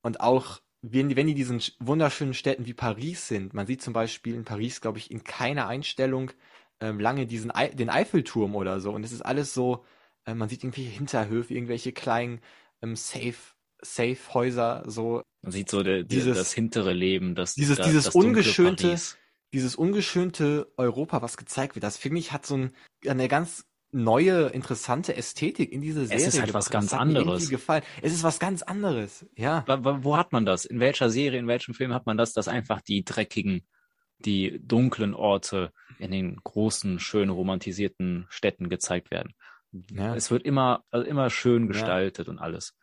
Und 0.00 0.22
auch, 0.22 0.60
wenn 0.92 1.08
die, 1.08 1.16
wenn 1.16 1.26
die 1.26 1.34
diesen 1.34 1.62
wunderschönen 1.78 2.34
Städten 2.34 2.66
wie 2.66 2.74
Paris 2.74 3.28
sind, 3.28 3.54
man 3.54 3.66
sieht 3.66 3.82
zum 3.82 3.92
Beispiel 3.92 4.34
in 4.34 4.44
Paris, 4.44 4.80
glaube 4.80 4.98
ich, 4.98 5.10
in 5.10 5.24
keiner 5.24 5.68
Einstellung 5.68 6.30
ähm, 6.80 7.00
lange 7.00 7.26
diesen 7.26 7.52
I 7.56 7.74
den 7.74 7.90
Eiffelturm 7.90 8.54
oder 8.54 8.80
so. 8.80 8.92
Und 8.92 9.04
es 9.04 9.12
ist 9.12 9.22
alles 9.22 9.54
so, 9.54 9.84
äh, 10.24 10.34
man 10.34 10.48
sieht 10.48 10.62
irgendwelche 10.62 10.90
Hinterhöfe, 10.90 11.54
irgendwelche 11.54 11.92
kleinen 11.92 12.40
ähm, 12.82 12.96
Safe, 12.96 13.34
Safe-Häuser, 13.80 14.84
so. 14.86 15.22
Man 15.42 15.52
sieht 15.52 15.70
so 15.70 15.82
der, 15.82 16.02
dieses, 16.02 16.36
das 16.36 16.52
hintere 16.52 16.92
Leben, 16.92 17.34
das 17.34 17.54
dieses, 17.54 17.76
das, 17.76 17.86
dieses 17.86 18.04
das 18.06 18.14
ungeschönte, 18.14 18.96
dieses 19.52 19.76
ungeschönte 19.76 20.72
Europa, 20.76 21.22
was 21.22 21.36
gezeigt 21.36 21.74
wird. 21.74 21.84
Das 21.84 21.96
finde 21.96 22.18
ich 22.18 22.32
hat 22.32 22.44
so 22.44 22.56
ein, 22.56 22.72
eine 23.06 23.28
ganz 23.28 23.66
neue, 23.90 24.48
interessante 24.48 25.16
Ästhetik 25.16 25.72
in 25.72 25.80
diese 25.80 26.06
Serie. 26.06 26.26
Es 26.26 26.34
ist 26.34 26.40
halt 26.40 26.54
was 26.54 26.70
ganz 26.70 26.92
anderes. 26.92 27.48
Gefallen. 27.48 27.82
Es 28.02 28.12
ist 28.12 28.22
was 28.22 28.38
ganz 28.38 28.62
anderes, 28.62 29.26
ja. 29.34 29.64
Wo 29.66 30.16
hat 30.16 30.32
man 30.32 30.44
das? 30.44 30.64
In 30.64 30.80
welcher 30.80 31.10
Serie, 31.10 31.38
in 31.38 31.46
welchem 31.46 31.74
Film 31.74 31.94
hat 31.94 32.06
man 32.06 32.16
das, 32.16 32.32
dass 32.32 32.48
einfach 32.48 32.80
die 32.80 33.04
dreckigen, 33.04 33.66
die 34.18 34.60
dunklen 34.62 35.14
Orte 35.14 35.72
in 35.98 36.10
den 36.10 36.36
großen, 36.36 36.98
schön 36.98 37.30
romantisierten 37.30 38.26
Städten 38.28 38.68
gezeigt 38.68 39.10
werden? 39.10 39.34
Ja. 39.90 40.14
Es 40.14 40.30
wird 40.30 40.42
immer, 40.44 40.84
also 40.90 41.06
immer 41.06 41.30
schön 41.30 41.68
gestaltet 41.68 42.26
ja. 42.26 42.32
und 42.32 42.38
alles. 42.38 42.74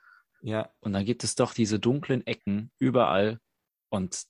Ja. 0.42 0.70
Und 0.80 0.94
dann 0.94 1.06
gibt 1.06 1.24
es 1.24 1.36
doch 1.36 1.54
diese 1.54 1.80
dunklen 1.80 2.26
Ecken 2.26 2.72
überall. 2.78 3.40
Und 3.90 4.26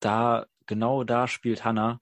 da, 0.00 0.46
genau 0.66 1.04
da 1.04 1.28
spielt 1.28 1.64
Hannah. 1.64 2.00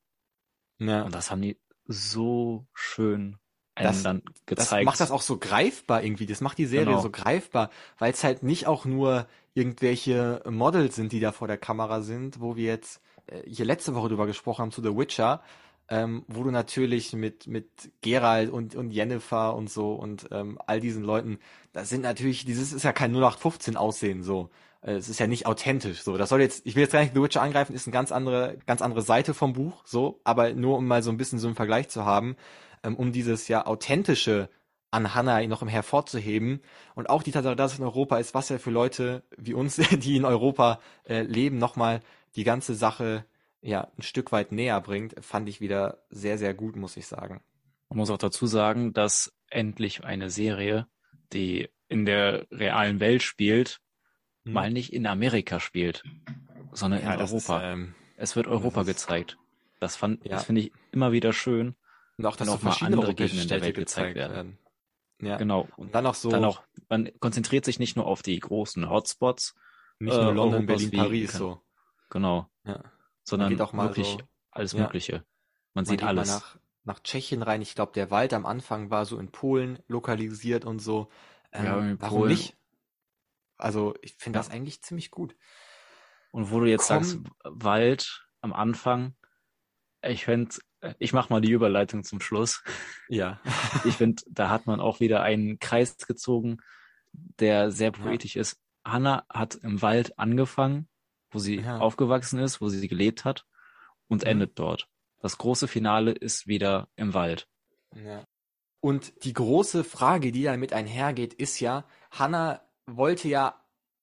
Ja. 0.79 1.03
Und 1.03 1.15
das 1.15 1.31
haben 1.31 1.43
die 1.43 1.59
so 1.87 2.67
schön 2.73 3.39
das, 3.85 4.03
dann 4.03 4.23
gezeigt. 4.47 4.73
Das 4.73 4.85
macht 4.85 5.01
das 5.01 5.11
auch 5.11 5.23
so 5.23 5.39
greifbar 5.39 6.03
irgendwie. 6.03 6.27
Das 6.27 6.41
macht 6.41 6.59
die 6.59 6.67
Serie 6.67 6.87
genau. 6.87 7.01
so 7.01 7.11
greifbar, 7.11 7.71
weil 7.99 8.13
es 8.13 8.25
halt 8.25 8.43
nicht 8.43 8.67
auch 8.67 8.85
nur 8.85 9.27
irgendwelche 9.55 10.43
Models 10.49 10.97
sind, 10.97 11.13
die 11.13 11.21
da 11.21 11.33
vor 11.33 11.49
der 11.49 11.59
Kamera 11.59 12.01
sind, 12.01 12.41
wo 12.41 12.57
wir 12.57 12.67
jetzt 12.67 13.01
äh, 13.27 13.43
hier 13.47 13.65
letzte 13.65 13.95
Woche 13.95 14.09
drüber 14.09 14.27
gesprochen 14.27 14.63
haben 14.63 14.73
zu 14.73 14.83
The 14.83 14.97
Witcher, 14.97 15.43
ähm, 15.89 16.25
wo 16.29 16.45
du 16.45 16.51
natürlich 16.51 17.13
mit, 17.13 17.47
mit 17.47 17.69
Gerald 18.03 18.51
und, 18.51 18.75
und 18.75 18.91
Jennifer 18.91 19.55
und 19.55 19.71
so 19.71 19.95
und 19.95 20.29
ähm, 20.31 20.59
all 20.67 20.81
diesen 20.81 21.03
Leuten, 21.03 21.39
das 21.73 21.89
sind 21.89 22.03
natürlich, 22.03 22.45
dieses 22.45 22.73
ist 22.73 22.83
ja 22.83 22.93
kein 22.93 23.13
0815 23.13 23.77
Aussehen 23.77 24.23
so. 24.23 24.51
Äh, 24.83 24.93
es 24.93 25.09
ist 25.09 25.19
ja 25.19 25.27
nicht 25.27 25.47
authentisch 25.47 26.03
so. 26.03 26.17
Das 26.17 26.29
soll 26.29 26.41
jetzt, 26.41 26.67
ich 26.67 26.75
will 26.77 26.83
jetzt 26.83 26.93
gar 26.93 27.01
nicht 27.01 27.15
The 27.15 27.23
Witcher 27.23 27.43
angreifen, 27.43 27.75
ist 27.75 27.87
eine 27.87 27.93
ganz 27.93 28.13
andere, 28.13 28.59
ganz 28.67 28.83
andere 28.83 29.03
Seite 29.03 29.35
vom 29.35 29.53
Buch, 29.53 29.83
so, 29.85 30.21
aber 30.25 30.53
nur 30.53 30.77
um 30.77 30.87
mal 30.87 31.03
so 31.03 31.11
ein 31.11 31.17
bisschen 31.17 31.39
so 31.39 31.49
einen 31.49 31.57
Vergleich 31.57 31.89
zu 31.89 32.05
haben, 32.05 32.37
um 32.83 33.13
dieses 33.13 33.49
ja 33.49 33.67
authentische 33.67 34.49
an 34.91 35.15
Hannah 35.15 35.47
noch 35.47 35.63
im 35.63 35.69
hervorzuheben 35.69 36.61
und 36.95 37.11
auch 37.11 37.23
die 37.23 37.31
Tatsache, 37.31 37.57
dass 37.57 37.75
es 37.75 37.79
in 37.79 37.85
Europa 37.85 38.19
ist, 38.19 38.35
was 38.35 38.49
ja 38.49 38.59
für 38.59 38.71
Leute 38.71 39.23
wie 39.37 39.55
uns, 39.55 39.77
die 39.99 40.17
in 40.17 40.25
Europa 40.25 40.81
äh, 41.05 41.23
leben, 41.23 41.59
nochmal 41.59 42.01
die 42.37 42.45
ganze 42.45 42.75
Sache 42.75 43.25
ja, 43.61 43.91
ein 43.99 44.03
Stück 44.03 44.33
weit 44.33 44.53
näher 44.53 44.81
bringt, 44.81 45.15
fand 45.25 45.49
ich 45.49 45.61
wieder 45.61 45.99
sehr, 46.11 46.39
sehr 46.39 46.55
gut, 46.55 46.77
muss 46.77 46.97
ich 46.97 47.07
sagen. 47.07 47.43
Man 47.89 47.99
muss 47.99 48.11
auch 48.11 48.19
dazu 48.19 48.47
sagen, 48.47 48.93
dass 48.93 49.35
endlich 49.51 50.05
eine 50.05 50.31
Serie, 50.31 50.87
die 51.33 51.69
in 51.89 52.05
der 52.05 52.47
realen 52.51 53.01
Welt 53.01 53.23
spielt, 53.23 53.81
hm. 54.45 54.53
mal 54.53 54.71
nicht 54.71 54.93
in 54.93 55.07
Amerika 55.07 55.59
spielt, 55.59 56.05
sondern 56.73 57.03
ja, 57.03 57.15
in 57.15 57.21
Europa. 57.21 57.59
Ist, 57.59 57.65
ähm, 57.65 57.95
es 58.17 58.37
wird 58.37 58.47
Europa 58.47 58.83
ist, 58.83 58.87
gezeigt. 58.87 59.39
Das 59.81 59.97
fand, 59.97 60.25
ja. 60.25 60.33
das 60.33 60.45
finde 60.45 60.63
ich 60.63 60.73
immer 60.93 61.13
wieder 61.13 61.33
schön. 61.33 61.75
Und 62.19 62.27
auch, 62.27 62.37
dass 62.37 62.49
so 62.49 62.59
verschiedene 62.59 62.97
andere 62.97 63.15
Gegenden 63.15 63.49
der 63.49 63.63
Welt 63.63 63.77
gezeigt 63.77 64.17
werden. 64.17 64.35
werden. 64.35 64.59
Ja. 65.21 65.37
Genau. 65.37 65.69
Und 65.77 65.95
dann 65.95 66.07
auch 66.07 66.15
so. 66.15 66.31
Dann 66.31 66.45
auch, 66.45 66.63
man 66.89 67.11
konzentriert 67.21 67.65
sich 67.65 67.79
nicht 67.79 67.97
nur 67.97 68.07
auf 68.07 68.23
die 68.23 68.39
großen 68.39 68.91
Hotspots. 68.91 69.55
Nicht 70.01 70.15
nur 70.15 70.31
äh, 70.31 70.35
London, 70.35 70.67
Berlin, 70.67 70.91
Paris, 70.91 71.33
so. 71.33 71.61
Genau. 72.11 72.49
Ja 72.65 72.85
sondern 73.29 73.51
geht 73.51 73.61
auch 73.61 73.73
mal 73.73 73.89
wirklich 73.89 74.09
so, 74.09 74.19
alles 74.51 74.73
ja. 74.73 74.83
Mögliche. 74.83 75.13
Man, 75.13 75.25
man 75.75 75.85
sieht 75.85 76.03
alles. 76.03 76.29
Nach, 76.29 76.59
nach 76.85 77.01
Tschechien 77.01 77.43
rein. 77.43 77.63
Ich 77.63 77.75
glaube, 77.75 77.93
der 77.93 78.11
Wald 78.11 78.33
am 78.33 78.47
Anfang 78.47 78.91
war 78.91 79.05
so 79.05 79.19
in 79.19 79.31
Polen 79.31 79.79
lokalisiert 79.87 80.65
und 80.65 80.81
so. 80.81 81.11
Ähm, 81.53 81.65
ja, 81.65 82.01
warum 82.01 82.21
Polen. 82.21 82.33
nicht? 82.33 82.57
Also 83.57 83.95
ich 84.03 84.15
finde 84.17 84.39
ja. 84.39 84.43
das 84.43 84.51
eigentlich 84.51 84.83
ziemlich 84.83 85.11
gut. 85.11 85.37
Und 86.31 86.51
wo 86.51 86.61
du 86.61 86.67
jetzt 86.67 86.89
Komm. 86.89 87.05
sagst, 87.05 87.19
Wald 87.45 88.27
am 88.41 88.53
Anfang, 88.53 89.15
ich 90.03 90.25
finde, 90.25 90.55
ich 90.99 91.13
mache 91.13 91.33
mal 91.33 91.41
die 91.41 91.53
Überleitung 91.53 92.05
zum 92.05 92.21
Schluss. 92.21 92.63
Ja. 93.09 93.41
ich 93.85 93.95
finde, 93.95 94.23
da 94.29 94.51
hat 94.51 94.67
man 94.67 94.81
auch 94.81 95.01
wieder 95.01 95.23
einen 95.23 95.59
Kreis 95.59 95.97
gezogen, 95.99 96.59
der 97.13 97.71
sehr 97.71 97.91
poetisch 97.91 98.37
ja. 98.37 98.43
ist. 98.43 98.61
Hanna 98.85 99.25
hat 99.29 99.55
im 99.57 99.83
Wald 99.83 100.19
angefangen 100.19 100.89
wo 101.31 101.39
sie 101.39 101.61
ja. 101.61 101.79
aufgewachsen 101.79 102.39
ist, 102.39 102.61
wo 102.61 102.69
sie 102.69 102.87
gelebt 102.89 103.25
hat 103.25 103.45
und 104.09 104.23
mhm. 104.23 104.31
endet 104.31 104.59
dort. 104.59 104.89
Das 105.21 105.39
große 105.39 105.69
Finale 105.69 106.13
ist 106.13 106.47
wieder 106.47 106.89
im 106.97 107.15
Wald. 107.15 107.49
Ja. 107.95 108.25
Und 108.81 109.25
die 109.25 109.33
große 109.33 109.83
Frage, 109.83 110.31
die 110.31 110.45
damit 110.45 110.73
einhergeht, 110.73 111.35
ist 111.35 111.59
ja, 111.61 111.85
Hannah 112.11 112.63
wollte 112.87 113.29
ja 113.29 113.58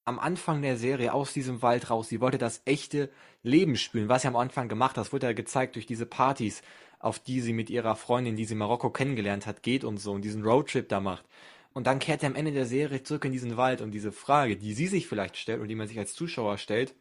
am 0.06 0.20
Anfang 0.20 0.62
der 0.62 0.78
Serie 0.78 1.14
aus 1.14 1.34
diesem 1.34 1.62
Wald 1.62 1.90
raus. 1.90 2.08
Sie 2.10 2.22
wollte 2.22 2.38
das 2.38 2.62
echte 2.66 3.10
Leben 3.42 3.76
spüren, 3.76 4.08
was 4.08 4.22
sie 4.22 4.28
am 4.28 4.36
Anfang 4.36 4.70
gemacht 4.70 4.92
hat. 4.92 5.06
Das 5.06 5.14
wurde 5.14 5.28
ja 5.28 5.34
gezeigt 5.34 5.76
durch 5.76 5.88
diese 5.88 6.06
Partys, 6.06 6.62
auf 7.00 7.20
die 7.20 7.42
sie 7.42 7.54
mit 7.54 7.70
ihrer 7.70 7.96
Freundin, 7.96 8.36
die 8.36 8.46
sie 8.46 8.54
in 8.54 8.60
Marokko 8.60 8.92
kennengelernt 8.92 9.48
hat, 9.48 9.64
geht 9.64 9.84
und 9.84 9.98
so 9.98 10.12
und 10.14 10.22
diesen 10.22 10.44
Roadtrip 10.44 10.88
da 10.88 11.00
macht. 11.00 11.26
Und 11.74 11.88
dann 11.88 12.00
kehrt 12.00 12.24
er 12.24 12.30
am 12.30 12.36
Ende 12.36 12.52
der 12.52 12.68
Serie 12.68 13.04
zurück 13.04 13.26
in 13.26 13.32
diesen 13.32 13.58
Wald 13.58 13.82
und 13.82 13.92
diese 13.92 14.12
Frage, 14.12 14.56
die 14.56 14.74
sie 14.74 14.88
sich 14.88 15.08
vielleicht 15.08 15.38
stellt 15.38 15.60
und 15.60 15.68
die 15.68 15.76
man 15.76 15.88
sich 15.88 16.00
als 16.00 16.14
Zuschauer 16.14 16.58
stellt, 16.58 16.96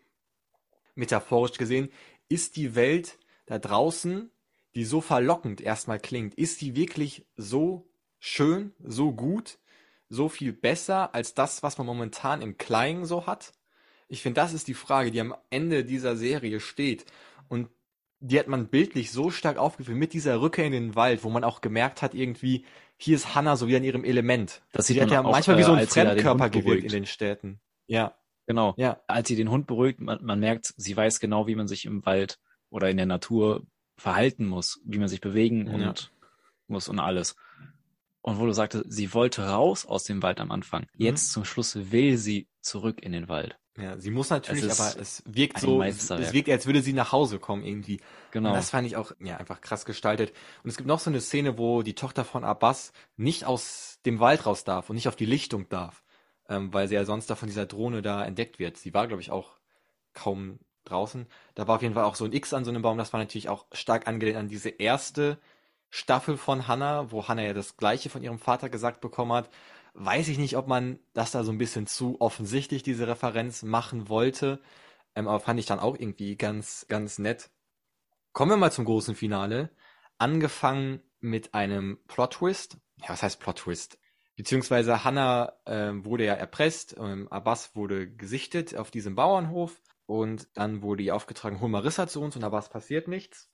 metaphorisch 0.95 1.59
gesehen, 1.59 1.91
ist 2.29 2.57
die 2.57 2.75
Welt 2.75 3.19
da 3.47 3.59
draußen, 3.59 4.31
die 4.75 4.85
so 4.85 5.01
verlockend 5.01 5.61
erstmal 5.61 6.01
klingt, 6.01 6.35
ist 6.35 6.61
die 6.61 6.75
wirklich 6.75 7.27
so 7.37 7.87
schön, 8.19 8.73
so 8.83 9.13
gut, 9.13 9.59
so 10.09 10.29
viel 10.29 10.53
besser 10.53 11.15
als 11.15 11.35
das, 11.35 11.63
was 11.63 11.79
man 11.79 11.87
momentan 11.87 12.43
im 12.43 12.57
Kleinen 12.57 13.05
so 13.05 13.27
hat? 13.27 13.53
Ich 14.09 14.23
finde, 14.23 14.41
das 14.41 14.53
ist 14.53 14.69
die 14.69 14.75
Frage, 14.75 15.11
die 15.11 15.21
am 15.21 15.35
Ende 15.51 15.85
dieser 15.85 16.17
Serie 16.17 16.61
steht. 16.61 17.07
Und 17.49 17.69
die 18.21 18.39
hat 18.39 18.49
man 18.49 18.69
bildlich 18.69 19.11
so 19.13 19.31
stark 19.31 19.57
aufgeführt 19.59 19.99
mit 19.99 20.13
dieser 20.13 20.41
Rückkehr 20.41 20.67
in 20.67 20.73
den 20.73 20.95
Wald, 20.95 21.25
wo 21.25 21.31
man 21.31 21.45
auch 21.45 21.61
gemerkt 21.61 22.01
hat, 22.03 22.15
irgendwie, 22.15 22.65
hier 22.97 23.17
ist 23.17 23.35
Hannah 23.35 23.57
so 23.57 23.67
wieder 23.67 23.79
in 23.79 23.85
ihrem 23.85 24.05
Element. 24.05 24.63
Das 24.73 24.87
Sie 24.87 24.95
sieht 24.95 25.03
hat 25.03 25.09
man 25.09 25.15
ja 25.15 25.25
auch, 25.25 25.33
manchmal 25.33 25.57
wie 25.59 25.63
äh, 25.63 25.65
so 25.65 25.73
ein 25.73 25.79
da 25.79 25.85
den 25.85 25.89
Fremdkörper 25.89 26.51
gewirkt 26.51 26.85
in 26.85 26.91
den 26.91 27.07
Städten. 27.07 27.61
Ja, 27.87 28.15
Genau. 28.47 28.75
ja, 28.77 29.01
Als 29.07 29.29
sie 29.29 29.37
den 29.37 29.51
Hund 29.51 29.67
beruhigt, 29.67 30.01
man, 30.01 30.23
man 30.25 30.39
merkt, 30.39 30.75
sie 30.77 30.97
weiß 30.97 31.19
genau, 31.21 31.47
wie 31.47 31.55
man 31.55 31.67
sich 31.67 31.87
im 31.87 32.05
Wald 32.05 32.39
oder 32.69 32.91
in 32.91 32.97
der 32.99 33.07
Natur 33.07 33.67
verhalten 33.97 34.47
muss, 34.47 34.81
wie 34.85 34.99
man 34.99 35.09
sich 35.09 35.21
bewegen 35.21 35.67
Ja. 35.67 35.89
und 35.89 36.13
muss 36.67 36.89
und 36.89 36.99
alles. 36.99 37.37
Und 38.25 38.39
wo 38.39 38.47
du 38.47 38.55
sagtest, 38.55 38.87
sie 38.89 39.13
wollte 39.13 39.47
raus 39.47 39.85
aus 39.85 40.05
dem 40.05 40.23
Wald 40.23 40.41
am 40.41 40.51
Anfang. 40.51 40.87
Mhm. 40.95 41.05
Jetzt 41.05 41.31
zum 41.31 41.45
Schluss 41.45 41.77
will 41.93 42.17
sie 42.17 42.49
zurück 42.63 43.03
in 43.03 43.13
den 43.13 43.29
Wald. 43.29 43.59
ja. 43.77 43.99
Sie 43.99 44.11
muss 44.11 44.31
natürlich, 44.31 44.65
Es 44.65 44.81
aber 44.81 44.99
es 44.99 45.23
wirkt 45.27 45.59
so, 45.61 45.83
es 45.83 46.09
wirkt, 46.33 46.49
als 46.49 46.65
würde 46.65 46.81
sie 46.81 46.95
nach 46.95 47.13
Hause 47.13 47.39
kommen 47.39 47.63
irgendwie. 47.67 48.01
Genau. 48.31 48.49
Und 48.49 48.55
das 48.55 48.71
fand 48.71 48.87
ich 48.87 48.97
auch, 48.97 49.13
ja, 49.21 49.37
einfach 49.37 49.61
krass 49.61 49.85
gestaltet. 49.85 50.33
Und 50.63 50.71
es 50.71 50.79
gibt 50.79 50.87
noch 50.87 51.01
so 51.01 51.11
eine 51.11 51.21
Szene, 51.21 51.59
wo 51.59 51.83
die 51.83 51.95
Tochter 51.95 52.25
von 52.25 52.45
Abbas 52.45 52.95
nicht 53.19 53.45
aus 53.45 53.99
dem 54.07 54.21
Wald 54.21 54.47
raus 54.47 54.65
darf 54.65 54.89
und 54.89 54.97
nicht 54.97 55.09
auf 55.09 55.17
die 55.17 55.27
Lichtung 55.27 55.69
darf, 55.69 56.03
ähm, 56.49 56.73
weil 56.73 56.89
sie 56.89 56.95
ja 56.95 57.05
sonst 57.05 57.29
da 57.29 57.35
von 57.35 57.49
dieser 57.49 57.67
Drohne 57.67 58.01
da 58.01 58.25
entdeckt 58.25 58.59
wird. 58.59 58.79
Sie 58.79 58.95
war, 58.95 59.07
glaube 59.07 59.21
ich, 59.21 59.31
auch 59.31 59.59
kaum 60.15 60.61
draußen. 60.87 61.27
Da 61.55 61.69
war 61.69 61.77
auf 61.77 61.83
jeden 61.83 61.93
Fall 61.93 62.05
auch 62.05 62.15
so 62.15 62.25
ein 62.25 62.33
X 62.33 62.55
an 62.55 62.65
so 62.65 62.71
einem 62.71 62.81
Baum. 62.81 62.97
Das 62.97 63.13
war 63.13 63.21
natürlich 63.21 63.51
auch 63.51 63.67
stark 63.73 64.07
angelehnt 64.09 64.39
an 64.39 64.49
diese 64.49 64.71
erste 64.71 65.39
Staffel 65.97 66.37
von 66.37 66.67
Hannah, 66.67 67.13
wo 67.13 67.29
Hannah 67.29 67.45
ja 67.45 67.53
das 67.53 67.77
Gleiche 67.77 68.11
von 68.11 68.21
ihrem 68.21 68.41
Vater 68.41 68.69
gesagt 68.69 69.01
bekommen 69.01 69.33
hat. 69.33 69.49
Weiß 69.93 70.27
ich 70.27 70.39
nicht, 70.39 70.57
ob 70.57 70.67
man 70.67 70.99
das 71.13 71.31
da 71.31 71.45
so 71.45 71.53
ein 71.53 71.59
bisschen 71.59 71.87
zu 71.87 72.21
offensichtlich, 72.21 72.83
diese 72.83 73.07
Referenz 73.07 73.63
machen 73.63 74.09
wollte. 74.09 74.61
Ähm, 75.15 75.29
aber 75.29 75.39
fand 75.39 75.61
ich 75.61 75.67
dann 75.67 75.79
auch 75.79 75.97
irgendwie 75.97 76.35
ganz, 76.35 76.87
ganz 76.89 77.21
nett. 77.21 77.49
Kommen 78.33 78.51
wir 78.51 78.57
mal 78.57 78.73
zum 78.73 78.87
großen 78.87 79.15
Finale. 79.15 79.71
Angefangen 80.19 81.01
mit 81.21 81.55
einem 81.55 82.01
Plot-Twist. 82.09 82.77
Ja, 82.97 83.11
was 83.11 83.23
heißt 83.23 83.39
Plot-Twist? 83.39 83.97
Beziehungsweise 84.35 85.05
Hannah 85.05 85.53
ähm, 85.65 86.05
wurde 86.05 86.25
ja 86.25 86.35
erpresst, 86.35 86.97
ähm, 86.99 87.29
Abbas 87.29 87.77
wurde 87.77 88.11
gesichtet 88.11 88.77
auf 88.77 88.91
diesem 88.91 89.15
Bauernhof 89.15 89.81
und 90.07 90.49
dann 90.55 90.83
wurde 90.83 91.05
ihr 91.05 91.15
aufgetragen, 91.15 91.61
hol 91.61 91.69
Marissa 91.69 92.09
zu 92.09 92.21
uns 92.21 92.35
und 92.35 92.43
Abbas 92.43 92.69
passiert 92.69 93.07
nichts. 93.07 93.49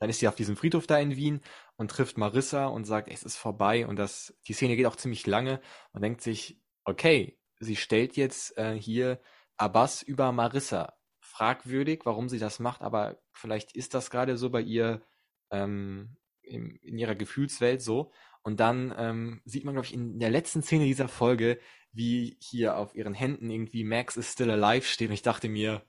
Dann 0.00 0.10
ist 0.10 0.18
sie 0.18 0.28
auf 0.28 0.34
diesem 0.34 0.56
Friedhof 0.56 0.86
da 0.86 0.98
in 0.98 1.14
Wien 1.14 1.40
und 1.76 1.90
trifft 1.90 2.18
Marissa 2.18 2.66
und 2.66 2.84
sagt, 2.84 3.08
es 3.08 3.22
ist 3.22 3.36
vorbei 3.36 3.86
und 3.86 3.96
das, 3.96 4.34
die 4.48 4.54
Szene 4.54 4.74
geht 4.74 4.86
auch 4.86 4.96
ziemlich 4.96 5.26
lange 5.26 5.60
und 5.92 6.02
denkt 6.02 6.22
sich, 6.22 6.58
okay, 6.84 7.38
sie 7.60 7.76
stellt 7.76 8.16
jetzt 8.16 8.56
äh, 8.58 8.74
hier 8.74 9.20
Abbas 9.56 10.02
über 10.02 10.32
Marissa. 10.32 10.94
Fragwürdig, 11.20 12.00
warum 12.04 12.28
sie 12.28 12.38
das 12.38 12.58
macht, 12.58 12.80
aber 12.80 13.20
vielleicht 13.32 13.76
ist 13.76 13.94
das 13.94 14.10
gerade 14.10 14.36
so 14.36 14.50
bei 14.50 14.62
ihr 14.62 15.02
ähm, 15.50 16.16
in, 16.42 16.76
in 16.76 16.98
ihrer 16.98 17.14
Gefühlswelt 17.14 17.82
so. 17.82 18.10
Und 18.42 18.58
dann 18.58 18.94
ähm, 18.96 19.42
sieht 19.44 19.64
man, 19.64 19.74
glaube 19.74 19.86
ich, 19.86 19.94
in 19.94 20.18
der 20.18 20.30
letzten 20.30 20.62
Szene 20.62 20.86
dieser 20.86 21.08
Folge, 21.08 21.60
wie 21.92 22.38
hier 22.40 22.76
auf 22.76 22.94
ihren 22.94 23.14
Händen 23.14 23.50
irgendwie 23.50 23.84
Max 23.84 24.16
is 24.16 24.32
still 24.32 24.50
alive 24.50 24.86
steht. 24.86 25.08
Und 25.08 25.14
ich 25.14 25.22
dachte 25.22 25.48
mir, 25.48 25.84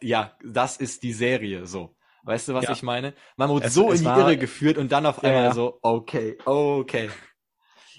ja, 0.00 0.36
das 0.44 0.76
ist 0.76 1.02
die 1.02 1.12
Serie 1.12 1.66
so. 1.66 1.96
Weißt 2.24 2.48
du, 2.48 2.54
was 2.54 2.64
Ja. 2.64 2.72
ich 2.72 2.82
meine? 2.82 3.14
Man 3.36 3.48
wurde 3.50 3.66
Es- 3.66 3.74
so 3.74 3.90
es 3.92 4.00
in 4.00 4.06
die 4.06 4.10
Irre 4.20 4.36
geführt 4.36 4.78
und 4.78 4.92
dann 4.92 5.06
auf 5.06 5.22
einmal 5.24 5.44
ja. 5.44 5.54
so, 5.54 5.78
okay, 5.82 6.38
okay. 6.44 7.10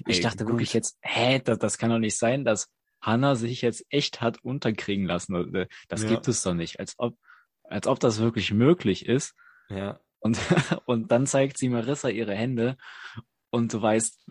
Ich 0.08 0.18
Ey, 0.18 0.24
dachte 0.24 0.44
gut. 0.46 0.54
wirklich 0.54 0.74
jetzt, 0.74 0.98
hä, 1.02 1.40
das, 1.44 1.60
das 1.60 1.78
kann 1.78 1.90
doch 1.90 2.00
nicht 2.00 2.18
sein, 2.18 2.46
dass 2.46 2.70
Hannah 3.02 3.36
sich 3.36 3.62
jetzt 3.62 3.86
echt 3.90 4.22
hat 4.22 4.44
unterkriegen 4.44 5.06
lassen. 5.06 5.54
Äh, 5.56 5.68
Das 5.90 6.04
Ja. 6.04 6.10
gibt 6.10 6.28
es 6.28 6.42
doch 6.42 6.54
nicht. 6.54 6.80
Als 6.80 6.96
ob, 6.98 7.18
als 7.64 7.86
ob 7.88 8.00
das 8.00 8.20
wirklich 8.20 8.52
möglich 8.52 9.06
ist. 9.06 9.36
Ja, 9.70 10.00
Und, 10.20 10.38
und 10.86 11.12
dann 11.12 11.28
zeigt 11.28 11.58
sie 11.58 11.68
Marissa 11.70 12.08
ihre 12.10 12.34
Hände 12.34 12.78
und 13.50 13.74
du 13.74 13.82
weißt, 13.82 14.26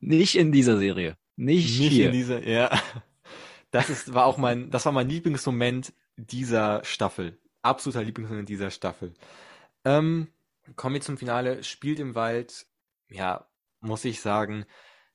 nicht 0.00 0.36
in 0.36 0.52
dieser 0.52 0.78
Serie. 0.78 1.16
Nicht, 1.36 1.78
nicht 1.78 1.92
hier. 1.92 2.06
in 2.06 2.12
dieser, 2.12 2.46
ja. 2.48 2.70
Das 3.70 3.90
ist, 3.90 4.14
war 4.14 4.24
auch 4.24 4.38
mein, 4.38 4.70
das 4.70 4.84
war 4.86 4.92
mein 4.92 5.08
Lieblingsmoment 5.08 5.92
dieser 6.16 6.82
Staffel. 6.84 7.38
Absoluter 7.62 8.04
Lieblingsmoment 8.04 8.48
dieser 8.48 8.70
Staffel. 8.70 9.14
Ähm, 9.84 10.32
kommen 10.76 10.94
wir 10.94 11.00
zum 11.02 11.18
Finale. 11.18 11.64
Spielt 11.64 11.98
im 12.00 12.14
Wald. 12.14 12.66
Ja, 13.08 13.48
muss 13.80 14.04
ich 14.04 14.20
sagen, 14.20 14.66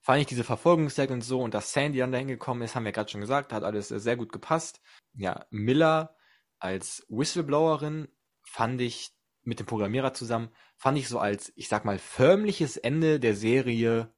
fand 0.02 0.22
ich 0.22 0.28
diese 0.28 0.44
Verfolgungsjagd 0.44 1.12
und 1.12 1.22
so 1.22 1.42
und 1.42 1.54
dass 1.54 1.74
Sandy 1.74 2.00
dann 2.00 2.12
dahin 2.12 2.28
gekommen 2.28 2.62
ist, 2.62 2.76
haben 2.76 2.86
wir 2.86 2.92
gerade 2.92 3.10
schon 3.10 3.22
gesagt, 3.22 3.54
hat 3.54 3.64
alles 3.64 3.92
äh, 3.92 4.00
sehr 4.00 4.18
gut 4.18 4.32
gepasst. 4.32 4.82
Ja, 5.14 5.46
Miller 5.50 6.16
als 6.60 7.06
Whistleblowerin 7.10 8.08
fand 8.44 8.82
ich 8.82 9.12
mit 9.44 9.60
dem 9.60 9.66
Programmierer 9.66 10.14
zusammen, 10.14 10.50
fand 10.78 10.98
ich 10.98 11.10
so 11.10 11.20
als, 11.20 11.52
ich 11.56 11.68
sag 11.68 11.86
mal, 11.86 12.00
förmliches 12.00 12.78
Ende 12.78 13.20
der 13.20 13.36
Serie 13.36 14.14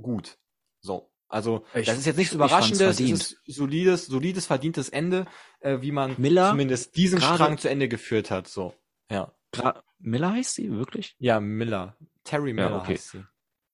gut. 0.00 0.38
So. 0.80 1.11
Also, 1.32 1.64
Ich- 1.74 1.86
das 1.86 1.98
ist 1.98 2.04
jetzt 2.04 2.18
nichts 2.18 2.34
Überraschendes, 2.34 3.00
es 3.00 3.00
ist 3.00 3.36
solides, 3.46 4.06
solides, 4.06 4.44
verdientes 4.46 4.90
Ende, 4.90 5.26
äh, 5.60 5.80
wie 5.80 5.90
man 5.90 6.14
Miller, 6.18 6.50
zumindest 6.50 6.94
diesen 6.96 7.20
Strang 7.22 7.56
zu 7.56 7.70
Ende 7.70 7.88
geführt 7.88 8.30
hat. 8.30 8.48
So. 8.48 8.74
Ja. 9.10 9.32
Gra 9.50 9.82
Miller 9.98 10.32
heißt 10.32 10.54
sie, 10.56 10.70
wirklich? 10.70 11.16
Ja, 11.18 11.40
Miller. 11.40 11.96
Terry 12.24 12.52
Miller 12.52 12.76
okay. 12.82 12.92
heißt 12.94 13.10
sie. 13.12 13.24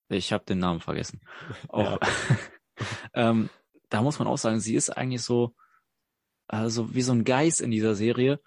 Ich 0.09 0.33
habe 0.33 0.45
den 0.45 0.59
Namen 0.61 0.81
vergessen. 0.81 1.21
Ja. 1.73 1.97
Auch, 1.97 1.99
ähm, 3.15 3.51
da 3.89 4.03
muss 4.03 4.19
man 4.19 4.29
auch 4.29 4.39
sagen, 4.39 4.61
sie 4.61 4.75
ist 4.77 4.91
eigentlich 4.91 5.23
so, 5.23 5.55
also 6.47 6.95
wie 6.95 7.03
so 7.03 7.13
ein 7.13 7.25
Geist 7.25 7.61
in 7.61 7.71
dieser 7.71 7.95
Serie. 7.95 8.41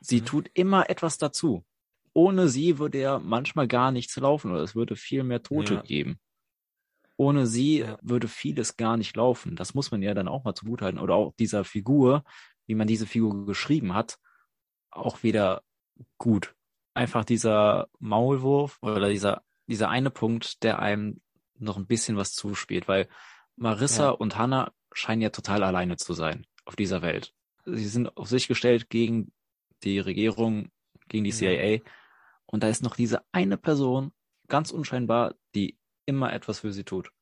Sie 0.00 0.20
Mhm. 0.20 0.24
tut 0.26 0.50
immer 0.54 0.88
etwas 0.88 1.18
dazu. 1.18 1.64
Ohne 2.12 2.48
sie 2.48 2.78
würde 2.78 2.98
ja 3.00 3.18
manchmal 3.18 3.66
gar 3.66 3.90
nichts 3.90 4.16
laufen 4.16 4.52
oder 4.52 4.62
es 4.62 4.74
würde 4.74 4.94
viel 4.96 5.22
mehr 5.24 5.42
Tote 5.42 5.74
Ja. 5.74 5.82
geben. 5.82 6.18
Ohne 7.16 7.46
sie 7.46 7.78
Ja. 7.80 7.98
würde 8.02 8.28
vieles 8.28 8.76
gar 8.76 8.96
nicht 8.96 9.16
laufen. 9.16 9.56
Das 9.56 9.74
muss 9.74 9.90
man 9.90 10.02
ja 10.02 10.12
dann 10.14 10.28
auch 10.28 10.44
mal 10.44 10.54
zugutehalten. 10.54 11.00
Oder 11.00 11.14
auch 11.14 11.32
dieser 11.38 11.64
Figur, 11.64 12.24
wie 12.66 12.74
man 12.74 12.86
diese 12.86 13.06
Figur 13.06 13.46
geschrieben 13.46 13.94
hat, 13.94 14.18
auch 14.90 15.22
wieder 15.22 15.62
gut. 16.18 16.54
Einfach 16.94 17.24
dieser 17.24 17.88
Maulwurf 17.98 18.78
oder 18.82 19.08
dieser, 19.08 19.42
dieser 19.66 19.88
eine 19.88 20.10
Punkt, 20.10 20.62
der 20.62 20.78
einem 20.78 21.20
noch 21.58 21.76
ein 21.76 21.86
bisschen 21.86 22.16
was 22.16 22.32
zuspielt, 22.32 22.86
weil 22.88 23.08
Marissa 23.56 24.04
Ja. 24.04 24.10
und 24.10 24.36
Hannah 24.36 24.72
scheinen 24.92 25.22
ja 25.22 25.30
total 25.30 25.62
alleine 25.62 25.96
zu 25.96 26.12
sein 26.12 26.46
auf 26.64 26.76
dieser 26.76 27.00
Welt. 27.02 27.32
Sie 27.64 27.86
sind 27.88 28.14
auf 28.16 28.28
sich 28.28 28.48
gestellt 28.48 28.90
gegen 28.90 29.32
die 29.84 29.98
Regierung, 29.98 30.70
gegen 31.08 31.24
die 31.24 31.30
Ja. 31.30 31.36
CIA. 31.36 31.80
Und 32.46 32.62
da 32.62 32.68
ist 32.68 32.82
noch 32.82 32.96
diese 32.96 33.22
eine 33.32 33.56
Person, 33.56 34.12
ganz 34.48 34.70
unscheinbar, 34.70 35.34
die 35.54 35.78
immer 36.06 36.32
etwas 36.32 36.60
für 36.60 36.72
sie 36.72 36.84
tut. 36.84 37.12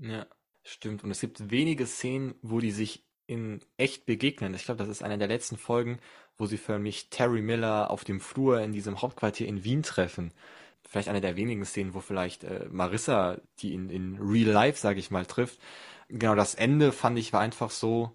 Ja, 0.00 0.26
stimmt. 0.62 1.04
Und 1.04 1.10
es 1.10 1.20
gibt 1.20 1.50
wenige 1.50 1.86
Szenen, 1.86 2.34
wo 2.42 2.60
die 2.60 2.70
sich 2.70 3.04
in 3.26 3.60
echt 3.76 4.06
begegnen. 4.06 4.54
Ich 4.54 4.64
glaube, 4.64 4.78
das 4.78 4.88
ist 4.88 5.02
eine 5.02 5.18
der 5.18 5.28
letzten 5.28 5.58
Folgen, 5.58 5.98
wo 6.38 6.46
sie 6.46 6.56
förmlich 6.56 7.10
Terry 7.10 7.42
Miller 7.42 7.90
auf 7.90 8.04
dem 8.04 8.20
Flur 8.20 8.60
in 8.60 8.72
diesem 8.72 9.02
Hauptquartier 9.02 9.46
in 9.46 9.64
Wien 9.64 9.82
treffen. 9.82 10.32
Vielleicht 10.88 11.08
eine 11.08 11.20
der 11.20 11.36
wenigen 11.36 11.64
Szenen, 11.64 11.92
wo 11.92 12.00
vielleicht 12.00 12.44
äh, 12.44 12.66
Marissa 12.70 13.38
die 13.58 13.74
in, 13.74 13.90
in 13.90 14.18
Real 14.18 14.50
Life, 14.50 14.78
sage 14.78 15.00
ich 15.00 15.10
mal, 15.10 15.26
trifft. 15.26 15.60
Genau, 16.08 16.34
das 16.34 16.54
Ende 16.54 16.92
fand 16.92 17.18
ich 17.18 17.32
war 17.32 17.40
einfach 17.40 17.70
so, 17.70 18.12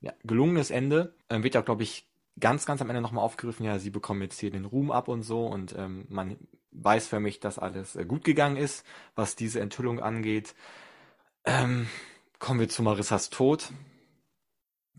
ja, 0.00 0.12
gelungenes 0.22 0.70
Ende. 0.70 1.16
Ähm, 1.28 1.42
wird 1.42 1.54
ja, 1.54 1.62
glaube 1.62 1.82
ich, 1.82 2.06
ganz, 2.38 2.66
ganz 2.66 2.80
am 2.80 2.90
Ende 2.90 3.02
nochmal 3.02 3.24
aufgegriffen, 3.24 3.66
ja, 3.66 3.78
sie 3.78 3.90
bekommen 3.90 4.22
jetzt 4.22 4.38
hier 4.38 4.50
den 4.50 4.64
Ruhm 4.64 4.90
ab 4.90 5.08
und 5.08 5.22
so 5.22 5.46
und 5.46 5.74
ähm, 5.76 6.06
man 6.08 6.36
weiß 6.72 7.08
für 7.08 7.20
mich, 7.20 7.40
dass 7.40 7.58
alles 7.58 7.96
äh, 7.96 8.04
gut 8.04 8.24
gegangen 8.24 8.56
ist, 8.56 8.84
was 9.14 9.36
diese 9.36 9.60
Enthüllung 9.60 10.00
angeht. 10.00 10.54
Ähm, 11.44 11.88
kommen 12.38 12.60
wir 12.60 12.68
zu 12.68 12.82
Marissas 12.82 13.30
Tod. 13.30 13.72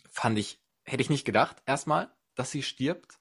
Fand 0.09 0.37
ich, 0.37 0.61
hätte 0.83 1.01
ich 1.01 1.09
nicht 1.09 1.25
gedacht, 1.25 1.61
erstmal, 1.65 2.13
dass 2.35 2.51
sie 2.51 2.63
stirbt. 2.63 3.19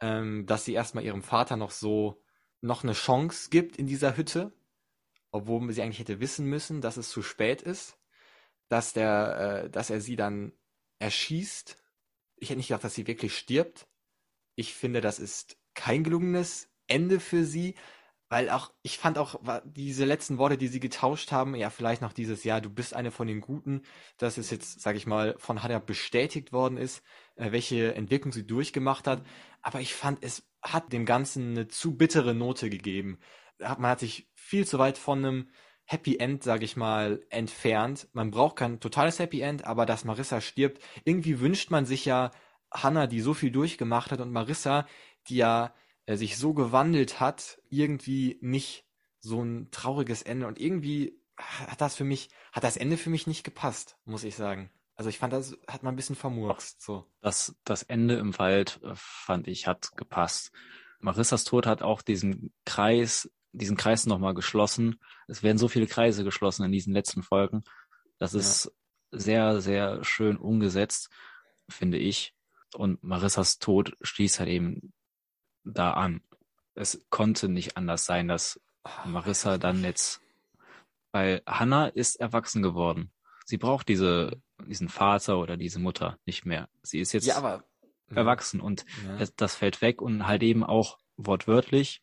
Ähm, 0.00 0.46
dass 0.46 0.64
sie 0.64 0.74
erstmal 0.74 1.04
ihrem 1.04 1.22
Vater 1.22 1.56
noch 1.56 1.70
so, 1.70 2.22
noch 2.60 2.82
eine 2.82 2.92
Chance 2.92 3.50
gibt 3.50 3.76
in 3.76 3.86
dieser 3.86 4.16
Hütte. 4.16 4.52
Obwohl 5.30 5.72
sie 5.72 5.82
eigentlich 5.82 6.00
hätte 6.00 6.20
wissen 6.20 6.46
müssen, 6.46 6.80
dass 6.80 6.96
es 6.96 7.10
zu 7.10 7.22
spät 7.22 7.62
ist. 7.62 7.98
Dass 8.68 8.92
der, 8.92 9.64
äh, 9.64 9.70
dass 9.70 9.90
er 9.90 10.00
sie 10.00 10.16
dann 10.16 10.52
erschießt. 10.98 11.76
Ich 12.36 12.50
hätte 12.50 12.58
nicht 12.58 12.68
gedacht, 12.68 12.84
dass 12.84 12.94
sie 12.94 13.06
wirklich 13.06 13.36
stirbt. 13.36 13.88
Ich 14.54 14.74
finde, 14.74 15.00
das 15.00 15.18
ist 15.18 15.56
kein 15.74 16.04
gelungenes 16.04 16.71
Ende 16.86 17.20
für 17.20 17.44
sie. 17.44 17.74
Weil 18.28 18.48
auch, 18.48 18.72
ich 18.80 18.96
fand 18.96 19.18
auch 19.18 19.38
diese 19.66 20.06
letzten 20.06 20.38
Worte, 20.38 20.56
die 20.56 20.68
sie 20.68 20.80
getauscht 20.80 21.32
haben, 21.32 21.54
ja, 21.54 21.68
vielleicht 21.68 22.00
noch 22.00 22.14
dieses 22.14 22.44
Jahr, 22.44 22.62
du 22.62 22.70
bist 22.70 22.94
eine 22.94 23.10
von 23.10 23.26
den 23.26 23.42
Guten, 23.42 23.82
dass 24.16 24.38
es 24.38 24.50
jetzt, 24.50 24.80
sag 24.80 24.96
ich 24.96 25.06
mal, 25.06 25.34
von 25.36 25.62
Hannah 25.62 25.80
bestätigt 25.80 26.50
worden 26.50 26.78
ist, 26.78 27.02
äh, 27.36 27.52
welche 27.52 27.94
Entwicklung 27.94 28.32
sie 28.32 28.46
durchgemacht 28.46 29.06
hat. 29.06 29.22
Aber 29.60 29.80
ich 29.82 29.94
fand, 29.94 30.24
es 30.24 30.48
hat 30.62 30.94
dem 30.94 31.04
Ganzen 31.04 31.50
eine 31.50 31.68
zu 31.68 31.94
bittere 31.98 32.34
Note 32.34 32.70
gegeben. 32.70 33.18
Man 33.58 33.86
hat 33.90 34.00
sich 34.00 34.30
viel 34.34 34.66
zu 34.66 34.78
weit 34.78 34.96
von 34.96 35.18
einem 35.18 35.50
Happy 35.84 36.16
End, 36.16 36.42
sage 36.42 36.64
ich 36.64 36.74
mal, 36.74 37.22
entfernt. 37.28 38.08
Man 38.14 38.30
braucht 38.30 38.56
kein 38.56 38.80
totales 38.80 39.18
Happy 39.18 39.42
End, 39.42 39.66
aber 39.66 39.84
dass 39.84 40.06
Marissa 40.06 40.40
stirbt, 40.40 40.82
irgendwie 41.04 41.40
wünscht 41.40 41.70
man 41.70 41.84
sich 41.84 42.06
ja 42.06 42.30
Hannah, 42.72 43.06
die 43.06 43.20
so 43.20 43.34
viel 43.34 43.50
durchgemacht 43.50 44.10
hat 44.10 44.20
und 44.20 44.32
Marissa, 44.32 44.86
die 45.28 45.36
ja 45.36 45.74
äh, 46.06 46.16
sich 46.16 46.36
so 46.36 46.54
gewandelt 46.54 47.20
hat, 47.20 47.60
irgendwie 47.68 48.38
nicht 48.40 48.84
so 49.20 49.42
ein 49.42 49.70
trauriges 49.70 50.22
Ende 50.22 50.46
und 50.46 50.58
irgendwie 50.60 51.20
hat 51.36 51.80
das 51.80 51.94
für 51.94 52.04
mich, 52.04 52.28
hat 52.52 52.64
das 52.64 52.76
Ende 52.76 52.96
für 52.96 53.10
mich 53.10 53.26
nicht 53.26 53.44
gepasst, 53.44 53.96
muss 54.04 54.24
ich 54.24 54.36
sagen. 54.36 54.70
Also 54.94 55.08
ich 55.08 55.18
fand, 55.18 55.32
das 55.32 55.56
hat 55.68 55.82
man 55.82 55.94
ein 55.94 55.96
bisschen 55.96 56.16
vermurkst, 56.16 56.82
so. 56.82 57.06
Das, 57.20 57.56
das 57.64 57.82
Ende 57.82 58.16
im 58.16 58.38
Wald, 58.38 58.80
äh, 58.82 58.92
fand 58.94 59.48
ich, 59.48 59.66
hat 59.66 59.96
gepasst. 59.96 60.52
Marissas 61.00 61.44
Tod 61.44 61.66
hat 61.66 61.82
auch 61.82 62.02
diesen 62.02 62.52
Kreis, 62.64 63.30
diesen 63.52 63.76
Kreis 63.76 64.06
nochmal 64.06 64.34
geschlossen. 64.34 65.00
Es 65.26 65.42
werden 65.42 65.58
so 65.58 65.68
viele 65.68 65.86
Kreise 65.86 66.24
geschlossen 66.24 66.64
in 66.64 66.72
diesen 66.72 66.92
letzten 66.92 67.22
Folgen. 67.22 67.64
Das 68.18 68.34
ist 68.34 68.66
ja. 69.12 69.18
sehr, 69.18 69.60
sehr 69.60 70.04
schön 70.04 70.36
umgesetzt, 70.36 71.10
finde 71.68 71.98
ich. 71.98 72.34
Und 72.74 73.02
Marissas 73.02 73.58
Tod 73.58 73.96
schließt 74.02 74.38
halt 74.38 74.48
eben 74.48 74.92
da 75.64 75.92
an. 75.92 76.22
Es 76.74 77.04
konnte 77.10 77.48
nicht 77.48 77.76
anders 77.76 78.04
sein, 78.06 78.28
dass 78.28 78.60
Marissa 79.04 79.58
dann 79.58 79.82
jetzt, 79.84 80.22
weil 81.12 81.42
Hannah 81.46 81.86
ist 81.86 82.16
erwachsen 82.16 82.62
geworden. 82.62 83.12
Sie 83.44 83.58
braucht 83.58 83.88
diese, 83.88 84.40
diesen 84.66 84.88
Vater 84.88 85.38
oder 85.38 85.56
diese 85.56 85.78
Mutter 85.78 86.18
nicht 86.24 86.46
mehr. 86.46 86.68
Sie 86.82 87.00
ist 87.00 87.12
jetzt 87.12 87.26
ja, 87.26 87.36
aber, 87.36 87.64
erwachsen 88.14 88.60
und 88.60 88.84
ja. 89.06 89.26
das, 89.36 89.54
fällt 89.54 89.80
weg 89.82 90.00
und 90.00 90.26
halt 90.26 90.42
eben 90.42 90.64
auch 90.64 90.98
wortwörtlich, 91.16 92.02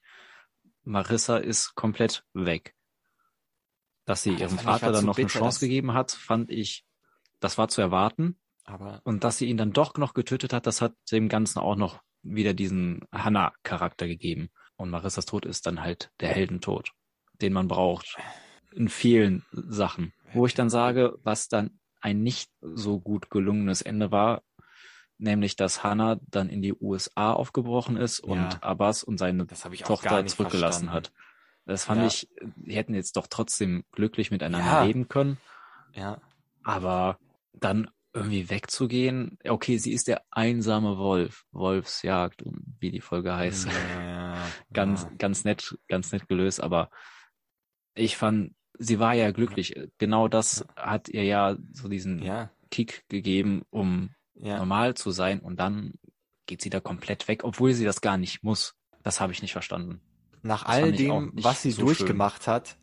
Marissa 0.84 1.38
ist 1.38 1.76
komplett 1.76 2.26
weg. 2.34 2.76
Dass 4.06 4.24
sie 4.24 4.34
ihrem 4.34 4.58
Vater 4.58 4.92
dann 4.92 5.06
noch 5.06 5.16
bitter, 5.16 5.36
eine 5.36 5.40
Chance 5.40 5.60
gegeben 5.60 5.94
hat, 5.94 6.12
fand 6.12 6.50
ich, 6.50 6.86
das 7.40 7.58
war 7.58 7.68
zu 7.68 7.82
erwarten. 7.82 8.40
Aber 8.64 9.02
und 9.04 9.24
dass 9.24 9.38
sie 9.38 9.46
ihn 9.48 9.58
dann 9.58 9.72
doch 9.72 9.96
noch 9.98 10.14
getötet 10.14 10.54
hat, 10.54 10.68
das 10.68 10.82
hat 10.82 10.94
dem 11.12 11.30
Ganzen 11.30 11.60
auch 11.60 11.76
noch 11.76 12.02
wieder 12.22 12.54
diesen 12.54 13.02
Hannah-Charakter 13.12 14.08
gegeben. 14.08 14.50
Und 14.76 14.90
Marissas 14.90 15.26
Tod 15.26 15.46
ist 15.46 15.66
dann 15.66 15.82
halt 15.82 16.12
der 16.20 16.30
Heldentod, 16.30 16.92
den 17.42 17.54
man 17.54 17.68
braucht. 17.68 18.18
In 18.72 18.88
vielen 18.88 19.44
Sachen. 19.52 20.14
Wo 20.34 20.46
ich 20.46 20.54
dann 20.54 20.70
sage, 20.70 21.18
was 21.24 21.48
dann 21.48 21.80
ein 22.02 22.22
nicht 22.22 22.52
so 22.62 23.00
gut 23.00 23.30
gelungenes 23.30 23.82
Ende 23.82 24.12
war, 24.12 24.44
nämlich 25.18 25.56
dass 25.56 25.84
Hannah 25.84 26.20
dann 26.28 26.50
in 26.50 26.62
die 26.62 26.74
USA 26.74 27.34
aufgebrochen 27.34 27.98
ist 27.98 28.20
und 28.20 28.38
ja, 28.38 28.60
Abbas 28.62 29.04
und 29.04 29.18
seine 29.18 29.46
Tochter 29.48 30.26
zurückgelassen 30.26 30.88
verstanden. 30.88 30.92
hat. 30.92 31.12
Das 31.66 31.84
fand 31.84 32.02
ja. 32.02 32.08
ich, 32.08 32.30
die 32.56 32.76
hätten 32.76 32.96
jetzt 32.96 33.18
doch 33.18 33.28
trotzdem 33.28 33.84
glücklich 33.92 34.32
miteinander 34.32 34.72
ja. 34.72 34.84
leben 34.84 35.08
können. 35.08 35.38
Ja. 35.94 36.22
Aber 36.64 37.20
dann 37.54 37.92
irgendwie 38.14 38.50
wegzugehen. 38.50 39.38
Okay, 39.48 39.78
sie 39.78 39.94
ist 39.94 40.08
der 40.08 40.24
einsame 40.32 40.98
Wolf, 40.98 41.46
Wolfsjagd, 41.52 42.44
wie 42.80 42.92
die 42.92 43.02
Folge 43.02 43.36
heißt. 43.36 43.68
Ja, 43.68 44.46
ganz, 44.74 45.04
ja. 45.04 45.12
ganz 45.18 45.44
nett, 45.44 45.78
ganz 45.88 46.12
nett 46.12 46.28
gelöst, 46.28 46.62
aber 46.62 46.90
ich 47.94 48.18
fand, 48.18 48.54
sie 48.78 49.00
war 49.00 49.14
ja 49.14 49.32
glücklich. 49.32 49.76
Genau 49.98 50.28
das 50.28 50.66
hat 50.76 51.10
ihr 51.10 51.24
ja 51.24 51.58
so 51.72 51.88
diesen 51.88 52.22
ja. 52.24 52.52
Kick 52.72 53.06
gegeben, 53.10 53.64
um 53.70 54.12
normal 54.36 54.94
zu 54.96 55.12
sein 55.12 55.40
und 55.40 55.60
dann 55.60 55.94
geht 56.46 56.62
sie 56.62 56.70
da 56.70 56.80
komplett 56.80 57.28
weg, 57.28 57.44
obwohl 57.44 57.74
sie 57.74 57.86
das 57.86 58.02
gar 58.02 58.18
nicht 58.18 58.44
muss. 58.44 58.76
Das 59.04 59.20
habe 59.20 59.34
ich 59.34 59.42
nicht 59.42 59.52
verstanden. 59.52 60.02
Nach 60.42 60.64
das 60.64 60.74
all 60.74 60.92
dem, 60.92 61.32
was 61.36 61.62
sie 61.62 61.72
so 61.72 61.84
durchgemacht 61.84 62.46
schön. 62.46 62.54
hat, 62.54 62.78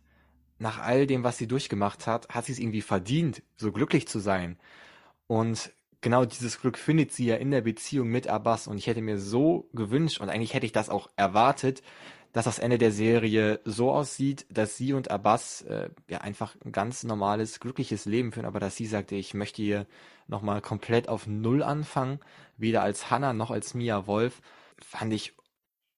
nach 0.58 0.78
all 0.78 1.06
dem, 1.06 1.24
was 1.24 1.38
sie 1.38 1.46
durchgemacht 1.46 2.06
hat, 2.06 2.28
hat 2.28 2.44
sie 2.44 2.52
es 2.52 2.58
irgendwie 2.58 2.82
verdient, 2.82 3.42
so 3.56 3.72
glücklich 3.72 4.06
zu 4.06 4.18
sein. 4.18 4.58
Und 5.26 5.72
genau 6.00 6.24
dieses 6.24 6.60
Glück 6.60 6.78
findet 6.78 7.12
sie 7.12 7.26
ja 7.26 7.36
in 7.36 7.50
der 7.50 7.62
Beziehung 7.62 8.08
mit 8.08 8.28
Abbas. 8.28 8.66
Und 8.66 8.78
ich 8.78 8.86
hätte 8.86 9.02
mir 9.02 9.18
so 9.18 9.68
gewünscht, 9.72 10.20
und 10.20 10.28
eigentlich 10.28 10.54
hätte 10.54 10.66
ich 10.66 10.72
das 10.72 10.88
auch 10.88 11.10
erwartet, 11.16 11.82
dass 12.32 12.44
das 12.44 12.58
Ende 12.58 12.76
der 12.76 12.92
Serie 12.92 13.60
so 13.64 13.90
aussieht, 13.90 14.44
dass 14.50 14.76
sie 14.76 14.92
und 14.92 15.10
Abbas 15.10 15.62
äh, 15.62 15.88
ja 16.06 16.18
einfach 16.18 16.54
ein 16.64 16.70
ganz 16.70 17.02
normales, 17.02 17.60
glückliches 17.60 18.04
Leben 18.04 18.30
führen, 18.30 18.44
aber 18.44 18.60
dass 18.60 18.76
sie 18.76 18.84
sagte, 18.84 19.14
ich 19.14 19.32
möchte 19.32 19.62
hier 19.62 19.86
nochmal 20.26 20.60
komplett 20.60 21.08
auf 21.08 21.26
Null 21.26 21.62
anfangen, 21.62 22.20
weder 22.58 22.82
als 22.82 23.10
Hannah 23.10 23.32
noch 23.32 23.50
als 23.50 23.72
Mia 23.72 24.06
Wolf, 24.06 24.42
fand 24.78 25.14
ich 25.14 25.34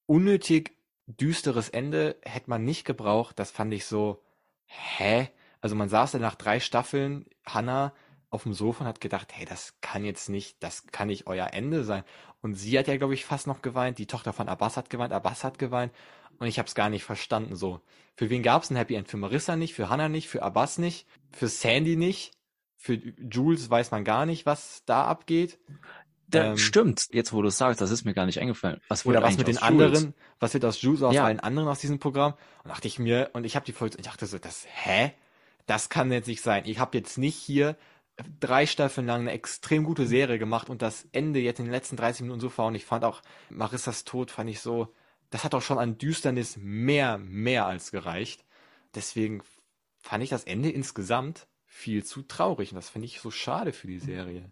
unnötig 0.07 0.77
düsteres 1.07 1.71
Ende, 1.71 2.17
hätte 2.23 2.51
man 2.51 2.65
nicht 2.65 2.85
gebraucht, 2.85 3.39
das 3.39 3.51
fand 3.51 3.75
ich 3.75 3.85
so, 3.85 4.23
hä? 4.67 5.31
Also 5.61 5.75
man 5.75 5.89
saß 5.89 6.13
dann 6.13 6.21
nach 6.21 6.37
drei 6.37 6.61
Staffeln, 6.61 7.27
Hannah 7.45 7.93
auf 8.31 8.43
dem 8.43 8.53
Sofa 8.53 8.85
und 8.85 8.89
hat 8.89 9.01
gedacht, 9.01 9.29
hey, 9.33 9.47
das 9.47 9.75
kann 9.81 10.05
jetzt 10.05 10.29
nicht, 10.29 10.63
das 10.63 10.87
kann 10.89 11.09
nicht 11.09 11.27
euer 11.27 11.53
Ende 11.53 11.85
sein. 11.85 12.05
Und 12.43 12.55
sie 12.55 12.79
hat 12.79 12.87
ja, 12.87 12.97
glaube 12.97 13.15
ich, 13.15 13.25
fast 13.25 13.47
noch 13.47 13.63
geweint. 13.63 13.99
Die 13.99 14.07
Tochter 14.07 14.33
von 14.33 14.49
Abbas 14.49 14.77
hat 14.77 14.91
geweint, 14.91 15.13
Abbas 15.13 15.45
hat 15.45 15.59
geweint. 15.59 15.93
Und 16.39 16.47
ich 16.47 16.59
habe 16.59 16.69
es 16.69 16.75
gar 16.75 16.89
nicht 16.89 17.05
verstanden. 17.05 17.57
So, 17.57 17.81
für 18.15 18.31
wen 18.31 18.43
gab 18.43 18.63
es 18.63 18.71
ein 18.71 18.77
Happy 18.77 18.95
End? 18.95 19.09
Für 19.09 19.17
Marissa 19.17 19.57
nicht, 19.57 19.75
für 19.75 19.89
Hannah 19.89 20.09
nicht, 20.09 20.29
für 20.29 20.43
Abbas 20.43 20.79
nicht, 20.79 21.07
für 21.33 21.49
Sandy 21.49 21.97
nicht, 21.97 22.33
für 22.77 22.95
Jules 22.95 23.71
weiß 23.71 23.91
man 23.91 24.05
gar 24.05 24.25
nicht, 24.25 24.47
was 24.47 24.83
da 24.87 25.05
abgeht. 25.05 25.59
Da, 26.29 26.51
ähm, 26.51 26.59
stimmt, 26.59 27.09
jetzt 27.13 27.33
wo 27.33 27.41
du 27.41 27.51
sagst, 27.51 27.81
das 27.81 27.91
ist 27.91 28.05
mir 28.05 28.13
gar 28.13 28.27
nicht 28.27 28.39
eingefallen. 28.39 28.81
Was 28.89 29.07
oder 29.07 29.23
was 29.23 29.39
mit 29.39 29.49
den 29.49 29.59
anderen, 29.59 30.15
was 30.39 30.53
wird 30.53 30.65
aus 30.65 30.83
Jules, 30.83 31.03
aus 31.03 31.15
ja. 31.15 31.25
allen 31.25 31.41
anderen 31.41 31.69
aus 31.69 31.81
diesem 31.81 31.99
Programm? 31.99 32.35
Und 32.63 32.69
dachte 32.69 32.87
ich 32.87 32.99
mir, 32.99 33.31
und 33.33 33.45
ich 33.45 33.57
habe 33.57 33.65
die 33.65 33.73
Folge, 33.73 33.97
ich 33.99 34.05
dachte 34.05 34.27
so, 34.27 34.39
das, 34.39 34.67
hä? 34.71 35.13
Das 35.67 35.89
kann 35.89 36.13
jetzt 36.13 36.29
nicht 36.29 36.43
sein. 36.43 36.65
Ich 36.67 36.79
habe 36.79 36.97
jetzt 36.97 37.19
nicht 37.19 37.37
hier 37.37 37.77
drei 38.41 38.67
Staffeln 38.67 39.07
lang 39.07 39.23
eine 39.23 39.33
extrem 39.33 39.85
gute 39.85 40.07
Serie 40.07 40.39
gemacht 40.39 40.69
und 40.71 40.83
das 40.83 41.07
Ende 41.13 41.41
jetzt 41.41 41.59
in 41.59 41.67
den 41.67 41.73
letzten 41.73 41.97
30 41.97 42.23
Minuten 42.23 42.41
so 42.41 42.51
faul. 42.51 42.69
Und 42.69 42.75
ich 42.75 42.85
fand 42.85 43.05
auch 43.05 43.23
Marissas 43.51 44.05
Tod, 44.05 44.31
fand 44.31 44.51
ich 44.51 44.61
so, 44.61 44.93
das 45.31 45.45
hat 45.45 45.55
auch 45.55 45.63
schon 45.63 45.79
an 45.79 45.99
Düsternis 45.99 46.57
mehr, 46.57 47.19
mehr 47.19 47.67
als 47.67 47.91
gereicht. 47.91 48.45
Deswegen 48.95 49.43
fand 50.01 50.25
ich 50.25 50.31
das 50.31 50.45
Ende 50.45 50.71
insgesamt 50.71 51.47
viel 51.67 52.05
zu 52.05 52.23
traurig 52.23 52.73
und 52.73 52.77
das 52.77 52.91
finde 52.91 53.07
ich 53.07 53.21
so 53.21 53.31
schade 53.31 53.73
für 53.73 53.87
die 53.87 53.99
Serie. 53.99 54.51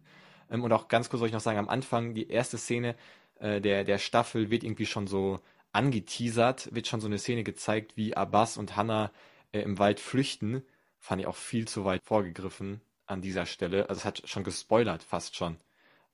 Ähm, 0.50 0.62
und 0.62 0.72
auch 0.72 0.88
ganz 0.88 1.08
kurz 1.08 1.20
soll 1.20 1.28
ich 1.28 1.34
noch 1.34 1.40
sagen, 1.40 1.58
am 1.58 1.68
Anfang, 1.68 2.14
die 2.14 2.28
erste 2.28 2.58
Szene 2.58 2.94
äh, 3.40 3.60
der, 3.60 3.84
der 3.84 3.98
Staffel 3.98 4.50
wird 4.50 4.64
irgendwie 4.64 4.86
schon 4.86 5.06
so 5.06 5.40
angeteasert, 5.72 6.74
wird 6.74 6.86
schon 6.86 7.00
so 7.00 7.06
eine 7.06 7.18
Szene 7.18 7.42
gezeigt, 7.42 7.96
wie 7.96 8.16
Abbas 8.16 8.56
und 8.56 8.76
Hannah 8.76 9.12
äh, 9.52 9.60
im 9.60 9.78
Wald 9.78 9.98
flüchten. 9.98 10.62
Fand 10.98 11.20
ich 11.20 11.26
auch 11.26 11.36
viel 11.36 11.66
zu 11.66 11.84
weit 11.84 12.02
vorgegriffen 12.04 12.80
an 13.06 13.22
dieser 13.22 13.46
Stelle. 13.46 13.88
Also 13.88 14.00
es 14.00 14.04
hat 14.04 14.22
schon 14.28 14.44
gespoilert, 14.44 15.02
fast 15.02 15.36
schon. 15.36 15.58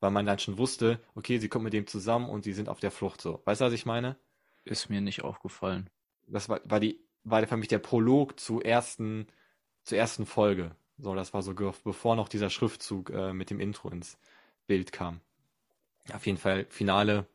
Weil 0.00 0.10
man 0.10 0.26
dann 0.26 0.38
schon 0.38 0.58
wusste, 0.58 1.00
okay, 1.14 1.38
sie 1.38 1.48
kommt 1.48 1.64
mit 1.64 1.72
dem 1.72 1.86
zusammen 1.86 2.28
und 2.28 2.44
sie 2.44 2.52
sind 2.52 2.68
auf 2.68 2.80
der 2.80 2.90
Flucht 2.90 3.20
so. 3.20 3.40
Weißt 3.44 3.60
du, 3.60 3.64
was 3.66 3.72
ich 3.72 3.86
meine? 3.86 4.16
Ist 4.64 4.90
mir 4.90 5.00
nicht 5.00 5.22
aufgefallen. 5.22 5.90
Das 6.26 6.48
war, 6.48 6.60
war 6.64 6.80
die, 6.80 7.00
war 7.24 7.46
für 7.46 7.56
mich 7.56 7.68
der 7.68 7.78
Prolog 7.78 8.38
zur 8.38 8.64
ersten, 8.64 9.26
zur 9.84 9.98
ersten 9.98 10.26
Folge. 10.26 10.74
So, 10.98 11.14
das 11.14 11.32
war 11.34 11.42
so, 11.42 11.54
bevor 11.54 12.16
noch 12.16 12.28
dieser 12.28 12.50
Schriftzug 12.50 13.10
äh, 13.10 13.32
mit 13.32 13.50
dem 13.50 13.60
Intro 13.60 13.88
ins 13.90 14.18
Bild 14.66 14.92
kam. 14.92 15.20
Auf 16.12 16.26
jeden 16.26 16.38
Fall 16.38 16.66
finale, 16.68 17.26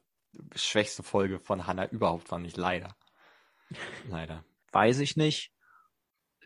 schwächste 0.56 1.04
Folge 1.04 1.40
von 1.40 1.68
Hannah 1.68 1.90
überhaupt 1.90 2.28
fand 2.28 2.46
ich 2.46 2.58
leider. 2.58 2.96
Leider. 4.10 4.44
Weiß 4.72 5.00
ich 5.00 5.18
nicht 5.18 5.52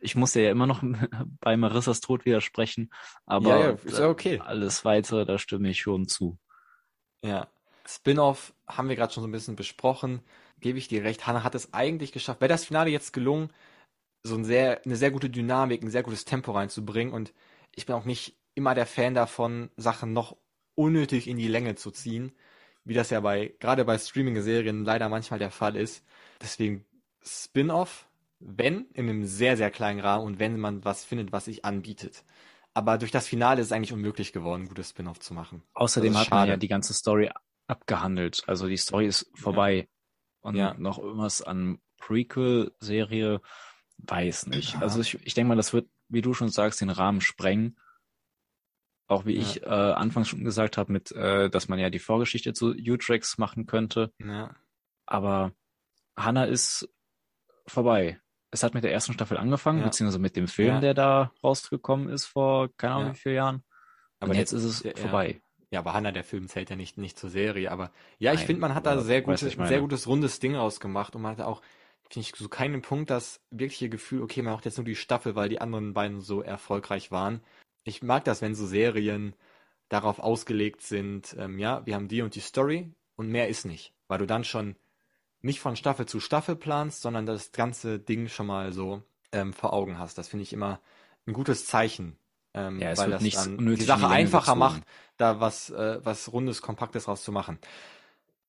ich 0.02 0.16
muss 0.16 0.34
ja 0.34 0.50
immer 0.52 0.68
noch 0.68 0.84
bei 1.40 1.56
Marissas 1.56 2.02
Tod 2.02 2.26
widersprechen, 2.26 2.92
aber 3.26 3.50
ja, 3.50 3.60
ja, 3.60 3.70
ist 3.84 4.00
ja 4.00 4.10
okay. 4.10 4.40
alles 4.40 4.84
weitere, 4.84 5.26
da 5.26 5.38
stimme 5.38 5.70
ich 5.70 5.82
schon 5.82 6.08
zu. 6.08 6.38
Ja. 7.24 7.48
Spin-off 7.88 8.54
haben 8.68 8.90
wir 8.90 8.96
gerade 8.96 9.12
schon 9.12 9.24
so 9.24 9.28
ein 9.28 9.32
bisschen 9.32 9.56
besprochen. 9.56 10.22
Gebe 10.60 10.78
ich 10.78 10.88
dir 10.88 11.04
recht. 11.04 11.26
Hannah 11.26 11.44
hat 11.44 11.56
es 11.56 11.74
eigentlich 11.74 12.12
geschafft. 12.12 12.40
Wäre 12.40 12.50
das 12.50 12.66
Finale 12.66 12.90
jetzt 12.90 13.12
gelungen, 13.12 13.52
so 14.24 14.36
ein 14.36 14.46
sehr, 14.46 14.82
eine 14.86 14.96
sehr 14.96 15.12
gute 15.12 15.30
Dynamik, 15.30 15.82
ein 15.82 15.90
sehr 15.90 16.04
gutes 16.04 16.26
Tempo 16.26 16.52
reinzubringen. 16.52 17.14
Und 17.14 17.34
ich 17.76 17.86
bin 17.86 17.96
auch 17.96 18.06
nicht 18.06 18.38
immer 18.54 18.76
der 18.76 18.86
Fan 18.86 19.14
davon, 19.14 19.72
Sachen 19.78 20.14
noch 20.14 20.38
unnötig 20.76 21.28
in 21.28 21.38
die 21.38 21.48
Länge 21.48 21.76
zu 21.76 21.92
ziehen, 21.92 22.34
wie 22.84 22.94
das 22.94 23.10
ja 23.10 23.20
bei, 23.20 23.56
gerade 23.60 23.84
bei 23.84 23.98
Streaming-Serien 23.98 24.86
leider 24.86 25.10
manchmal 25.10 25.40
der 25.40 25.52
Fall 25.52 25.76
ist. 25.76 26.06
Deswegen 26.42 26.86
Spin-off 27.24 28.08
wenn 28.44 28.86
in 28.94 29.10
einem 29.10 29.26
sehr, 29.26 29.58
sehr 29.58 29.72
kleinen 29.72 30.00
Rahmen 30.00 30.26
und 30.26 30.40
wenn 30.40 30.60
man 30.60 30.84
was 30.84 31.06
findet, 31.06 31.32
was 31.32 31.46
sich 31.46 31.64
anbietet. 31.66 32.24
Aber 32.74 32.98
durch 32.98 33.12
das 33.12 33.28
Finale 33.28 33.62
ist 33.62 33.68
es 33.68 33.72
eigentlich 33.72 33.94
unmöglich 33.94 34.32
geworden, 34.34 34.64
ein 34.64 34.68
gutes 34.68 34.90
Spin-off 34.90 35.20
zu 35.20 35.34
machen. 35.34 35.64
Außerdem 35.74 36.18
hat 36.18 36.30
man 36.30 36.48
ja 36.48 36.58
die 36.58 36.70
ganze 36.70 36.94
Story 36.94 37.30
abgehandelt. 37.68 38.44
Also 38.48 38.68
die 38.68 38.78
Story 38.78 39.08
ist 39.08 39.30
vorbei. 39.36 39.76
Ja. 39.76 39.86
Und 40.42 40.56
ja. 40.56 40.74
noch 40.76 40.98
irgendwas 40.98 41.42
an 41.42 41.80
Prequel-Serie, 41.98 43.42
weiß 43.98 44.48
nicht. 44.48 44.74
Ja. 44.74 44.82
Also 44.82 45.02
ich, 45.02 45.20
ich 45.26 45.34
denke 45.34 45.50
mal, 45.50 45.56
das 45.56 45.74
wird, 45.74 45.90
wie 46.08 46.22
du 46.22 46.34
schon 46.34 46.50
sagst, 46.50 46.82
den 46.82 46.90
Rahmen 46.90 47.22
sprengen. 47.22 47.78
Auch 49.08 49.26
wie 49.26 49.36
ich 49.36 49.62
äh, 49.62 49.66
anfangs 49.68 50.30
schon 50.30 50.46
gesagt 50.46 50.78
habe, 50.78 50.92
mit, 50.94 51.12
äh, 51.12 51.50
dass 51.50 51.68
man 51.68 51.78
ja 51.78 51.90
die 51.90 52.00
Vorgeschichte 52.00 52.54
zu 52.54 52.70
Utrex 52.70 53.38
machen 53.38 53.66
könnte. 53.66 54.14
Ja. 54.20 54.56
Aber 55.06 55.52
Hannah 56.16 56.46
ist 56.46 56.90
vorbei. 57.68 58.21
Es 58.52 58.64
hat 58.64 58.74
mit 58.74 58.84
der 58.84 58.92
ersten 58.94 59.14
Staffel 59.14 59.38
angefangen, 59.38 59.80
Ja. 59.80 59.86
beziehungsweise 59.86 60.20
mit 60.20 60.36
dem 60.36 60.48
Film, 60.48 60.76
Ja. 60.76 60.80
der 60.82 60.94
da 60.94 61.32
rausgekommen 61.44 62.10
ist 62.10 62.26
vor 62.26 62.70
keine 62.78 62.94
Ahnung 62.96 63.08
Ja. 63.10 63.14
wie 63.14 63.20
vielen 63.20 63.36
Jahren. 63.36 63.64
Aber 64.20 64.34
der- 64.34 64.40
jetzt 64.42 64.52
ist 64.52 64.64
es 64.64 65.00
vorbei. 65.00 65.42
Ja, 65.72 65.80
aber 65.80 65.94
Hannah, 65.94 66.12
der 66.12 66.26
Film 66.26 66.48
zählt 66.50 66.70
ja 66.70 66.76
nicht, 66.76 66.98
nicht 66.98 67.18
zur 67.18 67.30
Serie, 67.30 67.72
aber 67.72 67.92
ja, 68.20 68.34
ich 68.34 68.40
Nein, 68.40 68.48
finde, 68.48 68.60
man 68.62 68.76
hat 68.76 68.86
da 68.86 69.00
sehr, 69.00 69.20
weißt, 69.20 69.26
gute, 69.26 69.34
was 69.34 69.44
ich 69.44 69.54
ein 69.54 69.60
meine. 69.60 69.70
sehr 69.70 69.80
gutes 69.80 70.06
rundes 70.06 70.40
Ding 70.40 70.56
rausgemacht 70.56 71.16
und 71.16 71.22
man 71.22 71.32
hatte 71.32 71.48
auch, 71.48 71.62
finde 72.10 72.28
ich, 72.28 72.36
so 72.36 72.50
keinen 72.50 72.82
Punkt 72.82 73.10
das 73.10 73.40
wirkliche 73.52 73.88
Gefühl, 73.88 74.22
okay, 74.22 74.42
man 74.42 74.54
macht 74.54 74.66
jetzt 74.66 74.78
nur 74.78 74.84
die 74.86 74.96
Staffel, 74.98 75.36
weil 75.36 75.48
die 75.48 75.62
anderen 75.62 75.94
beiden 75.94 76.20
so 76.20 76.42
erfolgreich 76.42 77.10
waren. 77.10 77.42
Ich 77.86 78.04
mag 78.04 78.26
das, 78.26 78.42
wenn 78.42 78.54
so 78.54 78.66
Serien 78.66 79.34
darauf 79.88 80.20
ausgelegt 80.20 80.82
sind, 80.82 81.36
ähm, 81.40 81.58
ja, 81.58 81.86
wir 81.86 81.96
haben 81.96 82.10
die 82.10 82.22
und 82.22 82.36
die 82.36 82.42
Story 82.42 82.92
und 83.16 83.30
mehr 83.30 83.48
ist 83.48 83.66
nicht, 83.66 83.94
weil 84.10 84.20
du 84.20 84.28
dann 84.28 84.44
schon 84.44 84.76
nicht 85.42 85.60
von 85.60 85.76
Staffel 85.76 86.06
zu 86.06 86.20
Staffel 86.20 86.56
planst, 86.56 87.02
sondern 87.02 87.26
das 87.26 87.52
ganze 87.52 88.00
Ding 88.00 88.28
schon 88.28 88.48
mal 88.48 88.74
so 88.74 89.02
ähm, 89.32 89.54
vor 89.54 89.74
Augen 89.74 89.98
hast. 89.98 90.18
Das 90.18 90.28
finde 90.28 90.44
ich 90.44 90.54
immer 90.54 90.80
ein 91.26 91.34
gutes 91.34 91.66
Zeichen. 91.66 92.18
Ähm, 92.54 92.80
Ja, 92.80 92.92
es 92.92 93.00
weil 93.00 93.12
das 93.12 93.24
dann 93.24 93.58
die 93.58 93.82
Sache 93.82 94.08
einfacher 94.08 94.42
gezogen. 94.42 94.60
macht, 94.60 94.84
da 95.18 95.40
was, 95.40 95.70
äh, 95.70 96.00
was 96.04 96.32
Rundes, 96.32 96.62
Kompaktes 96.62 97.08
rauszumachen. 97.08 97.60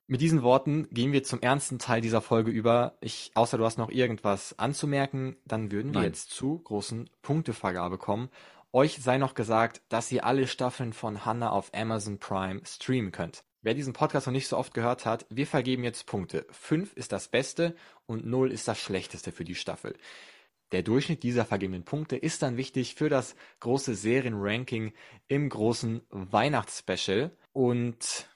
Mit 0.09 0.21
diesen 0.21 0.43
Worten 0.43 0.89
gehen 0.91 1.13
wir 1.13 1.23
zum 1.23 1.41
ernsten 1.41 1.79
Teil 1.79 2.01
dieser 2.01 2.21
Folge 2.21 2.51
über. 2.51 2.97
Ich, 3.01 3.31
außer 3.35 3.57
du 3.57 3.65
hast 3.65 3.79
noch 3.79 3.91
irgendwas 3.91 4.59
anzumerken, 4.59 5.37
dann 5.47 5.71
würden 5.71 5.93
wir 5.95 6.01
Nein. 6.01 6.11
jetzt 6.11 6.31
zu 6.31 6.59
großen 6.59 7.09
Punktevergabe 7.23 7.99
kommen. 7.99 8.29
Euch 8.73 8.99
sei 9.03 9.19
noch 9.19 9.35
gesagt, 9.35 9.81
dass 9.89 10.11
ihr 10.11 10.27
alle 10.27 10.47
Staffeln 10.47 10.93
von 10.93 11.25
Hannah 11.25 11.51
auf 11.51 11.71
Amazon 11.75 12.19
Prime 12.19 12.61
streamen 12.67 13.13
könnt. 13.13 13.45
Wer 13.65 13.75
diesen 13.75 13.93
Podcast 13.93 14.27
noch 14.27 14.33
nicht 14.33 14.49
so 14.49 14.59
oft 14.59 14.75
gehört 14.75 15.07
hat, 15.07 15.25
wir 15.31 15.47
vergeben 15.47 15.85
jetzt 15.85 16.07
Punkte. 16.07 16.47
Fünf 16.51 16.93
ist 16.95 17.13
das 17.13 17.29
Beste 17.29 17.77
und 18.07 18.27
null 18.27 18.51
ist 18.51 18.67
das 18.67 18.81
Schlechteste 18.81 19.31
für 19.31 19.45
die 19.45 19.55
Staffel. 19.55 19.97
Der 20.73 20.83
Durchschnitt 20.83 21.23
dieser 21.23 21.45
vergebenen 21.45 21.85
Punkte 21.85 22.17
ist 22.17 22.43
dann 22.43 22.57
wichtig 22.57 22.97
für 22.97 23.09
das 23.09 23.37
große 23.61 23.95
Serienranking 23.95 24.93
im 25.29 25.49
großen 25.49 26.01
Weihnachtsspecial. 26.11 27.31
Und 27.53 28.27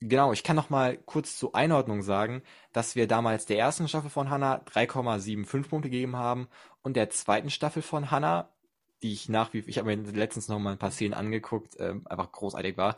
genau, 0.00 0.32
ich 0.32 0.44
kann 0.44 0.56
noch 0.56 0.70
mal 0.70 0.96
kurz 0.96 1.36
zur 1.36 1.54
Einordnung 1.54 2.00
sagen, 2.00 2.42
dass 2.72 2.96
wir 2.96 3.06
damals 3.06 3.44
der 3.44 3.58
ersten 3.58 3.86
Staffel 3.86 4.08
von 4.08 4.30
Hannah 4.30 4.62
3,75 4.64 5.68
Punkte 5.68 5.90
gegeben 5.90 6.16
haben 6.16 6.48
und 6.80 6.96
der 6.96 7.10
zweiten 7.10 7.50
Staffel 7.50 7.82
von 7.82 8.10
Hannah, 8.10 8.48
die 9.02 9.12
ich 9.12 9.28
nach 9.28 9.52
wie 9.52 9.58
ich 9.58 9.76
habe 9.76 9.94
mir 9.94 10.10
letztens 10.10 10.48
noch 10.48 10.58
mal 10.58 10.72
ein 10.72 10.78
paar 10.78 10.90
Szenen 10.90 11.12
angeguckt, 11.12 11.76
ähm, 11.80 12.06
einfach 12.06 12.32
großartig 12.32 12.78
war. 12.78 12.96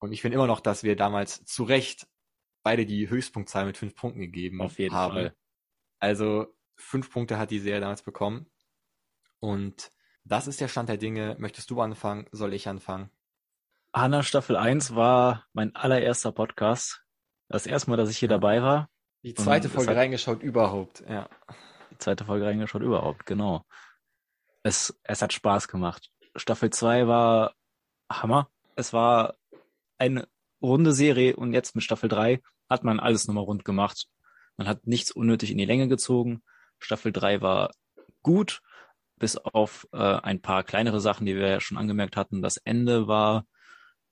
Und 0.00 0.12
ich 0.12 0.22
finde 0.22 0.36
immer 0.36 0.46
noch, 0.46 0.60
dass 0.60 0.82
wir 0.82 0.96
damals 0.96 1.44
zu 1.44 1.64
Recht 1.64 2.06
beide 2.62 2.86
die 2.86 3.08
Höchstpunktzahl 3.08 3.66
mit 3.66 3.76
fünf 3.76 3.94
Punkten 3.94 4.20
gegeben 4.20 4.60
Auf 4.62 4.78
jeden 4.78 4.94
haben. 4.94 5.12
Fall. 5.14 5.36
Also 5.98 6.46
fünf 6.76 7.10
Punkte 7.10 7.38
hat 7.38 7.50
die 7.50 7.58
Serie 7.60 7.80
damals 7.80 8.02
bekommen. 8.02 8.50
Und 9.40 9.90
das 10.24 10.46
ist 10.46 10.60
der 10.60 10.68
Stand 10.68 10.88
der 10.88 10.96
Dinge. 10.98 11.36
Möchtest 11.38 11.70
du 11.70 11.80
anfangen? 11.80 12.26
Soll 12.32 12.52
ich 12.54 12.68
anfangen? 12.68 13.10
Hanna 13.92 14.22
Staffel 14.22 14.56
1 14.56 14.94
war 14.94 15.46
mein 15.52 15.74
allererster 15.74 16.32
Podcast. 16.32 17.02
Das 17.48 17.66
erste 17.66 17.90
Mal, 17.90 17.96
dass 17.96 18.10
ich 18.10 18.18
hier 18.18 18.28
Ja. 18.28 18.36
dabei 18.36 18.62
war. 18.62 18.90
Die 19.22 19.34
zweite 19.34 19.68
Und 19.68 19.74
Folge 19.74 19.96
reingeschaut 19.96 20.42
überhaupt. 20.42 21.02
Ja. 21.08 21.28
Die 21.90 21.98
zweite 21.98 22.24
Folge 22.24 22.44
reingeschaut 22.46 22.82
überhaupt, 22.82 23.26
genau. 23.26 23.64
Es, 24.62 25.00
es 25.02 25.22
hat 25.22 25.32
Spaß 25.32 25.66
gemacht. 25.68 26.10
Staffel 26.36 26.70
2 26.70 27.08
war 27.08 27.54
Hammer. 28.12 28.50
Es 28.76 28.92
war 28.92 29.37
eine 29.98 30.28
runde 30.60 30.92
Serie 30.92 31.36
und 31.36 31.52
jetzt 31.52 31.74
mit 31.74 31.84
Staffel 31.84 32.08
3 32.08 32.40
hat 32.68 32.84
man 32.84 33.00
alles 33.00 33.26
nochmal 33.26 33.44
rund 33.44 33.64
gemacht. 33.64 34.08
Man 34.56 34.68
hat 34.68 34.86
nichts 34.86 35.12
unnötig 35.12 35.50
in 35.50 35.58
die 35.58 35.64
Länge 35.64 35.88
gezogen. 35.88 36.42
Staffel 36.78 37.12
3 37.12 37.40
war 37.40 37.70
gut, 38.22 38.60
bis 39.16 39.36
auf 39.36 39.86
äh, 39.92 39.98
ein 39.98 40.40
paar 40.40 40.64
kleinere 40.64 41.00
Sachen, 41.00 41.26
die 41.26 41.36
wir 41.36 41.48
ja 41.48 41.60
schon 41.60 41.78
angemerkt 41.78 42.16
hatten. 42.16 42.42
Das 42.42 42.56
Ende 42.58 43.08
war, 43.08 43.46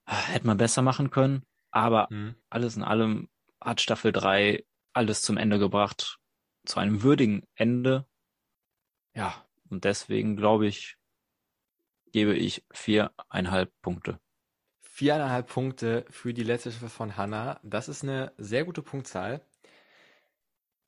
äh, 0.06 0.12
hätte 0.12 0.46
man 0.46 0.56
besser 0.56 0.82
machen 0.82 1.10
können, 1.10 1.44
aber 1.70 2.08
Hm. 2.10 2.34
alles 2.48 2.76
in 2.76 2.82
allem 2.82 3.28
hat 3.60 3.80
Staffel 3.80 4.12
3 4.12 4.64
alles 4.92 5.22
zum 5.22 5.36
Ende 5.36 5.58
gebracht, 5.58 6.18
zu 6.64 6.80
einem 6.80 7.02
würdigen 7.02 7.46
Ende. 7.54 8.06
Ja, 9.14 9.46
und 9.68 9.84
deswegen 9.84 10.36
glaube 10.36 10.66
ich, 10.66 10.96
gebe 12.12 12.34
ich 12.34 12.64
viereinhalb 12.72 13.72
Punkte. 13.82 14.20
Viereinhalb 14.96 15.48
Punkte 15.48 16.06
für 16.08 16.32
die 16.32 16.42
letzte 16.42 16.70
Staffel 16.70 16.88
von 16.88 17.18
Hannah. 17.18 17.60
Das 17.62 17.86
ist 17.86 18.02
eine 18.02 18.32
sehr 18.38 18.64
gute 18.64 18.80
Punktzahl. 18.80 19.42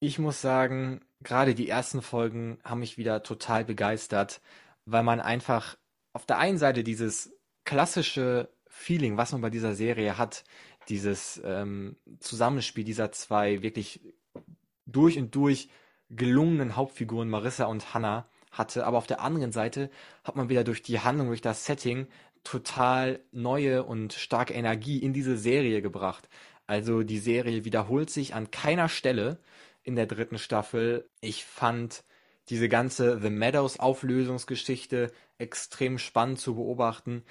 Ich 0.00 0.18
muss 0.18 0.40
sagen, 0.40 1.02
gerade 1.20 1.54
die 1.54 1.68
ersten 1.68 2.00
Folgen 2.00 2.58
haben 2.64 2.80
mich 2.80 2.96
wieder 2.96 3.22
total 3.22 3.66
begeistert, 3.66 4.40
weil 4.86 5.02
man 5.02 5.20
einfach 5.20 5.76
auf 6.14 6.24
der 6.24 6.38
einen 6.38 6.56
Seite 6.56 6.84
dieses 6.84 7.34
klassische 7.66 8.48
Feeling, 8.66 9.18
was 9.18 9.32
man 9.32 9.42
bei 9.42 9.50
dieser 9.50 9.74
Serie 9.74 10.16
hat, 10.16 10.44
dieses 10.88 11.38
ähm, 11.44 11.98
Zusammenspiel 12.18 12.84
dieser 12.84 13.12
zwei 13.12 13.60
wirklich 13.60 14.00
durch 14.86 15.18
und 15.18 15.34
durch 15.34 15.68
gelungenen 16.08 16.76
Hauptfiguren 16.76 17.28
Marissa 17.28 17.66
und 17.66 17.92
Hannah 17.92 18.26
hatte, 18.58 18.86
aber 18.86 18.98
auf 18.98 19.06
der 19.06 19.20
anderen 19.20 19.52
Seite 19.52 19.90
hat 20.24 20.36
man 20.36 20.48
wieder 20.48 20.64
durch 20.64 20.82
die 20.82 21.00
Handlung, 21.00 21.28
durch 21.28 21.40
das 21.40 21.64
Setting 21.64 22.06
total 22.44 23.20
neue 23.32 23.84
und 23.84 24.12
starke 24.12 24.54
Energie 24.54 24.98
in 24.98 25.12
diese 25.12 25.36
Serie 25.36 25.82
gebracht. 25.82 26.28
Also 26.66 27.02
die 27.02 27.18
Serie 27.18 27.64
wiederholt 27.64 28.10
sich 28.10 28.34
an 28.34 28.50
keiner 28.50 28.88
Stelle 28.88 29.38
in 29.82 29.96
der 29.96 30.06
dritten 30.06 30.38
Staffel. 30.38 31.08
Ich 31.20 31.44
fand 31.44 32.04
diese 32.50 32.68
ganze 32.68 33.20
The 33.20 33.30
Meadows 33.30 33.78
Auflösungsgeschichte 33.78 35.12
extrem 35.38 35.98
spannend 35.98 36.40
zu 36.40 36.54
beobachten. 36.54 37.24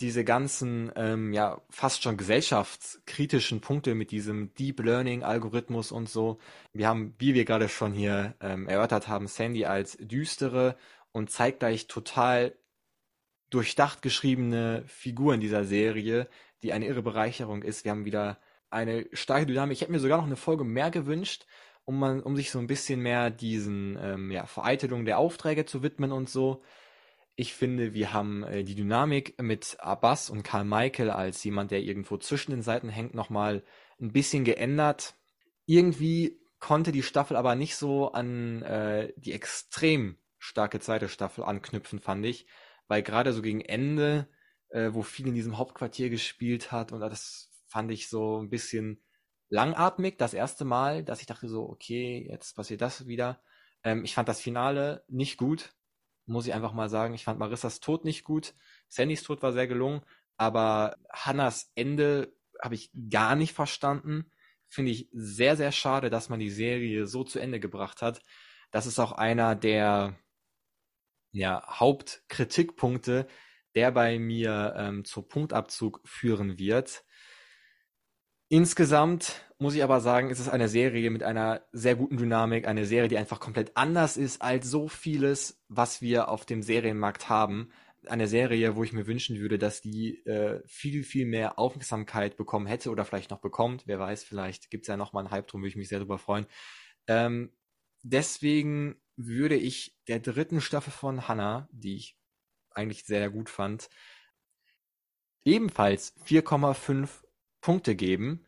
Diese 0.00 0.24
ganzen, 0.24 0.90
ähm, 0.96 1.32
ja, 1.32 1.62
fast 1.70 2.02
schon 2.02 2.16
gesellschaftskritischen 2.16 3.60
Punkte 3.60 3.94
mit 3.94 4.10
diesem 4.10 4.52
Deep 4.54 4.80
Learning 4.80 5.22
Algorithmus 5.22 5.92
und 5.92 6.08
so. 6.08 6.38
Wir 6.72 6.88
haben, 6.88 7.14
wie 7.18 7.34
wir 7.34 7.44
gerade 7.44 7.68
schon 7.68 7.92
hier 7.92 8.34
ähm, 8.40 8.66
erörtert 8.66 9.06
haben, 9.06 9.28
Sandy 9.28 9.66
als 9.66 9.96
düstere 10.00 10.76
und 11.12 11.30
zeitgleich 11.30 11.86
total 11.86 12.54
durchdacht 13.50 14.02
geschriebene 14.02 14.82
Figur 14.88 15.32
in 15.32 15.40
dieser 15.40 15.64
Serie, 15.64 16.28
die 16.64 16.72
eine 16.72 16.86
irre 16.86 17.02
Bereicherung 17.02 17.62
ist. 17.62 17.84
Wir 17.84 17.92
haben 17.92 18.04
wieder 18.04 18.38
eine 18.70 19.06
starke 19.12 19.46
Dynamik. 19.46 19.76
Ich 19.76 19.82
hätte 19.82 19.92
mir 19.92 20.00
sogar 20.00 20.18
noch 20.18 20.26
eine 20.26 20.36
Folge 20.36 20.64
mehr 20.64 20.90
gewünscht, 20.90 21.46
um 21.84 21.98
man, 21.98 22.20
um 22.20 22.34
sich 22.34 22.50
so 22.50 22.58
ein 22.58 22.66
bisschen 22.66 23.00
mehr 23.00 23.30
diesen 23.30 23.96
ähm, 24.02 24.30
ja, 24.32 24.46
Vereitelungen 24.46 25.04
der 25.04 25.18
Aufträge 25.18 25.66
zu 25.66 25.82
widmen 25.84 26.10
und 26.10 26.28
so. 26.28 26.62
Ich 27.36 27.54
finde, 27.54 27.94
wir 27.94 28.12
haben 28.12 28.44
äh, 28.44 28.62
die 28.62 28.76
Dynamik 28.76 29.40
mit 29.42 29.76
Abbas 29.80 30.30
und 30.30 30.44
Karl 30.44 30.64
Michael 30.64 31.10
als 31.10 31.42
jemand, 31.42 31.72
der 31.72 31.82
irgendwo 31.82 32.16
zwischen 32.16 32.52
den 32.52 32.62
Seiten 32.62 32.88
hängt, 32.88 33.14
nochmal 33.14 33.64
ein 34.00 34.12
bisschen 34.12 34.44
geändert. 34.44 35.14
Irgendwie 35.66 36.40
konnte 36.60 36.92
die 36.92 37.02
Staffel 37.02 37.36
aber 37.36 37.56
nicht 37.56 37.74
so 37.76 38.12
an 38.12 38.62
äh, 38.62 39.12
die 39.16 39.32
extrem 39.32 40.16
starke 40.38 40.78
zweite 40.78 41.08
Staffel 41.08 41.42
anknüpfen, 41.42 41.98
fand 41.98 42.24
ich. 42.24 42.46
Weil 42.86 43.02
gerade 43.02 43.32
so 43.32 43.42
gegen 43.42 43.62
Ende, 43.62 44.28
äh, 44.68 44.90
wo 44.92 45.02
viel 45.02 45.26
in 45.26 45.34
diesem 45.34 45.58
Hauptquartier 45.58 46.10
gespielt 46.10 46.70
hat, 46.70 46.92
und 46.92 47.00
das 47.00 47.50
fand 47.66 47.90
ich 47.90 48.08
so 48.08 48.40
ein 48.40 48.50
bisschen 48.50 49.02
langatmig, 49.48 50.18
das 50.18 50.34
erste 50.34 50.64
Mal, 50.64 51.02
dass 51.02 51.20
ich 51.20 51.26
dachte 51.26 51.48
so, 51.48 51.68
okay, 51.68 52.28
jetzt 52.30 52.54
passiert 52.54 52.80
das 52.80 53.08
wieder. 53.08 53.42
Ähm, 53.82 54.04
ich 54.04 54.14
fand 54.14 54.28
das 54.28 54.40
Finale 54.40 55.04
nicht 55.08 55.36
gut, 55.36 55.74
muss 56.26 56.46
ich 56.46 56.54
einfach 56.54 56.72
mal 56.72 56.88
sagen. 56.88 57.14
Ich 57.14 57.24
fand 57.24 57.38
Marissas 57.38 57.80
Tod 57.80 58.04
nicht 58.04 58.24
gut. 58.24 58.54
Sandys 58.88 59.22
Tod 59.22 59.42
war 59.42 59.52
sehr 59.52 59.66
gelungen, 59.66 60.02
aber 60.36 60.96
Hannas 61.12 61.70
Ende 61.74 62.34
habe 62.62 62.74
ich 62.74 62.90
gar 63.10 63.36
nicht 63.36 63.52
verstanden. 63.52 64.30
Finde 64.68 64.92
ich 64.92 65.08
sehr, 65.12 65.56
sehr 65.56 65.72
schade, 65.72 66.10
dass 66.10 66.28
man 66.28 66.40
die 66.40 66.50
Serie 66.50 67.06
so 67.06 67.24
zu 67.24 67.38
Ende 67.38 67.60
gebracht 67.60 68.02
hat. 68.02 68.22
Das 68.70 68.86
ist 68.86 68.98
auch 68.98 69.12
einer 69.12 69.54
der 69.54 70.18
ja, 71.32 71.62
Hauptkritikpunkte, 71.66 73.26
der 73.74 73.90
bei 73.90 74.18
mir 74.18 74.74
ähm, 74.76 75.04
zu 75.04 75.22
Punktabzug 75.22 76.00
führen 76.04 76.58
wird. 76.58 77.04
Insgesamt 78.54 79.44
muss 79.58 79.74
ich 79.74 79.82
aber 79.82 80.00
sagen, 80.00 80.30
ist 80.30 80.38
es 80.38 80.48
eine 80.48 80.68
Serie 80.68 81.10
mit 81.10 81.24
einer 81.24 81.66
sehr 81.72 81.96
guten 81.96 82.18
Dynamik, 82.18 82.68
eine 82.68 82.86
Serie, 82.86 83.08
die 83.08 83.18
einfach 83.18 83.40
komplett 83.40 83.76
anders 83.76 84.16
ist 84.16 84.42
als 84.42 84.70
so 84.70 84.86
vieles, 84.86 85.60
was 85.66 86.00
wir 86.00 86.28
auf 86.28 86.46
dem 86.46 86.62
Serienmarkt 86.62 87.28
haben. 87.28 87.72
Eine 88.06 88.28
Serie, 88.28 88.76
wo 88.76 88.84
ich 88.84 88.92
mir 88.92 89.08
wünschen 89.08 89.40
würde, 89.40 89.58
dass 89.58 89.80
die 89.80 90.24
äh, 90.24 90.62
viel, 90.68 91.02
viel 91.02 91.26
mehr 91.26 91.58
Aufmerksamkeit 91.58 92.36
bekommen 92.36 92.68
hätte 92.68 92.90
oder 92.90 93.04
vielleicht 93.04 93.32
noch 93.32 93.40
bekommt. 93.40 93.88
Wer 93.88 93.98
weiß, 93.98 94.22
vielleicht 94.22 94.70
gibt 94.70 94.84
es 94.84 94.88
ja 94.88 94.96
noch 94.96 95.12
mal 95.12 95.22
einen 95.22 95.32
Hype 95.32 95.48
drum, 95.48 95.62
würde 95.62 95.70
ich 95.70 95.76
mich 95.76 95.88
sehr 95.88 95.98
darüber 95.98 96.18
freuen. 96.18 96.46
Ähm, 97.08 97.50
deswegen 98.02 99.02
würde 99.16 99.56
ich 99.56 99.98
der 100.06 100.20
dritten 100.20 100.60
Staffel 100.60 100.92
von 100.92 101.26
Hannah, 101.26 101.68
die 101.72 101.96
ich 101.96 102.16
eigentlich 102.70 103.02
sehr 103.02 103.30
gut 103.30 103.50
fand, 103.50 103.90
ebenfalls 105.44 106.14
4,5 106.24 107.23
Punkte 107.64 107.96
geben. 107.96 108.44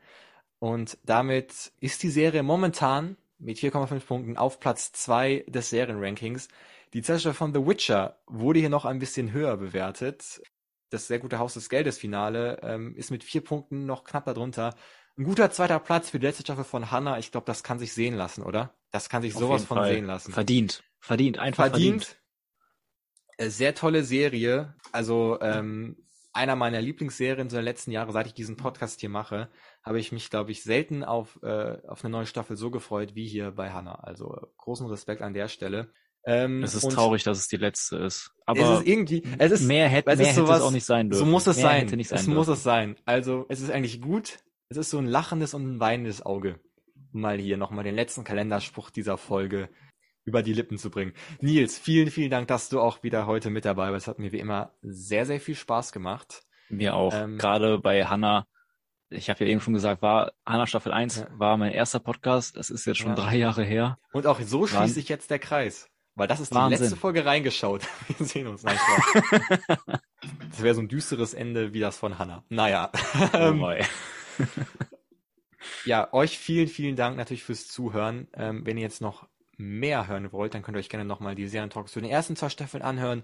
Und 0.58 0.98
damit 1.04 1.72
ist 1.80 2.02
die 2.02 2.10
Serie 2.10 2.42
momentan 2.42 3.16
mit 3.38 3.58
4,5 3.58 4.00
Punkten 4.00 4.36
auf 4.36 4.60
Platz 4.60 4.92
2 4.92 5.46
des 5.48 5.70
Serienrankings. 5.70 6.48
Die 6.92 7.02
zweite 7.02 7.34
von 7.34 7.52
The 7.52 7.66
Witcher 7.66 8.18
wurde 8.26 8.60
hier 8.60 8.68
noch 8.68 8.84
ein 8.84 8.98
bisschen 8.98 9.32
höher 9.32 9.56
bewertet. 9.56 10.42
Das 10.90 11.08
sehr 11.08 11.18
gute 11.18 11.38
Haus 11.38 11.54
des 11.54 11.68
Geldes 11.68 11.98
Finale 11.98 12.60
ähm, 12.62 12.94
ist 12.94 13.10
mit 13.10 13.24
vier 13.24 13.42
Punkten 13.42 13.86
noch 13.86 14.04
knapp 14.04 14.26
darunter. 14.26 14.74
Ein 15.18 15.24
guter 15.24 15.50
zweiter 15.50 15.78
Platz 15.80 16.10
für 16.10 16.18
die 16.18 16.26
letzte 16.26 16.42
Staffel 16.42 16.64
von 16.64 16.90
Hannah. 16.90 17.18
Ich 17.18 17.32
glaube, 17.32 17.46
das 17.46 17.62
kann 17.62 17.78
sich 17.78 17.94
sehen 17.94 18.14
lassen, 18.14 18.42
oder? 18.42 18.74
Das 18.92 19.08
kann 19.08 19.22
sich 19.22 19.34
Auf 19.34 19.40
sowas 19.40 19.64
von 19.64 19.78
Fall. 19.78 19.94
sehen 19.94 20.04
lassen. 20.04 20.32
Verdient. 20.32 20.84
Verdient. 21.00 21.38
Einfach 21.38 21.70
verdient. 21.70 22.04
verdient. 22.04 22.22
Äh, 23.38 23.48
Sehr 23.48 23.74
tolle 23.74 24.04
Serie. 24.04 24.74
Also 24.92 25.38
ähm, 25.40 26.05
einer 26.36 26.54
meiner 26.56 26.80
Lieblingsserien 26.80 27.50
so 27.50 27.56
der 27.56 27.64
letzten 27.64 27.90
Jahre, 27.90 28.12
seit 28.12 28.26
ich 28.28 28.34
diesen 28.34 28.56
Podcast 28.56 29.00
hier 29.00 29.08
mache, 29.08 29.48
habe 29.82 29.98
ich 29.98 30.12
mich, 30.12 30.30
glaube 30.30 30.52
ich, 30.52 30.62
selten 30.62 31.02
auf, 31.02 31.38
äh, 31.42 31.78
auf 31.88 32.04
eine 32.04 32.12
neue 32.12 32.26
Staffel 32.26 32.56
so 32.56 32.70
gefreut 32.70 33.14
wie 33.14 33.26
hier 33.26 33.50
bei 33.50 33.72
Hannah. 33.72 33.96
Also 34.04 34.34
äh, 34.34 34.46
großen 34.58 34.86
Respekt 34.86 35.22
an 35.22 35.34
der 35.34 35.48
Stelle. 35.48 35.92
Ähm, 36.24 36.62
Es 36.62 36.74
ist 36.74 36.88
traurig, 36.90 37.22
dass 37.22 37.38
es 37.38 37.48
die 37.48 37.56
letzte 37.56 37.96
ist. 37.98 38.14
Es 38.16 38.32
Aber 38.46 38.78
ist 38.80 38.86
irgendwie, 38.86 39.22
es 39.38 39.52
ist, 39.52 39.62
mehr 39.62 39.88
hätte, 39.88 40.10
es 40.10 40.18
mehr 40.18 40.26
ist 40.28 40.36
hätte 40.36 40.46
sowas- 40.46 40.58
es 40.58 40.64
auch 40.64 40.70
nicht 40.72 40.84
sein 40.86 41.08
dürfen. 41.10 41.24
so 41.24 41.30
muss 41.30 41.46
es 41.46 41.56
mehr 41.56 41.64
sein. 41.66 41.88
Hätte 41.88 42.04
sein 42.04 42.18
es 42.18 42.26
muss 42.26 42.46
dürfen. 42.46 42.52
es 42.58 42.62
sein. 42.62 42.96
Also 43.04 43.46
es 43.48 43.60
ist 43.60 43.70
eigentlich 43.70 44.00
gut. 44.00 44.38
Es 44.68 44.76
ist 44.76 44.90
so 44.90 44.98
ein 44.98 45.06
lachendes 45.06 45.54
und 45.54 45.62
ein 45.76 45.80
weinendes 45.80 46.24
Auge. 46.26 46.58
Mal 47.12 47.38
hier 47.38 47.56
nochmal 47.56 47.84
den 47.84 47.94
letzten 47.94 48.24
Kalenderspruch 48.24 48.90
dieser 48.90 49.16
Folge 49.16 49.68
über 50.26 50.42
die 50.42 50.52
Lippen 50.52 50.76
zu 50.76 50.90
bringen. 50.90 51.14
Nils, 51.40 51.78
vielen, 51.78 52.10
vielen 52.10 52.30
Dank, 52.30 52.48
dass 52.48 52.68
du 52.68 52.80
auch 52.80 53.02
wieder 53.02 53.26
heute 53.26 53.48
mit 53.48 53.64
dabei 53.64 53.90
bist. 53.92 54.06
Hat 54.08 54.18
mir 54.18 54.32
wie 54.32 54.40
immer 54.40 54.72
sehr, 54.82 55.24
sehr 55.24 55.40
viel 55.40 55.54
Spaß 55.54 55.92
gemacht. 55.92 56.42
Mir 56.68 56.94
auch. 56.94 57.14
Ähm, 57.14 57.38
Gerade 57.38 57.78
bei 57.78 58.04
Hannah. 58.04 58.46
Ich 59.08 59.30
habe 59.30 59.44
ja 59.44 59.50
eben 59.50 59.60
schon 59.60 59.72
gesagt, 59.72 60.02
war 60.02 60.32
Hannah 60.44 60.66
Staffel 60.66 60.92
1 60.92 61.16
Ja. 61.20 61.28
war 61.38 61.56
mein 61.56 61.72
erster 61.72 62.00
Podcast. 62.00 62.56
Das 62.56 62.70
ist 62.70 62.84
jetzt 62.86 62.98
schon 62.98 63.10
Ja. 63.10 63.14
drei 63.14 63.36
Jahre 63.36 63.62
her. 63.62 63.98
Und 64.12 64.26
auch 64.26 64.40
so 64.40 64.66
schließt 64.66 64.94
sich 64.94 65.08
jetzt 65.08 65.30
der 65.30 65.38
Kreis. 65.38 65.88
Weil 66.16 66.26
das 66.28 66.40
ist 66.40 66.50
die 66.50 66.56
Wahnsinn. 66.56 66.80
letzte 66.80 66.96
Folge 66.96 67.24
reingeschaut. 67.24 67.82
Wir 68.18 68.26
sehen 68.26 68.46
uns. 68.48 68.64
Nein, 68.64 68.76
das 70.50 70.62
wäre 70.62 70.74
so 70.74 70.80
ein 70.80 70.88
düsteres 70.88 71.34
Ende 71.34 71.72
wie 71.72 71.80
das 71.80 71.98
von 71.98 72.18
Hannah. 72.18 72.42
Naja. 72.48 72.90
Oh 73.32 73.36
Ähm. 73.36 73.64
Ja, 75.84 76.12
euch 76.12 76.38
vielen, 76.38 76.68
vielen 76.68 76.96
Dank 76.96 77.16
natürlich 77.16 77.44
fürs 77.44 77.68
Zuhören. 77.68 78.28
Ähm, 78.34 78.64
wenn 78.66 78.76
ihr 78.76 78.82
jetzt 78.82 79.00
noch 79.00 79.28
mehr 79.56 80.08
hören 80.08 80.32
wollt, 80.32 80.54
dann 80.54 80.62
könnt 80.62 80.76
ihr 80.76 80.80
euch 80.80 80.88
gerne 80.88 81.04
nochmal 81.04 81.34
die 81.34 81.48
Serientalks 81.48 81.92
zu 81.92 82.00
den 82.00 82.10
ersten 82.10 82.36
zwei 82.36 82.48
Staffeln 82.48 82.82
anhören 82.82 83.22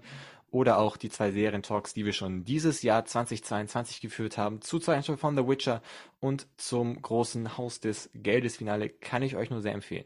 oder 0.51 0.77
auch 0.77 0.97
die 0.97 1.09
zwei 1.09 1.31
Serientalks, 1.31 1.93
die 1.93 2.05
wir 2.05 2.13
schon 2.13 2.43
dieses 2.45 2.83
Jahr 2.83 3.05
2022 3.05 4.01
geführt 4.01 4.37
haben, 4.37 4.61
zu 4.61 4.79
zwei 4.79 5.01
Staffeln 5.01 5.17
von 5.17 5.35
The 5.35 5.47
Witcher 5.47 5.81
und 6.19 6.47
zum 6.57 7.01
großen 7.01 7.57
Haus 7.57 7.79
des 7.79 8.09
Geldes 8.13 8.57
Finale 8.57 8.89
kann 8.89 9.23
ich 9.23 9.35
euch 9.35 9.49
nur 9.49 9.61
sehr 9.61 9.73
empfehlen. 9.73 10.05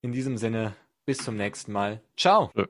In 0.00 0.12
diesem 0.12 0.36
Sinne, 0.36 0.76
bis 1.06 1.18
zum 1.18 1.36
nächsten 1.36 1.72
Mal. 1.72 2.00
Ciao! 2.16 2.50
Äh. 2.54 2.64